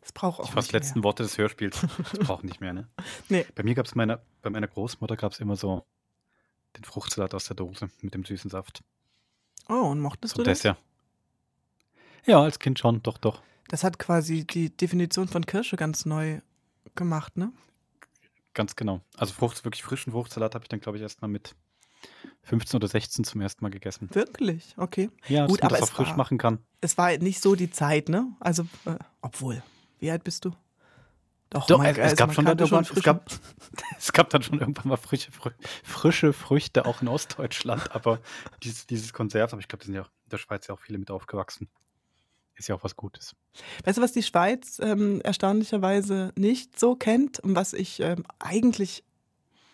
Das 0.01 0.13
braucht 0.13 0.39
auch 0.39 0.47
Die 0.47 0.53
fast 0.53 0.69
nicht 0.69 0.85
letzten. 0.85 1.03
Worte 1.03 1.25
des 1.25 1.37
Hörspiels. 1.37 1.81
Das 1.81 2.21
braucht 2.21 2.45
nicht 2.45 2.61
mehr, 2.61 2.73
ne? 2.73 2.87
Nee. 3.29 3.45
Bei 3.57 3.65
mir 3.65 3.75
gab 3.75 3.87
es 3.87 3.97
meiner, 3.97 4.23
bei 4.43 4.51
meiner 4.51 4.69
Großmutter 4.69 5.17
gab 5.17 5.33
es 5.33 5.41
immer 5.41 5.57
so 5.57 5.85
den 6.77 6.85
Fruchtsalat 6.85 7.35
aus 7.35 7.47
der 7.47 7.57
Dose 7.57 7.91
mit 8.03 8.15
dem 8.15 8.25
süßen 8.25 8.49
Saft. 8.49 8.85
Oh, 9.69 9.75
und 9.91 9.99
mochtest 9.99 10.37
Zum 10.37 10.45
du 10.45 10.49
das? 10.51 10.59
Dessert. 10.61 10.79
Ja, 12.25 12.41
als 12.41 12.61
Kind 12.61 12.79
schon, 12.79 13.03
doch, 13.03 13.19
doch. 13.19 13.43
Das 13.67 13.83
hat 13.83 13.99
quasi 13.99 14.47
die 14.47 14.71
Definition 14.71 15.27
von 15.27 15.45
Kirsche 15.45 15.75
ganz 15.77 16.07
neu 16.07 16.41
gemacht, 16.95 17.37
ne? 17.37 17.53
Ganz 18.55 18.77
genau. 18.77 19.01
Also 19.17 19.35
Frucht, 19.35 19.65
wirklich 19.65 19.83
frischen 19.83 20.13
Fruchtsalat 20.13 20.55
habe 20.55 20.65
ich 20.65 20.69
dann, 20.69 20.79
glaube 20.79 20.99
ich, 20.99 21.03
erst 21.03 21.21
mal 21.21 21.27
mit 21.29 21.57
15 22.43 22.79
oder 22.79 22.89
16 22.89 23.25
zum 23.25 23.41
ersten 23.41 23.65
Mal 23.65 23.71
gegessen. 23.71 24.09
Wirklich? 24.13 24.75
Okay. 24.77 25.11
Ja, 25.29 25.47
Gut, 25.47 25.63
dass 25.63 25.63
man 25.63 25.73
aber 25.73 25.81
das 25.81 25.89
es 25.89 25.93
auch 25.93 25.97
frisch 25.97 26.09
war, 26.11 26.17
machen 26.17 26.39
kann. 26.39 26.59
Es 26.81 26.97
war 26.97 27.17
nicht 27.19 27.43
so 27.43 27.55
die 27.55 27.71
Zeit, 27.71 28.09
ne? 28.09 28.29
Also, 28.41 28.65
äh, 28.85 28.97
obwohl. 29.21 29.63
Wie 29.99 30.11
alt 30.11 30.25
bist 30.25 30.45
du? 30.45 30.53
Doch, 31.51 31.67
Doch, 31.67 31.85
es, 31.85 31.97
es, 31.97 32.03
also 32.03 32.17
gab 32.17 32.35
schon 32.35 32.45
kannte 32.45 32.65
irgendwann, 32.65 32.85
es, 32.85 33.03
gab, 33.03 33.31
es 33.99 34.13
gab 34.13 34.31
dann 34.31 34.43
schon 34.43 34.59
irgendwann 34.59 34.89
mal 34.89 34.97
frische, 34.97 35.31
frische 35.85 36.33
Früchte 36.33 36.87
auch 36.87 37.03
in 37.03 37.09
Ostdeutschland, 37.09 37.91
aber 37.95 38.21
dieses, 38.63 38.87
dieses 38.87 39.13
Konserv, 39.13 39.53
aber 39.53 39.61
ich 39.61 39.69
glaube, 39.69 39.83
die 39.83 39.87
sind 39.87 39.95
ja 39.95 40.03
auch 40.03 40.11
in 40.25 40.31
der 40.31 40.39
Schweiz 40.39 40.67
ja 40.67 40.75
auch 40.75 40.81
viele 40.81 40.99
mit 40.99 41.11
aufgewachsen. 41.11 41.69
Ist 42.57 42.69
ja 42.69 42.75
auch 42.75 42.83
was 42.83 42.97
Gutes. 42.97 43.37
Weißt 43.85 43.99
du, 43.99 44.03
was 44.03 44.13
die 44.13 44.23
Schweiz 44.23 44.81
ähm, 44.83 45.21
erstaunlicherweise 45.21 46.33
nicht 46.37 46.81
so 46.81 46.97
kennt 46.97 47.39
und 47.41 47.55
was 47.55 47.75
ich 47.75 48.01
ähm, 48.01 48.25
eigentlich, 48.39 49.05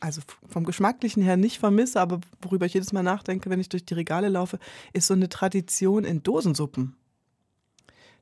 also 0.03 0.21
vom 0.49 0.65
Geschmacklichen 0.65 1.23
her 1.23 1.37
nicht 1.37 1.61
vermisse, 1.61 2.01
aber 2.01 2.21
worüber 2.41 2.67
ich 2.67 2.75
jedes 2.75 2.93
Mal 2.93 3.05
nachdenke, 3.05 3.51
wenn 3.51 3.61
ich 3.61 3.69
durch 3.69 3.85
die 3.85 3.95
Regale 3.95 4.29
laufe, 4.29 4.59
ist 4.93 5.07
so 5.07 5.15
eine 5.15 5.29
Tradition 5.29 6.05
in 6.05 6.25
Dosensuppen, 6.25 6.97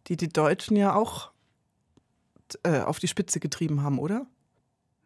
die 0.07 0.16
die 0.18 0.28
Deutschen 0.28 0.76
ja 0.76 0.95
auch 0.95 1.31
äh, 2.64 2.81
auf 2.81 2.99
die 2.99 3.09
Spitze 3.09 3.41
getrieben 3.41 3.83
haben, 3.83 3.99
oder? 3.99 4.26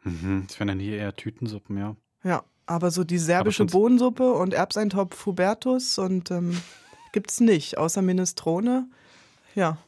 Mhm. 0.02 0.44
Das 0.48 0.58
wären 0.58 0.68
dann 0.68 0.80
hier 0.80 0.96
eher 0.96 1.14
Tütensuppen, 1.14 1.78
ja. 1.78 1.96
Ja, 2.24 2.42
aber 2.66 2.90
so 2.90 3.04
die 3.04 3.18
serbische 3.18 3.66
Bohnensuppe 3.66 4.32
und 4.32 4.52
Erbseintopf 4.52 5.26
Hubertus 5.26 5.98
und 5.98 6.32
ähm, 6.32 6.60
gibt's 7.12 7.38
nicht, 7.38 7.78
außer 7.78 8.02
Minestrone. 8.02 8.88
Ja, 9.54 9.78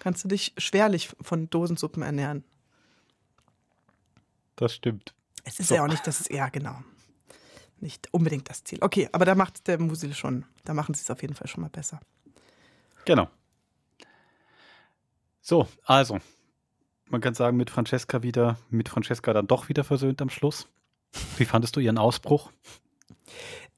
kannst 0.00 0.24
du 0.24 0.28
dich 0.28 0.54
schwerlich 0.58 1.10
von 1.20 1.48
Dosensuppen 1.50 2.02
ernähren. 2.02 2.42
Das 4.56 4.74
stimmt. 4.74 5.14
Es 5.46 5.60
ist 5.60 5.68
So. 5.68 5.76
ja 5.76 5.84
auch 5.84 5.88
nicht 5.88 6.06
das, 6.06 6.28
ja 6.28 6.48
genau, 6.48 6.76
nicht 7.80 8.12
unbedingt 8.12 8.50
das 8.50 8.64
Ziel. 8.64 8.78
Okay, 8.82 9.08
aber 9.12 9.24
da 9.24 9.34
macht 9.34 9.66
der 9.68 9.78
Musil 9.78 10.12
schon, 10.12 10.44
da 10.64 10.74
machen 10.74 10.94
sie 10.94 11.02
es 11.02 11.10
auf 11.10 11.22
jeden 11.22 11.34
Fall 11.34 11.46
schon 11.46 11.62
mal 11.62 11.70
besser. 11.70 12.00
Genau. 13.04 13.28
So, 15.40 15.68
also, 15.84 16.18
man 17.08 17.20
kann 17.20 17.34
sagen, 17.34 17.56
mit 17.56 17.70
Francesca 17.70 18.22
wieder, 18.24 18.58
mit 18.68 18.88
Francesca 18.88 19.32
dann 19.32 19.46
doch 19.46 19.68
wieder 19.68 19.84
versöhnt 19.84 20.20
am 20.20 20.30
Schluss. 20.30 20.66
Wie 21.36 21.44
fandest 21.44 21.76
du 21.76 21.80
ihren 21.80 21.98
Ausbruch? 21.98 22.50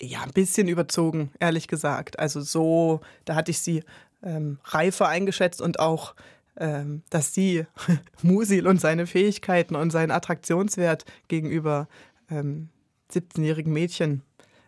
Ja, 0.01 0.23
ein 0.23 0.33
bisschen 0.33 0.69
überzogen, 0.69 1.33
ehrlich 1.39 1.69
gesagt. 1.69 2.19
Also 2.19 2.41
so, 2.41 3.01
da 3.27 3.35
hatte 3.35 3.51
ich 3.51 3.59
sie 3.59 3.85
ähm, 4.23 4.59
reifer 4.65 5.09
eingeschätzt 5.09 5.61
und 5.61 5.79
auch, 5.79 6.15
ähm, 6.59 7.03
dass 7.11 7.35
sie 7.35 7.67
Musil 8.23 8.67
und 8.67 8.81
seine 8.81 9.07
Fähigkeiten 9.07 9.77
und 9.77 9.91
seinen 9.91 10.11
Attraktionswert 10.11 11.05
gegenüber 11.29 11.89
ähm, 12.31 12.69
17-jährigen 13.13 13.73
Mädchen 13.73 14.23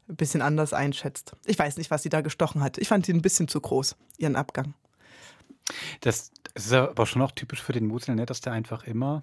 ein 0.09 0.17
bisschen 0.17 0.43
anders 0.43 0.73
einschätzt. 0.73 1.37
Ich 1.47 1.59
weiß 1.59 1.77
nicht, 1.77 1.91
was 1.91 2.03
sie 2.03 2.09
da 2.09 2.21
gestochen 2.21 2.63
hat. 2.63 2.79
Ich 2.79 2.89
fand 2.89 3.07
sie 3.07 3.13
ein 3.13 3.23
bisschen 3.23 3.49
zu 3.49 3.61
groß, 3.61 3.97
ihren 4.19 4.37
Abgang. 4.37 4.75
Das, 6.01 6.33
ist 6.55 6.73
aber 6.73 7.07
schon 7.07 7.23
auch 7.23 7.31
typisch 7.31 7.63
für 7.63 7.73
den 7.73 7.87
Musel, 7.87 8.15
ne, 8.15 8.27
dass 8.27 8.41
der 8.41 8.53
einfach 8.53 8.85
immer, 8.85 9.23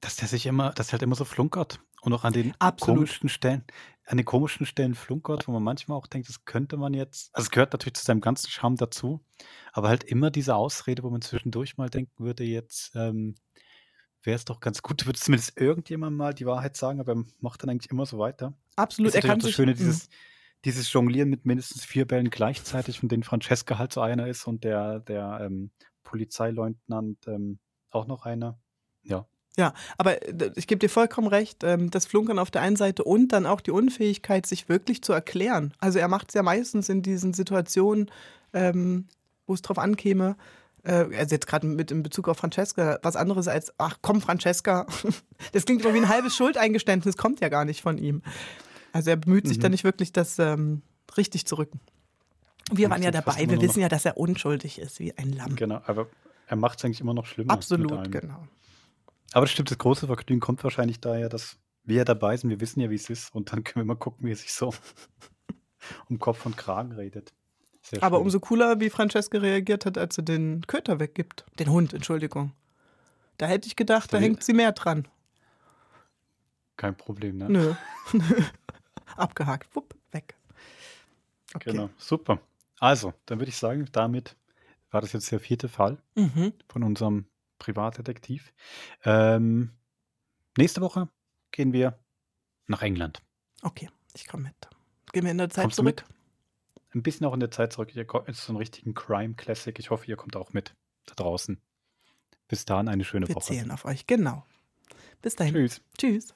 dass 0.00 0.16
der 0.16 0.28
sich 0.28 0.46
immer, 0.46 0.72
dass 0.72 0.88
er 0.88 0.92
halt 0.92 1.02
immer 1.02 1.14
so 1.14 1.24
flunkert. 1.24 1.80
Und 2.00 2.12
auch 2.12 2.24
an 2.24 2.32
den 2.32 2.54
Absolut. 2.60 2.98
komischen 2.98 3.28
Stellen, 3.28 3.64
an 4.08 4.16
den 4.16 4.24
komischen 4.24 4.64
Stellen 4.66 4.94
flunkert, 4.94 5.46
wo 5.46 5.52
man 5.52 5.62
manchmal 5.62 5.98
auch 5.98 6.06
denkt, 6.06 6.28
das 6.28 6.44
könnte 6.44 6.76
man 6.76 6.94
jetzt, 6.94 7.30
also 7.34 7.46
es 7.46 7.50
gehört 7.50 7.72
natürlich 7.72 7.94
zu 7.94 8.04
seinem 8.04 8.20
ganzen 8.22 8.50
Charme 8.50 8.76
dazu, 8.76 9.20
aber 9.72 9.88
halt 9.88 10.04
immer 10.04 10.30
diese 10.30 10.54
Ausrede, 10.56 11.02
wo 11.02 11.10
man 11.10 11.20
zwischendurch 11.20 11.76
mal 11.76 11.90
denken 11.90 12.24
würde, 12.24 12.42
jetzt 12.44 12.92
ähm, 12.94 13.34
wäre 14.22 14.36
es 14.36 14.44
doch 14.46 14.60
ganz 14.60 14.82
gut, 14.82 15.04
würde 15.06 15.18
zumindest 15.18 15.60
irgendjemand 15.60 16.16
mal 16.16 16.32
die 16.32 16.46
Wahrheit 16.46 16.76
sagen, 16.76 17.00
aber 17.00 17.12
er 17.12 17.24
macht 17.40 17.62
dann 17.62 17.70
eigentlich 17.70 17.90
immer 17.90 18.06
so 18.06 18.18
weiter. 18.18 18.54
Absolut, 18.76 19.14
er 19.14 19.20
kann 19.20 19.38
das 19.40 19.48
sich- 19.48 19.56
Schöne, 19.56 19.74
dieses, 19.74 20.08
dieses 20.64 20.90
Jonglieren 20.92 21.28
mit 21.28 21.44
mindestens 21.44 21.84
vier 21.84 22.06
Bällen 22.06 22.30
gleichzeitig, 22.30 23.00
von 23.00 23.08
denen 23.08 23.22
Francesca 23.22 23.78
halt 23.78 23.92
so 23.92 24.00
einer 24.00 24.26
ist 24.26 24.46
und 24.46 24.64
der, 24.64 25.00
der 25.00 25.40
ähm, 25.42 25.70
Polizeileutnant 26.02 27.26
ähm, 27.26 27.58
auch 27.90 28.06
noch 28.06 28.24
einer. 28.24 28.58
Ja. 29.02 29.26
Ja, 29.58 29.74
aber 29.98 30.22
äh, 30.22 30.52
ich 30.54 30.66
gebe 30.66 30.78
dir 30.78 30.88
vollkommen 30.88 31.26
recht, 31.26 31.64
ähm, 31.64 31.90
das 31.90 32.06
Flunkern 32.06 32.38
auf 32.38 32.50
der 32.50 32.62
einen 32.62 32.76
Seite 32.76 33.02
und 33.04 33.32
dann 33.32 33.44
auch 33.44 33.60
die 33.60 33.72
Unfähigkeit, 33.72 34.46
sich 34.46 34.68
wirklich 34.68 35.02
zu 35.02 35.12
erklären. 35.12 35.74
Also 35.80 35.98
er 35.98 36.08
macht 36.08 36.28
es 36.28 36.34
ja 36.34 36.42
meistens 36.42 36.88
in 36.88 37.02
diesen 37.02 37.34
Situationen, 37.34 38.10
ähm, 38.52 39.06
wo 39.46 39.54
es 39.54 39.62
drauf 39.62 39.78
ankäme, 39.78 40.36
äh, 40.84 40.92
also 41.16 41.34
jetzt 41.34 41.48
gerade 41.48 41.66
mit 41.66 41.90
in 41.90 42.02
Bezug 42.04 42.28
auf 42.28 42.38
Francesca, 42.38 42.98
was 43.02 43.16
anderes 43.16 43.48
als, 43.48 43.72
ach 43.78 43.98
komm, 44.00 44.20
Francesca. 44.20 44.86
Das 45.52 45.64
klingt 45.64 45.84
doch 45.84 45.92
wie 45.94 45.98
ein 45.98 46.08
halbes 46.08 46.36
Schuldeingeständnis, 46.36 47.16
kommt 47.16 47.40
ja 47.40 47.48
gar 47.48 47.64
nicht 47.64 47.82
von 47.82 47.98
ihm. 47.98 48.22
Also 48.92 49.10
er 49.10 49.16
bemüht 49.16 49.46
sich 49.46 49.58
Mhm. 49.58 49.62
dann 49.62 49.72
nicht 49.72 49.84
wirklich, 49.84 50.12
das 50.12 50.38
ähm, 50.38 50.82
richtig 51.16 51.46
zu 51.46 51.56
rücken. 51.58 51.80
Wir 52.72 52.90
waren 52.90 53.02
ja 53.02 53.10
dabei, 53.10 53.42
immer 53.42 53.52
wir 53.52 53.60
wissen 53.62 53.80
ja, 53.80 53.88
dass 53.88 54.04
er 54.04 54.16
unschuldig 54.18 54.78
ist, 54.78 54.98
wie 55.00 55.16
ein 55.16 55.32
Lamm. 55.32 55.56
Genau, 55.56 55.80
aber 55.86 56.06
er 56.46 56.56
macht 56.56 56.78
es 56.78 56.84
eigentlich 56.84 57.00
immer 57.00 57.14
noch 57.14 57.26
schlimmer. 57.26 57.52
Absolut, 57.54 58.10
genau. 58.10 58.46
Aber 59.32 59.44
das 59.44 59.52
stimmt, 59.52 59.70
das 59.70 59.78
große 59.78 60.06
Vergnügen 60.06 60.40
kommt 60.40 60.62
wahrscheinlich 60.64 61.00
daher, 61.00 61.28
dass 61.28 61.58
wir 61.84 62.04
dabei 62.04 62.36
sind, 62.36 62.50
wir 62.50 62.60
wissen 62.60 62.80
ja, 62.80 62.90
wie 62.90 62.94
es 62.94 63.08
ist 63.10 63.34
und 63.34 63.52
dann 63.52 63.64
können 63.64 63.84
wir 63.86 63.94
mal 63.94 63.98
gucken, 63.98 64.26
wie 64.26 64.32
er 64.32 64.36
sich 64.36 64.52
so 64.52 64.72
um 66.08 66.18
Kopf 66.18 66.44
und 66.46 66.56
Kragen 66.56 66.92
redet. 66.92 67.32
Sehr 67.82 68.02
Aber 68.02 68.16
schön. 68.18 68.24
umso 68.24 68.40
cooler, 68.40 68.80
wie 68.80 68.90
Francesca 68.90 69.38
reagiert 69.38 69.86
hat, 69.86 69.96
als 69.96 70.16
sie 70.16 70.22
den 70.22 70.62
Köter 70.66 71.00
weggibt. 71.00 71.44
Den 71.58 71.70
Hund, 71.70 71.94
Entschuldigung. 71.94 72.52
Da 73.38 73.46
hätte 73.46 73.68
ich 73.68 73.76
gedacht, 73.76 74.12
da 74.12 74.18
hängt 74.18 74.42
sie 74.42 74.52
mehr 74.52 74.72
dran. 74.72 75.06
Kein 76.76 76.96
Problem, 76.96 77.38
ne? 77.38 77.48
Nö. 77.48 77.74
Abgehakt. 79.16 79.74
Wupp, 79.74 79.94
weg. 80.12 80.34
Okay. 81.54 81.70
Genau, 81.72 81.90
super. 81.96 82.40
Also, 82.78 83.14
dann 83.26 83.38
würde 83.38 83.48
ich 83.50 83.56
sagen, 83.56 83.88
damit 83.92 84.36
war 84.90 85.00
das 85.00 85.12
jetzt 85.12 85.30
der 85.32 85.40
vierte 85.40 85.68
Fall 85.68 85.98
Mhm. 86.14 86.52
von 86.68 86.82
unserem 86.82 87.26
Privatdetektiv. 87.58 88.52
Ähm, 89.04 89.76
nächste 90.56 90.80
Woche 90.80 91.08
gehen 91.50 91.72
wir 91.72 91.98
nach 92.66 92.82
England. 92.82 93.22
Okay, 93.62 93.88
ich 94.14 94.26
komme 94.26 94.44
mit. 94.44 94.54
Gehen 95.12 95.24
wir 95.24 95.30
in 95.30 95.38
der 95.38 95.50
Zeit 95.50 95.64
Kommst 95.64 95.76
zurück? 95.76 95.86
mit? 95.86 96.04
Ein 96.94 97.02
bisschen 97.02 97.26
auch 97.26 97.34
in 97.34 97.40
der 97.40 97.50
Zeit 97.50 97.72
zurück. 97.72 97.94
Ihr 97.94 98.06
ist 98.26 98.44
so 98.44 98.52
ein 98.52 98.56
richtigen 98.56 98.94
Crime-Classic. 98.94 99.78
Ich 99.78 99.90
hoffe, 99.90 100.06
ihr 100.06 100.16
kommt 100.16 100.36
auch 100.36 100.52
mit 100.52 100.74
da 101.06 101.14
draußen. 101.14 101.60
Bis 102.48 102.64
dahin 102.64 102.88
eine 102.88 103.04
schöne 103.04 103.28
Wir 103.28 103.34
Woche. 103.34 103.44
zählen 103.46 103.70
auf 103.70 103.84
euch, 103.84 104.06
genau. 104.06 104.46
Bis 105.20 105.36
dahin. 105.36 105.54
Tschüss. 105.54 105.82
Tschüss. 105.98 106.34